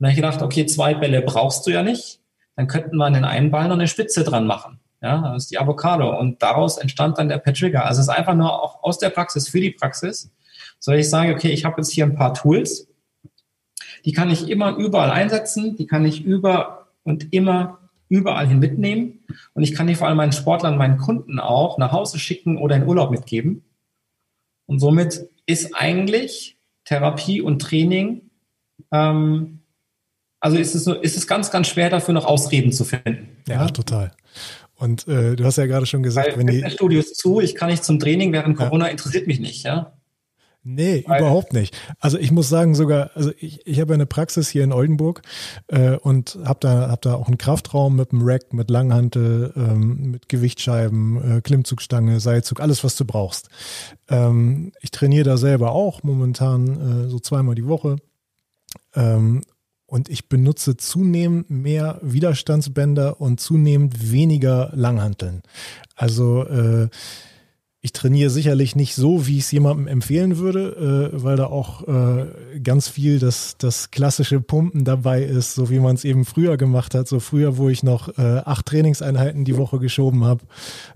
dann 0.00 0.08
habe 0.08 0.12
ich 0.12 0.16
gedacht, 0.16 0.42
okay, 0.42 0.66
zwei 0.66 0.94
Bälle 0.94 1.22
brauchst 1.22 1.64
du 1.66 1.70
ja 1.70 1.84
nicht 1.84 2.21
dann 2.56 2.66
könnten 2.66 2.96
wir 2.96 3.06
an 3.06 3.14
den 3.14 3.24
einen 3.24 3.50
Ball 3.50 3.68
noch 3.68 3.76
eine 3.76 3.88
Spitze 3.88 4.24
dran 4.24 4.46
machen. 4.46 4.80
Ja, 5.00 5.32
das 5.32 5.44
ist 5.44 5.50
die 5.50 5.58
Avocado. 5.58 6.16
Und 6.18 6.42
daraus 6.42 6.78
entstand 6.78 7.18
dann 7.18 7.28
der 7.28 7.38
Petrigger. 7.38 7.86
Also 7.86 8.00
es 8.00 8.08
ist 8.08 8.14
einfach 8.14 8.34
nur 8.34 8.62
auch 8.62 8.82
aus 8.82 8.98
der 8.98 9.10
Praxis 9.10 9.48
für 9.48 9.60
die 9.60 9.72
Praxis. 9.72 10.30
So 10.78 10.92
ich 10.92 11.10
sage, 11.10 11.34
okay, 11.34 11.50
ich 11.50 11.64
habe 11.64 11.76
jetzt 11.78 11.92
hier 11.92 12.04
ein 12.04 12.14
paar 12.14 12.34
Tools, 12.34 12.88
die 14.04 14.12
kann 14.12 14.30
ich 14.30 14.48
immer 14.48 14.76
überall 14.76 15.10
einsetzen, 15.10 15.76
die 15.76 15.86
kann 15.86 16.04
ich 16.04 16.24
über 16.24 16.88
und 17.04 17.32
immer 17.32 17.78
überall 18.08 18.46
hin 18.46 18.58
mitnehmen. 18.58 19.20
Und 19.54 19.62
ich 19.62 19.74
kann 19.74 19.86
die 19.86 19.94
vor 19.94 20.06
allem 20.06 20.18
meinen 20.18 20.32
Sportlern, 20.32 20.76
meinen 20.76 20.98
Kunden 20.98 21.40
auch 21.40 21.78
nach 21.78 21.92
Hause 21.92 22.18
schicken 22.18 22.58
oder 22.58 22.76
in 22.76 22.86
Urlaub 22.86 23.10
mitgeben. 23.10 23.64
Und 24.66 24.80
somit 24.80 25.28
ist 25.46 25.74
eigentlich 25.74 26.58
Therapie 26.84 27.40
und 27.40 27.60
Training 27.60 28.30
ähm, 28.90 29.61
Also 30.42 30.56
ist 30.56 30.74
es, 30.74 30.88
ist 30.88 31.16
es 31.16 31.26
ganz, 31.28 31.52
ganz 31.52 31.68
schwer 31.68 31.88
dafür 31.88 32.14
noch 32.14 32.24
Ausreden 32.24 32.72
zu 32.72 32.84
finden. 32.84 33.28
Ja, 33.46 33.62
ja? 33.62 33.66
total. 33.68 34.10
Und 34.74 35.06
äh, 35.06 35.36
du 35.36 35.44
hast 35.44 35.56
ja 35.56 35.66
gerade 35.66 35.86
schon 35.86 36.02
gesagt, 36.02 36.32
Weil 36.32 36.38
wenn 36.38 36.46
die 36.48 36.68
Studios 36.68 37.12
zu, 37.14 37.40
ich 37.40 37.54
kann 37.54 37.70
nicht 37.70 37.84
zum 37.84 38.00
Training 38.00 38.32
während 38.32 38.56
Corona, 38.56 38.86
ja. 38.86 38.90
interessiert 38.90 39.28
mich 39.28 39.38
nicht, 39.38 39.62
ja. 39.62 39.92
Nee, 40.64 41.04
Weil, 41.06 41.20
überhaupt 41.20 41.52
nicht. 41.52 41.76
Also 42.00 42.18
ich 42.18 42.32
muss 42.32 42.48
sagen 42.48 42.74
sogar, 42.74 43.12
also 43.14 43.30
ich, 43.38 43.64
ich 43.68 43.80
habe 43.80 43.94
eine 43.94 44.06
Praxis 44.06 44.48
hier 44.48 44.64
in 44.64 44.72
Oldenburg 44.72 45.22
äh, 45.68 45.96
und 45.96 46.36
habe 46.44 46.58
da, 46.60 46.88
hab 46.88 47.02
da 47.02 47.14
auch 47.14 47.28
einen 47.28 47.38
Kraftraum 47.38 47.94
mit 47.94 48.10
einem 48.10 48.22
Rack, 48.24 48.52
mit 48.52 48.68
Langhantel, 48.68 49.52
ähm, 49.54 50.10
mit 50.10 50.28
Gewichtscheiben, 50.28 51.38
äh, 51.38 51.40
Klimmzugstange, 51.40 52.18
Seilzug, 52.18 52.60
alles, 52.60 52.82
was 52.82 52.96
du 52.96 53.04
brauchst. 53.04 53.48
Ähm, 54.08 54.72
ich 54.80 54.90
trainiere 54.90 55.24
da 55.24 55.36
selber 55.36 55.70
auch 55.70 56.02
momentan 56.02 57.06
äh, 57.06 57.08
so 57.08 57.20
zweimal 57.20 57.54
die 57.54 57.68
Woche. 57.68 57.96
Ähm, 58.96 59.42
und 59.92 60.08
ich 60.08 60.30
benutze 60.30 60.78
zunehmend 60.78 61.50
mehr 61.50 61.98
Widerstandsbänder 62.00 63.20
und 63.20 63.40
zunehmend 63.40 64.10
weniger 64.10 64.70
Langhanteln. 64.72 65.42
Also 65.96 66.44
äh, 66.44 66.88
ich 67.84 67.92
trainiere 67.92 68.30
sicherlich 68.30 68.76
nicht 68.76 68.94
so, 68.94 69.26
wie 69.26 69.38
ich 69.38 69.44
es 69.44 69.50
jemandem 69.50 69.88
empfehlen 69.88 70.38
würde, 70.38 71.10
äh, 71.12 71.22
weil 71.24 71.36
da 71.36 71.46
auch 71.46 71.82
äh, 71.88 72.60
ganz 72.60 72.86
viel 72.86 73.18
das, 73.18 73.56
das 73.58 73.90
klassische 73.90 74.40
Pumpen 74.40 74.84
dabei 74.84 75.24
ist, 75.24 75.56
so 75.56 75.68
wie 75.68 75.80
man 75.80 75.96
es 75.96 76.04
eben 76.04 76.24
früher 76.24 76.56
gemacht 76.56 76.94
hat. 76.94 77.08
So 77.08 77.18
früher, 77.18 77.56
wo 77.56 77.68
ich 77.68 77.82
noch 77.82 78.16
äh, 78.16 78.40
acht 78.44 78.66
Trainingseinheiten 78.66 79.44
die 79.44 79.56
Woche 79.56 79.80
geschoben 79.80 80.24
habe 80.24 80.44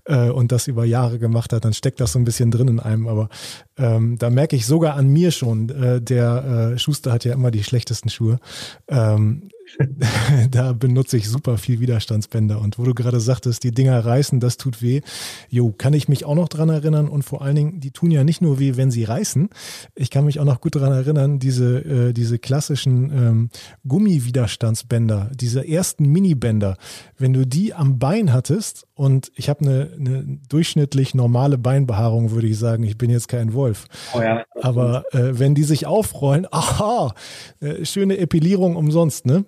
äh, 0.04 0.30
und 0.30 0.52
das 0.52 0.68
über 0.68 0.84
Jahre 0.84 1.18
gemacht 1.18 1.52
hat, 1.52 1.64
dann 1.64 1.72
steckt 1.72 1.98
das 1.98 2.12
so 2.12 2.20
ein 2.20 2.24
bisschen 2.24 2.52
drin 2.52 2.68
in 2.68 2.78
einem. 2.78 3.08
Aber 3.08 3.30
ähm, 3.76 4.16
da 4.16 4.30
merke 4.30 4.54
ich 4.54 4.64
sogar 4.64 4.94
an 4.94 5.08
mir 5.08 5.32
schon, 5.32 5.68
äh, 5.70 6.00
der 6.00 6.74
äh, 6.74 6.78
Schuster 6.78 7.12
hat 7.12 7.24
ja 7.24 7.34
immer 7.34 7.50
die 7.50 7.64
schlechtesten 7.64 8.10
Schuhe. 8.10 8.38
Ähm, 8.86 9.48
da 10.50 10.72
benutze 10.72 11.16
ich 11.16 11.28
super 11.28 11.58
viel 11.58 11.80
Widerstandsbänder. 11.80 12.60
Und 12.60 12.78
wo 12.78 12.84
du 12.84 12.94
gerade 12.94 13.20
sagtest, 13.20 13.64
die 13.64 13.72
Dinger 13.72 14.04
reißen, 14.04 14.40
das 14.40 14.56
tut 14.56 14.82
weh. 14.82 15.00
Jo, 15.48 15.72
kann 15.76 15.92
ich 15.92 16.08
mich 16.08 16.24
auch 16.24 16.34
noch 16.34 16.48
dran 16.48 16.68
erinnern. 16.68 17.08
Und 17.08 17.22
vor 17.22 17.42
allen 17.42 17.56
Dingen, 17.56 17.80
die 17.80 17.90
tun 17.90 18.10
ja 18.10 18.24
nicht 18.24 18.42
nur 18.42 18.58
weh, 18.58 18.76
wenn 18.76 18.90
sie 18.90 19.04
reißen. 19.04 19.48
Ich 19.94 20.10
kann 20.10 20.24
mich 20.24 20.40
auch 20.40 20.44
noch 20.44 20.60
gut 20.60 20.76
dran 20.76 20.92
erinnern, 20.92 21.38
diese, 21.38 21.78
äh, 21.84 22.12
diese 22.12 22.38
klassischen 22.38 23.10
ähm, 23.10 23.50
Gummiwiderstandsbänder, 23.86 25.30
diese 25.34 25.66
ersten 25.66 26.06
Minibänder. 26.06 26.76
Wenn 27.18 27.32
du 27.32 27.46
die 27.46 27.74
am 27.74 27.98
Bein 27.98 28.32
hattest 28.32 28.86
und 28.94 29.32
ich 29.34 29.48
habe 29.48 29.60
eine, 29.60 29.90
eine 29.98 30.38
durchschnittlich 30.48 31.14
normale 31.14 31.58
Beinbehaarung, 31.58 32.30
würde 32.30 32.46
ich 32.46 32.58
sagen, 32.58 32.84
ich 32.84 32.98
bin 32.98 33.10
jetzt 33.10 33.28
kein 33.28 33.52
Wolf. 33.52 33.86
Oh 34.14 34.20
ja, 34.20 34.44
Aber 34.60 35.04
äh, 35.12 35.38
wenn 35.38 35.54
die 35.54 35.64
sich 35.64 35.86
aufrollen, 35.86 36.46
aha, 36.50 37.14
äh, 37.60 37.84
schöne 37.84 38.18
Epilierung 38.18 38.76
umsonst, 38.76 39.26
ne? 39.26 39.44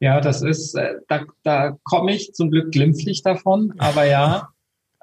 Ja, 0.00 0.20
das 0.20 0.42
ist, 0.42 0.74
äh, 0.74 0.94
da, 1.08 1.24
da 1.42 1.76
komme 1.84 2.14
ich 2.14 2.32
zum 2.32 2.50
Glück 2.50 2.72
glimpflich 2.72 3.22
davon, 3.22 3.74
aber 3.78 4.04
ja, 4.04 4.48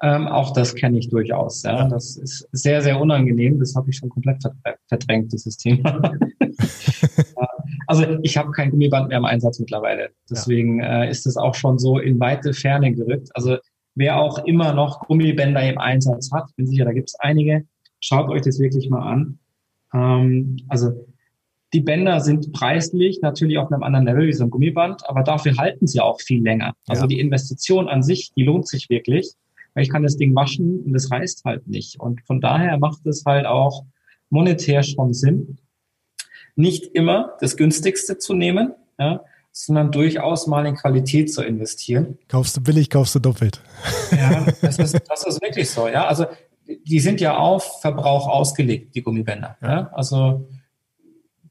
ähm, 0.02 0.26
auch 0.26 0.52
das 0.52 0.74
kenne 0.74 0.98
ich 0.98 1.08
durchaus. 1.08 1.62
Ja. 1.62 1.88
Das 1.88 2.16
ist 2.16 2.48
sehr, 2.50 2.82
sehr 2.82 3.00
unangenehm. 3.00 3.60
Das 3.60 3.76
habe 3.76 3.88
ich 3.88 3.96
schon 3.96 4.08
komplett 4.08 4.42
verdrängt, 4.88 5.32
dieses 5.32 5.56
Thema. 5.56 6.02
also 7.86 8.18
ich 8.22 8.36
habe 8.36 8.50
kein 8.50 8.72
Gummiband 8.72 9.08
mehr 9.08 9.18
im 9.18 9.24
Einsatz 9.24 9.60
mittlerweile. 9.60 10.10
Deswegen 10.28 10.80
äh, 10.80 11.08
ist 11.08 11.24
es 11.26 11.36
auch 11.36 11.54
schon 11.54 11.78
so 11.78 11.98
in 11.98 12.18
weite 12.18 12.52
Ferne 12.52 12.92
gerückt. 12.92 13.28
Also 13.34 13.58
wer 13.94 14.18
auch 14.18 14.44
immer 14.44 14.72
noch 14.72 15.06
Gummibänder 15.06 15.62
im 15.62 15.78
Einsatz 15.78 16.32
hat, 16.32 16.50
bin 16.56 16.66
sicher, 16.66 16.84
da 16.84 16.92
gibt 16.92 17.10
es 17.10 17.20
einige, 17.20 17.64
schaut 18.00 18.28
euch 18.28 18.42
das 18.42 18.58
wirklich 18.58 18.90
mal 18.90 19.08
an. 19.08 19.38
Ähm, 19.94 20.56
also 20.68 21.06
die 21.72 21.80
Bänder 21.80 22.20
sind 22.20 22.52
preislich 22.52 23.20
natürlich 23.22 23.58
auf 23.58 23.72
einem 23.72 23.82
anderen 23.82 24.06
Level 24.06 24.26
wie 24.26 24.32
so 24.32 24.44
ein 24.44 24.50
Gummiband, 24.50 25.08
aber 25.08 25.22
dafür 25.22 25.56
halten 25.56 25.86
sie 25.86 26.00
auch 26.00 26.20
viel 26.20 26.42
länger. 26.42 26.74
Also 26.86 27.02
ja. 27.02 27.06
die 27.06 27.20
Investition 27.20 27.88
an 27.88 28.02
sich, 28.02 28.32
die 28.36 28.44
lohnt 28.44 28.68
sich 28.68 28.90
wirklich, 28.90 29.32
weil 29.74 29.84
ich 29.84 29.90
kann 29.90 30.02
das 30.02 30.16
Ding 30.16 30.34
waschen 30.34 30.80
und 30.80 30.94
es 30.94 31.10
reißt 31.10 31.44
halt 31.44 31.66
nicht. 31.66 31.98
Und 31.98 32.20
von 32.26 32.40
daher 32.40 32.78
macht 32.78 33.06
es 33.06 33.24
halt 33.24 33.46
auch 33.46 33.84
monetär 34.28 34.82
schon 34.82 35.14
Sinn, 35.14 35.58
nicht 36.56 36.86
immer 36.94 37.36
das 37.40 37.56
günstigste 37.56 38.18
zu 38.18 38.34
nehmen, 38.34 38.72
ja, 38.98 39.24
sondern 39.50 39.92
durchaus 39.92 40.46
mal 40.46 40.66
in 40.66 40.74
Qualität 40.74 41.32
zu 41.32 41.42
investieren. 41.42 42.18
Kaufst 42.28 42.56
du 42.56 42.62
billig, 42.62 42.90
kaufst 42.90 43.14
du 43.14 43.18
doppelt. 43.18 43.62
Ja, 44.10 44.46
das 44.60 44.78
ist, 44.78 45.00
das 45.08 45.26
ist 45.26 45.40
wirklich 45.40 45.70
so. 45.70 45.88
Ja, 45.88 46.06
also 46.06 46.26
die 46.66 47.00
sind 47.00 47.20
ja 47.20 47.36
auf 47.38 47.80
Verbrauch 47.80 48.28
ausgelegt, 48.28 48.94
die 48.94 49.02
Gummibänder. 49.02 49.56
Ja, 49.62 49.90
also 49.92 50.46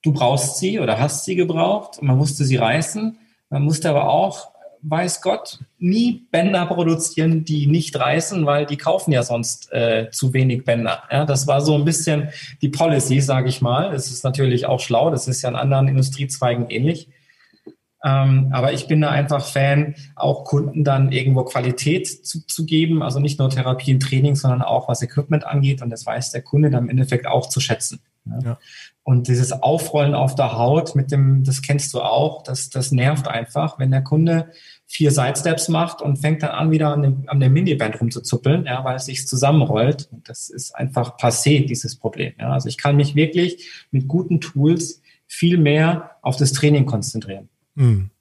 du 0.04 0.12
brauchst 0.12 0.58
sie 0.58 0.80
oder 0.80 0.99
hast 0.99 1.26
sie 1.26 1.36
gebraucht. 1.36 2.02
Man 2.02 2.18
musste 2.18 2.45
sie 2.45 2.58
reißen. 2.58 3.18
Man 3.49 3.64
musste 3.64 3.89
aber 3.89 4.10
auch, 4.10 4.52
weiß 4.82 5.22
Gott, 5.22 5.60
nie 5.78 6.28
Bänder 6.32 6.66
produzieren, 6.66 7.43
die 7.43 7.68
nicht 7.68 7.99
reißen, 7.99 8.45
weil 8.45 8.66
die 8.66 8.78
kaufen 8.78 9.12
ja 9.12 9.24
sonst 9.24 9.72
äh, 9.72 10.10
zu 10.12 10.34
wenig 10.34 10.64
Bänder. 10.64 11.04
Ja, 11.12 11.26
das 11.26 11.47
war 11.47 11.62
so 11.62 11.76
ein 11.76 11.86
bisschen 11.86 12.30
die 12.62 12.70
Policy, 12.70 13.22
sage 13.22 13.49
ich 13.49 13.62
mal. 13.62 13.93
Es 13.93 14.10
ist 14.10 14.24
natürlich 14.24 14.66
auch 14.66 14.80
schlau. 14.80 15.12
Das 15.12 15.28
ist 15.28 15.41
ja 15.41 15.49
in 15.49 15.56
anderen 15.56 15.88
Industriezweigen 15.88 16.70
ähnlich. 16.70 17.10
Ähm, 18.04 18.49
aber 18.52 18.74
ich 18.74 18.88
bin 18.88 19.02
da 19.02 19.10
einfach 19.10 19.45
Fan, 19.45 19.93
auch 20.16 20.43
Kunden 20.43 20.84
dann 20.84 21.12
irgendwo 21.12 21.43
Qualität 21.43 22.08
zu, 22.08 22.45
zu 22.47 22.66
geben. 22.66 23.04
Also 23.04 23.20
nicht 23.20 23.38
nur 23.38 23.49
Therapie 23.49 23.93
und 23.93 23.99
Training, 23.99 24.36
sondern 24.36 24.64
auch 24.64 24.88
was 24.88 25.04
Equipment 25.04 25.45
angeht. 25.45 25.84
Und 25.84 25.91
das 25.91 26.06
weiß 26.06 26.32
der 26.32 26.41
Kunde 26.41 26.72
dann 26.72 26.86
im 26.86 26.89
Endeffekt 26.89 27.28
auch 27.28 27.47
zu 27.49 27.60
schätzen. 27.60 28.02
Ja. 28.26 28.59
Und 29.03 29.28
dieses 29.28 29.51
Aufrollen 29.51 30.13
auf 30.13 30.36
der 30.36 30.57
Haut 30.57 30.95
mit 30.95 31.11
dem, 31.11 31.43
das 31.43 31.61
kennst 31.61 31.93
du 31.93 32.01
auch, 32.01 32.43
das, 32.43 32.69
das 32.69 32.91
nervt 32.91 33.28
einfach, 33.28 33.80
wenn 33.80 33.91
der 33.91 34.03
Kunde 34.03 34.51
vier 34.86 35.11
Sidesteps 35.11 35.69
macht 35.69 36.01
und 36.01 36.17
fängt 36.17 36.43
dann 36.43 36.51
an, 36.51 36.72
wieder 36.72 36.89
an 36.89 37.01
dem, 37.01 37.24
an 37.28 37.39
dem 37.39 37.53
Miniband 37.53 37.99
rumzuzuppeln, 37.99 38.65
ja, 38.65 38.84
weil 38.84 38.97
es 38.97 39.05
sich 39.05 39.28
zusammenrollt. 39.28 40.09
Und 40.11 40.30
das 40.30 40.49
ist 40.49 40.76
einfach 40.76 41.17
passé, 41.17 41.65
dieses 41.65 41.95
Problem. 41.95 42.34
Ja. 42.39 42.51
Also 42.51 42.69
ich 42.69 42.78
kann 42.78 42.95
mich 42.95 43.15
wirklich 43.15 43.88
mit 43.91 44.07
guten 44.07 44.39
Tools 44.39 45.01
viel 45.28 45.57
mehr 45.57 46.17
auf 46.22 46.36
das 46.36 46.51
Training 46.51 46.86
konzentrieren. 46.86 47.49
Mhm. 47.76 48.11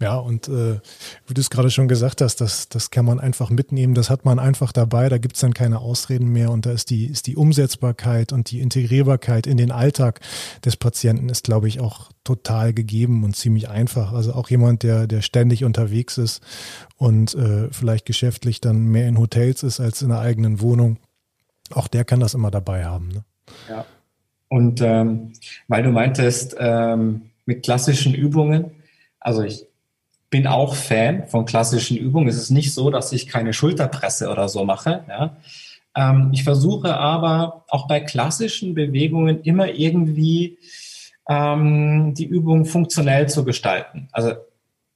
Ja, 0.00 0.16
und 0.16 0.46
äh, 0.46 0.78
wie 1.26 1.34
du 1.34 1.40
es 1.40 1.50
gerade 1.50 1.70
schon 1.70 1.88
gesagt 1.88 2.20
hast, 2.20 2.40
das, 2.40 2.68
das 2.68 2.92
kann 2.92 3.04
man 3.04 3.18
einfach 3.18 3.50
mitnehmen, 3.50 3.94
das 3.94 4.10
hat 4.10 4.24
man 4.24 4.38
einfach 4.38 4.70
dabei, 4.70 5.08
da 5.08 5.18
gibt's 5.18 5.40
dann 5.40 5.54
keine 5.54 5.80
Ausreden 5.80 6.28
mehr 6.28 6.52
und 6.52 6.66
da 6.66 6.70
ist 6.70 6.90
die, 6.90 7.06
ist 7.06 7.26
die 7.26 7.34
Umsetzbarkeit 7.34 8.32
und 8.32 8.52
die 8.52 8.60
Integrierbarkeit 8.60 9.48
in 9.48 9.56
den 9.56 9.72
Alltag 9.72 10.20
des 10.64 10.76
Patienten 10.76 11.28
ist, 11.28 11.42
glaube 11.42 11.66
ich, 11.66 11.80
auch 11.80 12.12
total 12.22 12.72
gegeben 12.72 13.24
und 13.24 13.34
ziemlich 13.34 13.70
einfach. 13.70 14.12
Also 14.12 14.34
auch 14.34 14.48
jemand, 14.50 14.84
der, 14.84 15.08
der 15.08 15.20
ständig 15.20 15.64
unterwegs 15.64 16.16
ist 16.16 16.44
und 16.96 17.34
äh, 17.34 17.68
vielleicht 17.72 18.06
geschäftlich 18.06 18.60
dann 18.60 18.84
mehr 18.84 19.08
in 19.08 19.18
Hotels 19.18 19.64
ist 19.64 19.80
als 19.80 20.00
in 20.00 20.10
der 20.10 20.20
eigenen 20.20 20.60
Wohnung, 20.60 20.98
auch 21.70 21.88
der 21.88 22.04
kann 22.04 22.20
das 22.20 22.34
immer 22.34 22.52
dabei 22.52 22.84
haben. 22.84 23.08
Ne? 23.08 23.24
Ja. 23.68 23.84
Und 24.48 24.80
ähm, 24.80 25.32
weil 25.66 25.82
du 25.82 25.90
meintest, 25.90 26.54
ähm, 26.58 27.22
mit 27.46 27.64
klassischen 27.64 28.14
Übungen, 28.14 28.70
also 29.18 29.42
ich 29.42 29.67
bin 30.30 30.46
auch 30.46 30.74
Fan 30.74 31.26
von 31.28 31.44
klassischen 31.46 31.96
Übungen. 31.96 32.28
Es 32.28 32.36
ist 32.36 32.50
nicht 32.50 32.74
so, 32.74 32.90
dass 32.90 33.12
ich 33.12 33.28
keine 33.28 33.52
Schulterpresse 33.52 34.30
oder 34.30 34.48
so 34.48 34.64
mache. 34.64 35.04
Ja. 35.08 35.36
Ähm, 35.96 36.30
ich 36.32 36.44
versuche 36.44 36.96
aber 36.96 37.64
auch 37.68 37.88
bei 37.88 38.00
klassischen 38.00 38.74
Bewegungen 38.74 39.42
immer 39.42 39.68
irgendwie 39.68 40.58
ähm, 41.28 42.14
die 42.14 42.26
Übung 42.26 42.64
funktionell 42.64 43.28
zu 43.28 43.44
gestalten. 43.44 44.08
Also 44.12 44.32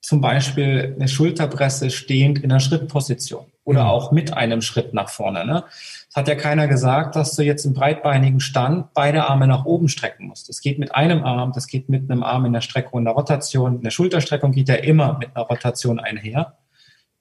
zum 0.03 0.21
Beispiel 0.21 0.95
eine 0.97 1.09
Schulterpresse 1.09 1.91
stehend 1.91 2.41
in 2.41 2.51
der 2.51 2.59
Schrittposition 2.59 3.47
oder 3.65 3.85
mhm. 3.85 3.91
auch 3.91 4.11
mit 4.11 4.35
einem 4.35 4.61
Schritt 4.61 4.93
nach 4.93 5.09
vorne. 5.09 5.47
Ne? 5.47 5.65
Es 6.11 6.17
hat 6.17 6.27
ja 6.27 6.35
keiner 6.35 6.67
gesagt, 6.67 7.15
dass 7.15 7.37
du 7.37 7.45
jetzt 7.45 7.65
im 7.65 7.73
breitbeinigen 7.73 8.41
Stand 8.41 8.93
beide 8.95 9.29
Arme 9.29 9.47
nach 9.47 9.65
oben 9.65 9.89
strecken 9.89 10.27
musst. 10.27 10.49
Das 10.49 10.61
geht 10.61 10.81
mit 10.81 10.95
einem 10.95 11.23
Arm, 11.23 11.53
das 11.55 11.69
geht 11.69 11.89
mit 11.89 12.11
einem 12.11 12.25
Arm 12.25 12.45
in 12.45 12.53
der 12.53 12.61
Streckung 12.61 12.99
und 12.99 13.05
der 13.05 13.15
Rotation. 13.15 13.79
Eine 13.79 13.93
Schulterstreckung 13.93 14.51
geht 14.51 14.69
ja 14.69 14.75
immer 14.75 15.17
mit 15.19 15.35
einer 15.37 15.47
Rotation 15.47 16.01
einher. 16.01 16.59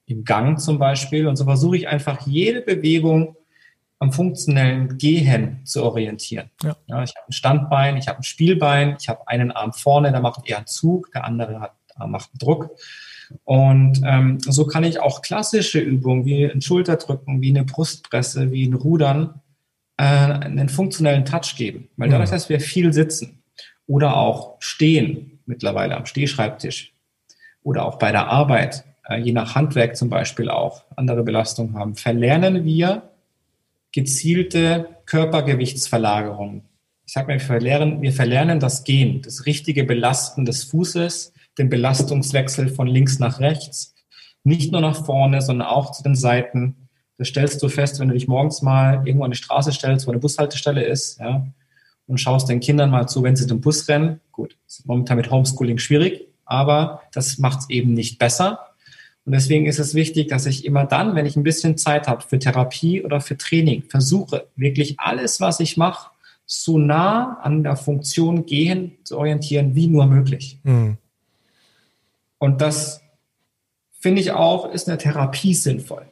Im 0.07 0.25
Gang 0.25 0.59
zum 0.59 0.79
Beispiel. 0.79 1.27
Und 1.27 1.36
so 1.36 1.45
versuche 1.45 1.77
ich 1.77 1.88
einfach 1.88 2.25
jede 2.25 2.61
Bewegung 2.61 3.36
am 3.99 4.11
funktionellen 4.11 4.97
Gehen 4.97 5.63
zu 5.63 5.84
orientieren. 5.84 6.49
Ja. 6.63 6.75
ja 6.88 7.03
ich 7.03 7.15
habe 7.15 7.27
ein 7.29 7.34
Standbein, 7.34 7.97
ich 7.97 8.07
habe 8.07 8.19
ein 8.19 8.23
Spielbein, 8.23 8.97
ich 8.99 9.07
habe 9.07 9.27
einen 9.27 9.51
Arm 9.51 9.73
vorne, 9.73 10.11
der 10.11 10.21
macht 10.21 10.49
eher 10.49 10.57
einen 10.57 10.65
Zug, 10.65 11.11
der 11.11 11.23
andere 11.23 11.59
hat 11.59 11.73
macht 12.08 12.30
Druck. 12.39 12.72
Und 13.43 14.02
ähm, 14.06 14.39
so 14.41 14.66
kann 14.66 14.84
ich 14.84 14.99
auch 14.99 15.22
klassische 15.22 15.80
Übungen 15.80 16.26
wie 16.26 16.45
ein 16.45 16.62
Schulterdrücken, 16.62 17.41
wie 17.41 17.49
eine 17.49 17.64
Brustpresse, 17.64 18.52
wie 18.52 18.66
ein 18.66 18.74
Rudern 18.74 19.41
äh, 19.97 20.04
einen 20.04 20.70
funktionellen 20.70 21.26
Touch 21.26 21.56
geben. 21.56 21.89
Weil 21.97 22.10
dadurch, 22.10 22.30
dass 22.30 22.49
wir 22.49 22.60
viel 22.60 22.91
sitzen 22.91 23.43
oder 23.88 24.18
auch 24.18 24.58
stehen, 24.60 25.39
mittlerweile 25.45 25.95
am 25.95 26.06
Stehschreibtisch 26.06 26.93
oder 27.64 27.86
auch 27.86 27.97
bei 27.97 28.12
der 28.12 28.28
Arbeit, 28.28 28.84
äh, 29.08 29.18
je 29.18 29.32
nach 29.32 29.56
Handwerk 29.56 29.95
zum 29.95 30.10
Beispiel 30.10 30.49
auch 30.49 30.84
andere 30.95 31.24
Belastungen 31.24 31.78
haben, 31.78 31.95
verlernen 31.95 32.66
wir 32.66 33.04
gezielte 33.93 34.88
Körpergewichtsverlagerungen 35.06 36.64
ich 37.12 37.16
sage 37.16 37.28
mal, 37.28 37.34
wir 37.34 37.45
verlernen, 37.45 38.02
wir 38.02 38.14
verlernen 38.14 38.62
das 38.62 38.86
Gehen, 38.86 39.22
das 39.22 39.45
richtige 39.45 39.84
Belasten 39.84 40.45
des 40.45 40.64
Fußes, 40.64 41.34
den 41.58 41.70
Belastungswechsel 41.70 42.70
von 42.70 42.88
links 42.88 43.20
nach 43.20 43.39
rechts, 43.39 43.95
nicht 44.43 44.72
nur 44.72 44.82
nach 44.82 45.06
vorne, 45.06 45.41
sondern 45.41 45.68
auch 45.68 45.91
zu 45.91 46.04
den 46.04 46.16
Seiten. 46.16 46.89
Das 47.18 47.28
stellst 47.28 47.62
du 47.62 47.70
fest, 47.70 47.99
wenn 47.99 48.08
du 48.08 48.14
dich 48.14 48.28
morgens 48.28 48.62
mal 48.62 49.06
irgendwo 49.06 49.26
an 49.26 49.32
die 49.32 49.38
Straße 49.38 49.72
stellst, 49.72 50.08
wo 50.08 50.12
eine 50.12 50.20
Bushaltestelle 50.20 50.84
ist, 50.84 51.20
ja, 51.20 51.45
und 52.08 52.18
schaust 52.18 52.49
den 52.49 52.60
Kindern 52.60 52.89
mal 52.89 53.08
zu, 53.08 53.24
wenn 53.24 53.36
sie 53.36 53.47
den 53.47 53.62
Bus 53.62 53.88
rennen. 53.88 54.20
Gut, 54.32 54.58
ist 54.68 54.86
momentan 54.86 55.18
mit 55.18 55.30
Homeschooling 55.30 55.78
schwierig, 55.78 56.28
aber 56.45 57.04
das 57.14 57.38
macht 57.38 57.60
es 57.60 57.70
eben 57.70 57.93
nicht 57.93 58.20
besser. 58.20 58.60
Und 59.24 59.34
deswegen 59.34 59.68
ist 59.68 59.80
es 59.80 59.93
wichtig, 59.93 60.30
dass 60.30 60.47
ich 60.47 60.66
immer 60.66 60.86
dann, 60.86 61.16
wenn 61.16 61.28
ich 61.28 61.36
ein 61.36 61.43
bisschen 61.43 61.78
Zeit 61.78 62.08
habe 62.08 62.24
für 62.24 62.39
Therapie 62.39 63.04
oder 63.04 63.22
für 63.22 63.38
Training, 63.38 63.84
versuche 63.84 64.47
wirklich 64.56 64.99
alles, 64.99 65.39
was 65.39 65.60
ich 65.60 65.78
mache, 65.78 66.10
so 66.45 66.78
nah 66.78 67.39
an 67.43 67.64
der 67.64 67.78
Funktion 67.78 68.45
gehen 68.45 68.97
zu 69.04 69.18
orientieren, 69.18 69.76
wie 69.76 69.88
nur 69.88 70.08
möglich. 70.08 70.60
Mhm. 70.64 70.97
Und 72.41 72.59
das 72.59 73.01
finde 73.99 74.19
ich 74.19 74.31
auch, 74.31 74.73
ist 74.73 74.89
eine 74.89 74.97
Therapie 74.97 75.53
sinnvoll. 75.53 76.07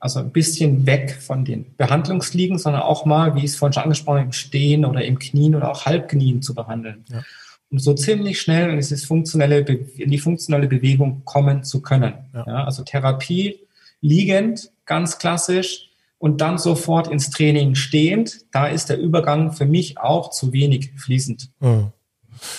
Also 0.00 0.18
ein 0.18 0.32
bisschen 0.32 0.86
weg 0.86 1.14
von 1.20 1.44
den 1.44 1.76
Behandlungsliegen, 1.76 2.58
sondern 2.58 2.80
auch 2.80 3.04
mal, 3.04 3.34
wie 3.34 3.40
ich 3.40 3.50
es 3.50 3.56
vorhin 3.56 3.74
schon 3.74 3.82
angesprochen 3.82 4.16
habe, 4.16 4.26
im 4.26 4.32
Stehen 4.32 4.86
oder 4.86 5.04
im 5.04 5.18
Knien 5.18 5.54
oder 5.54 5.70
auch 5.70 5.84
Halbknien 5.84 6.40
zu 6.40 6.54
behandeln. 6.54 7.04
Ja. 7.10 7.22
Um 7.70 7.78
so 7.78 7.92
ziemlich 7.92 8.40
schnell 8.40 8.70
in, 8.70 8.76
dieses 8.76 9.04
funktionelle, 9.04 9.58
in 9.58 10.10
die 10.10 10.18
funktionelle 10.18 10.68
Bewegung 10.68 11.20
kommen 11.26 11.64
zu 11.64 11.82
können. 11.82 12.14
Ja. 12.32 12.44
Ja, 12.46 12.64
also 12.64 12.82
Therapie 12.82 13.60
liegend, 14.00 14.70
ganz 14.86 15.18
klassisch, 15.18 15.90
und 16.16 16.40
dann 16.40 16.56
sofort 16.56 17.08
ins 17.08 17.28
Training 17.28 17.74
stehend. 17.74 18.46
Da 18.52 18.68
ist 18.68 18.88
der 18.88 18.98
Übergang 18.98 19.52
für 19.52 19.66
mich 19.66 19.98
auch 19.98 20.30
zu 20.30 20.54
wenig 20.54 20.92
fließend. 20.96 21.50
Mhm. 21.60 21.92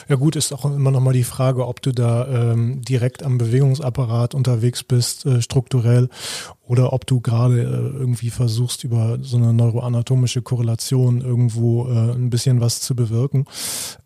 Ja 0.07 0.15
gut, 0.15 0.35
ist 0.35 0.53
auch 0.53 0.65
immer 0.65 0.91
noch 0.91 0.99
mal 0.99 1.13
die 1.13 1.23
Frage, 1.23 1.67
ob 1.67 1.81
du 1.81 1.91
da 1.91 2.27
ähm, 2.27 2.81
direkt 2.81 3.23
am 3.23 3.37
Bewegungsapparat 3.37 4.33
unterwegs 4.33 4.83
bist, 4.83 5.25
äh, 5.25 5.41
strukturell, 5.41 6.09
oder 6.67 6.93
ob 6.93 7.05
du 7.05 7.21
gerade 7.21 7.61
äh, 7.61 7.97
irgendwie 7.99 8.29
versuchst, 8.29 8.83
über 8.83 9.19
so 9.21 9.37
eine 9.37 9.53
neuroanatomische 9.53 10.41
Korrelation 10.41 11.21
irgendwo 11.21 11.87
äh, 11.87 12.13
ein 12.13 12.29
bisschen 12.29 12.61
was 12.61 12.81
zu 12.81 12.95
bewirken. 12.95 13.45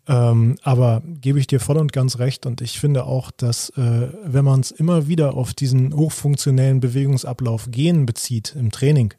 Ähm, 0.06 0.56
aber 0.62 1.02
gebe 1.06 1.38
ich 1.38 1.46
dir 1.46 1.60
voll 1.60 1.78
und 1.78 1.92
ganz 1.92 2.18
recht 2.18 2.44
und 2.44 2.60
ich 2.60 2.78
finde 2.78 3.04
auch, 3.04 3.30
dass 3.30 3.70
äh, 3.70 4.08
wenn 4.24 4.44
man 4.44 4.60
es 4.60 4.70
immer 4.70 5.06
wieder 5.06 5.34
auf 5.34 5.54
diesen 5.54 5.94
hochfunktionellen 5.94 6.80
Bewegungsablauf 6.80 7.70
gehen 7.70 8.06
bezieht 8.06 8.54
im 8.58 8.70
Training, 8.70 9.14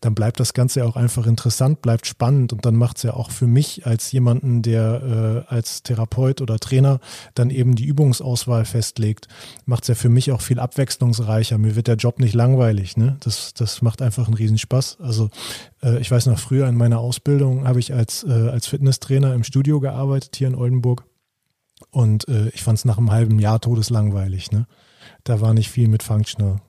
dann 0.00 0.14
bleibt 0.14 0.40
das 0.40 0.52
Ganze 0.52 0.84
auch 0.84 0.96
einfach 0.96 1.26
interessant, 1.26 1.80
bleibt 1.80 2.06
spannend 2.06 2.52
und 2.52 2.66
dann 2.66 2.76
macht 2.76 2.98
es 2.98 3.04
ja 3.04 3.14
auch 3.14 3.30
für 3.30 3.46
mich 3.46 3.86
als 3.86 4.10
jemanden, 4.12 4.62
der 4.62 5.46
als 5.48 5.82
Therapeut 5.82 6.40
oder 6.40 6.58
Trainer 6.58 7.00
dann 7.34 7.50
eben 7.50 7.74
die 7.74 7.84
Übungsauswahl 7.84 8.64
festlegt, 8.64 9.28
macht 9.64 9.84
es 9.84 9.88
ja 9.88 9.94
für 9.94 10.08
mich 10.08 10.32
auch 10.32 10.40
viel 10.40 10.58
abwechslungsreicher. 10.58 11.58
Mir 11.58 11.76
wird 11.76 11.86
der 11.86 11.96
Job 11.96 12.18
nicht 12.18 12.34
langweilig. 12.34 12.81
Ne? 12.96 13.16
Das, 13.20 13.54
das 13.54 13.82
macht 13.82 14.02
einfach 14.02 14.26
einen 14.26 14.34
Riesenspaß. 14.34 14.98
Also 15.00 15.30
äh, 15.82 15.98
ich 15.98 16.10
weiß 16.10 16.26
noch, 16.26 16.38
früher 16.38 16.68
in 16.68 16.76
meiner 16.76 16.98
Ausbildung 16.98 17.66
habe 17.66 17.80
ich 17.80 17.94
als, 17.94 18.24
äh, 18.24 18.48
als 18.48 18.66
Fitnesstrainer 18.66 19.34
im 19.34 19.44
Studio 19.44 19.80
gearbeitet 19.80 20.36
hier 20.36 20.48
in 20.48 20.54
Oldenburg. 20.54 21.04
Und 21.90 22.28
äh, 22.28 22.48
ich 22.50 22.62
fand 22.62 22.78
es 22.78 22.84
nach 22.84 22.98
einem 22.98 23.10
halben 23.10 23.38
Jahr 23.38 23.60
todeslangweilig. 23.60 24.52
Ne? 24.52 24.66
Da 25.24 25.40
war 25.40 25.54
nicht 25.54 25.70
viel 25.70 25.88
mit 25.88 26.02
Functional. 26.02 26.60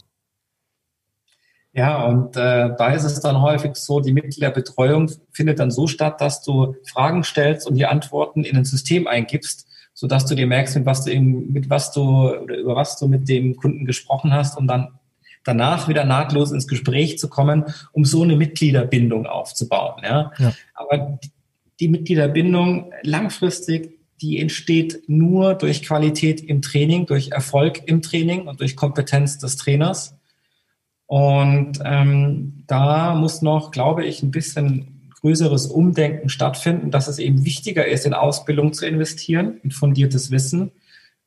Ja, 1.76 2.06
und 2.06 2.38
äh, 2.38 2.70
da 2.78 2.94
ist 2.94 3.04
es 3.04 3.20
dann 3.20 3.42
häufig 3.42 3.76
so, 3.76 4.00
die 4.00 4.14
Mitgliederbetreuung 4.14 5.10
findet 5.32 5.58
dann 5.58 5.72
so 5.72 5.88
statt, 5.88 6.22
dass 6.22 6.44
du 6.44 6.76
Fragen 6.92 7.24
stellst 7.24 7.68
und 7.68 7.76
die 7.76 7.88
Antworten 7.88 8.44
in 8.44 8.56
ein 8.56 8.66
System 8.66 9.08
eingibst, 9.08 9.68
sodass 9.96 10.28
du 10.28 10.36
dir 10.36 10.46
merkst, 10.46 10.76
mit 10.76 10.86
was 10.86 11.04
du, 11.04 11.12
eben, 11.12 11.52
mit 11.52 11.72
was 11.72 11.92
du 11.92 12.30
oder 12.30 12.58
über 12.58 12.76
was 12.76 13.00
du 13.00 13.08
mit 13.08 13.28
dem 13.28 13.56
Kunden 13.56 13.86
gesprochen 13.86 14.34
hast 14.34 14.56
und 14.56 14.68
dann 14.68 15.00
danach 15.44 15.88
wieder 15.88 16.06
nahtlos 16.06 16.52
ins 16.52 16.68
Gespräch 16.68 17.20
zu 17.20 17.30
kommen, 17.30 17.66
um 17.92 18.06
so 18.06 18.24
eine 18.24 18.36
Mitgliederbindung 18.36 19.26
aufzubauen. 19.26 20.02
Ja? 20.04 20.32
ja. 20.38 20.54
Aber 20.74 21.20
die 21.80 21.88
Mitgliederbindung 21.88 22.92
langfristig, 23.02 24.00
die 24.22 24.40
entsteht 24.40 25.04
nur 25.08 25.56
durch 25.56 25.84
Qualität 25.84 26.42
im 26.42 26.62
Training, 26.62 27.06
durch 27.06 27.32
Erfolg 27.32 27.82
im 27.88 28.02
Training 28.02 28.48
und 28.48 28.62
durch 28.62 28.76
Kompetenz 28.76 29.38
des 29.38 29.58
Trainers. 29.58 30.16
Und 31.08 31.80
ähm, 31.84 32.64
da 32.68 33.16
muss 33.16 33.42
noch, 33.42 33.72
glaube 33.72 34.06
ich, 34.06 34.24
ein 34.24 34.32
bisschen 34.32 35.12
größeres 35.22 35.68
Umdenken 35.68 36.30
stattfinden, 36.30 36.92
dass 36.92 37.08
es 37.08 37.20
eben 37.20 37.46
wichtiger 37.46 37.88
ist, 37.88 38.06
in 38.06 38.14
Ausbildung 38.14 38.74
zu 38.74 38.86
investieren, 38.86 39.60
in 39.64 39.72
fundiertes 39.72 40.32
Wissen, 40.32 40.72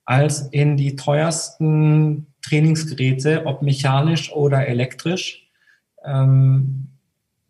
als 0.05 0.49
in 0.51 0.77
die 0.77 0.97
teuersten 0.97 2.27
Trainingsgeräte, 2.49 3.47
ob 3.47 3.63
mechanisch 3.63 4.33
oder 4.33 4.67
elektrisch. 4.67 5.49
Ähm, 6.05 6.89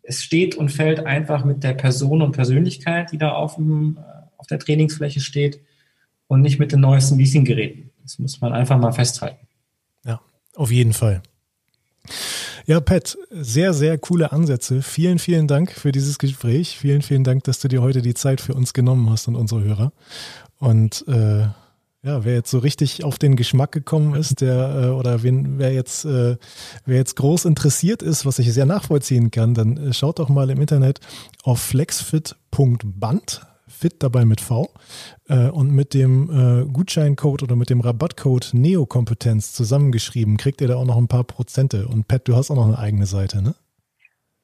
es 0.03 0.23
steht 0.23 0.55
und 0.55 0.69
fällt 0.69 1.05
einfach 1.05 1.43
mit 1.43 1.63
der 1.63 1.73
Person 1.73 2.21
und 2.21 2.31
Persönlichkeit, 2.31 3.11
die 3.11 3.17
da 3.17 3.33
auf, 3.33 3.55
dem, 3.55 3.99
auf 4.37 4.47
der 4.47 4.59
Trainingsfläche 4.59 5.19
steht 5.19 5.61
und 6.27 6.41
nicht 6.41 6.59
mit 6.59 6.71
den 6.71 6.79
neuesten 6.79 7.17
Leasinggeräten. 7.17 7.91
Das 8.03 8.17
muss 8.19 8.39
man 8.39 8.53
einfach 8.53 8.77
mal 8.77 8.93
festhalten. 8.93 9.45
Ja, 10.05 10.21
auf 10.55 10.71
jeden 10.71 10.93
Fall. 10.93 11.21
Ja, 12.65 12.79
Pat, 12.79 13.17
sehr, 13.29 13.73
sehr 13.73 13.97
coole 13.97 14.31
Ansätze. 14.31 14.81
Vielen, 14.81 15.19
vielen 15.19 15.47
Dank 15.47 15.71
für 15.71 15.91
dieses 15.91 16.19
Gespräch. 16.19 16.77
Vielen, 16.77 17.01
vielen 17.01 17.23
Dank, 17.23 17.43
dass 17.43 17.59
du 17.59 17.67
dir 17.67 17.81
heute 17.81 18.01
die 18.01 18.13
Zeit 18.13 18.41
für 18.41 18.53
uns 18.53 18.73
genommen 18.73 19.09
hast 19.09 19.27
und 19.27 19.35
unsere 19.35 19.63
Hörer. 19.63 19.91
Und 20.59 21.05
äh, 21.07 21.47
ja, 22.03 22.23
wer 22.23 22.35
jetzt 22.35 22.51
so 22.51 22.59
richtig 22.59 23.03
auf 23.03 23.17
den 23.17 23.35
Geschmack 23.35 23.71
gekommen 23.71 24.15
ist, 24.15 24.41
der 24.41 24.83
äh, 24.83 24.87
oder 24.89 25.23
wen, 25.23 25.57
wer 25.57 25.73
jetzt 25.73 26.05
äh, 26.05 26.37
wer 26.85 26.97
jetzt 26.97 27.15
groß 27.15 27.45
interessiert 27.45 28.01
ist, 28.01 28.25
was 28.25 28.39
ich 28.39 28.53
sehr 28.53 28.65
nachvollziehen 28.65 29.31
kann, 29.31 29.53
dann 29.53 29.77
äh, 29.77 29.93
schaut 29.93 30.19
doch 30.19 30.29
mal 30.29 30.49
im 30.49 30.61
Internet 30.61 30.99
auf 31.43 31.59
flexfit.band, 31.59 33.41
fit 33.67 33.95
dabei 33.99 34.25
mit 34.25 34.41
V 34.41 34.69
äh, 35.27 35.49
und 35.49 35.71
mit 35.71 35.93
dem 35.93 36.29
äh, 36.29 36.65
Gutscheincode 36.65 37.43
oder 37.43 37.55
mit 37.55 37.69
dem 37.69 37.81
Rabattcode 37.81 38.51
Neokompetenz 38.53 39.53
zusammengeschrieben, 39.53 40.37
kriegt 40.37 40.61
ihr 40.61 40.67
da 40.67 40.75
auch 40.75 40.85
noch 40.85 40.97
ein 40.97 41.07
paar 41.07 41.23
Prozente. 41.23 41.87
Und 41.87 42.07
Pat, 42.07 42.27
du 42.27 42.35
hast 42.35 42.51
auch 42.51 42.55
noch 42.55 42.67
eine 42.67 42.79
eigene 42.79 43.07
Seite, 43.07 43.41
ne? 43.41 43.55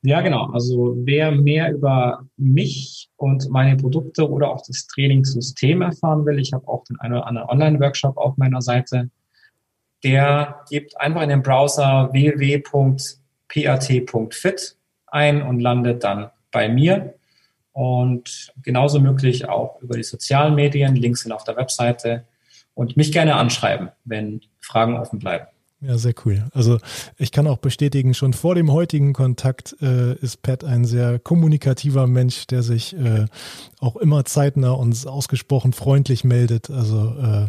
Ja, 0.06 0.20
genau. 0.20 0.52
Also 0.52 0.98
wer 1.00 1.32
mehr 1.32 1.72
über 1.72 2.28
mich 2.36 3.10
und 3.16 3.50
meine 3.50 3.78
Produkte 3.78 4.30
oder 4.30 4.50
auch 4.50 4.62
das 4.68 4.86
Trainingssystem 4.88 5.82
erfahren 5.82 6.26
will, 6.26 6.40
ich 6.40 6.52
habe 6.52 6.68
auch 6.68 6.84
den 6.84 7.00
einen 7.00 7.14
oder 7.14 7.26
anderen 7.26 7.48
Online-Workshop 7.48 8.18
auf 8.18 8.36
meiner 8.36 8.62
Seite, 8.62 9.10
der 10.04 10.60
gibt 10.70 11.00
einfach 11.00 11.22
in 11.22 11.30
den 11.30 11.42
Browser 11.42 12.10
www.pat.fit 12.12 13.08
ein 15.08 15.42
und 15.42 15.62
landet 15.62 16.04
dann 16.04 16.32
bei 16.52 16.68
mir. 16.68 17.14
Und 17.72 18.54
genauso 18.62 19.00
möglich 19.00 19.48
auch 19.48 19.82
über 19.82 19.96
die 19.96 20.04
sozialen 20.04 20.54
Medien, 20.54 20.98
Links 20.98 21.22
sind 21.22 21.32
auf 21.32 21.46
der 21.46 21.56
Webseite 21.56 22.26
und 22.74 22.98
mich 22.98 23.14
gerne 23.14 23.36
anschreiben, 23.36 23.90
wenn 24.04 24.42
Fragen 24.60 24.98
offen 24.98 25.20
bleiben. 25.20 25.48
Ja, 25.86 25.98
sehr 25.98 26.14
cool. 26.24 26.46
Also 26.54 26.78
ich 27.18 27.34
kann 27.34 27.46
auch 27.46 27.58
bestätigen, 27.58 28.14
schon 28.14 28.32
vor 28.32 28.56
dem 28.56 28.72
heutigen 28.72 29.12
Kontakt 29.12 29.76
äh, 29.82 30.14
ist 30.16 30.42
Pat 30.42 30.64
ein 30.64 30.86
sehr 30.86 31.20
kommunikativer 31.20 32.08
Mensch, 32.08 32.48
der 32.48 32.64
sich 32.64 32.96
äh, 32.96 33.26
auch 33.80 33.98
immer 33.98 34.24
zeitnah 34.24 34.72
und 34.72 35.06
ausgesprochen 35.06 35.74
freundlich 35.74 36.24
meldet. 36.24 36.70
Also 36.70 37.16
äh, 37.22 37.48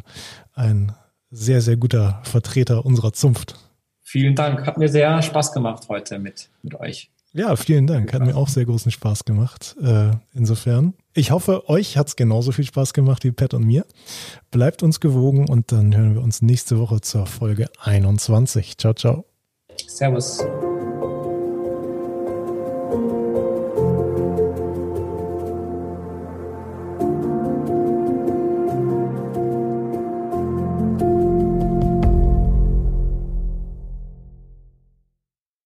ein 0.52 0.92
sehr, 1.30 1.60
sehr 1.60 1.76
guter 1.76 2.20
Vertreter 2.24 2.84
unserer 2.84 3.12
Zunft. 3.12 3.56
Vielen 4.02 4.34
Dank. 4.34 4.66
Hat 4.66 4.78
mir 4.78 4.88
sehr 4.88 5.22
Spaß 5.22 5.52
gemacht 5.52 5.88
heute 5.88 6.18
mit, 6.18 6.50
mit 6.62 6.74
euch. 6.74 7.10
Ja, 7.34 7.56
vielen 7.56 7.88
Dank. 7.88 8.12
Hat 8.12 8.22
mir 8.22 8.36
auch 8.36 8.48
sehr 8.48 8.64
großen 8.64 8.92
Spaß 8.92 9.24
gemacht. 9.24 9.76
Äh, 9.82 10.12
insofern, 10.34 10.94
ich 11.14 11.32
hoffe, 11.32 11.68
euch 11.68 11.96
hat 11.96 12.06
es 12.06 12.16
genauso 12.16 12.52
viel 12.52 12.64
Spaß 12.64 12.94
gemacht 12.94 13.24
wie 13.24 13.32
Pat 13.32 13.54
und 13.54 13.64
mir. 13.64 13.84
Bleibt 14.52 14.84
uns 14.84 15.00
gewogen 15.00 15.48
und 15.48 15.72
dann 15.72 15.96
hören 15.96 16.14
wir 16.14 16.22
uns 16.22 16.42
nächste 16.42 16.78
Woche 16.78 17.00
zur 17.00 17.26
Folge 17.26 17.66
21. 17.80 18.78
Ciao, 18.78 18.94
ciao. 18.94 19.24
Servus. 19.88 20.44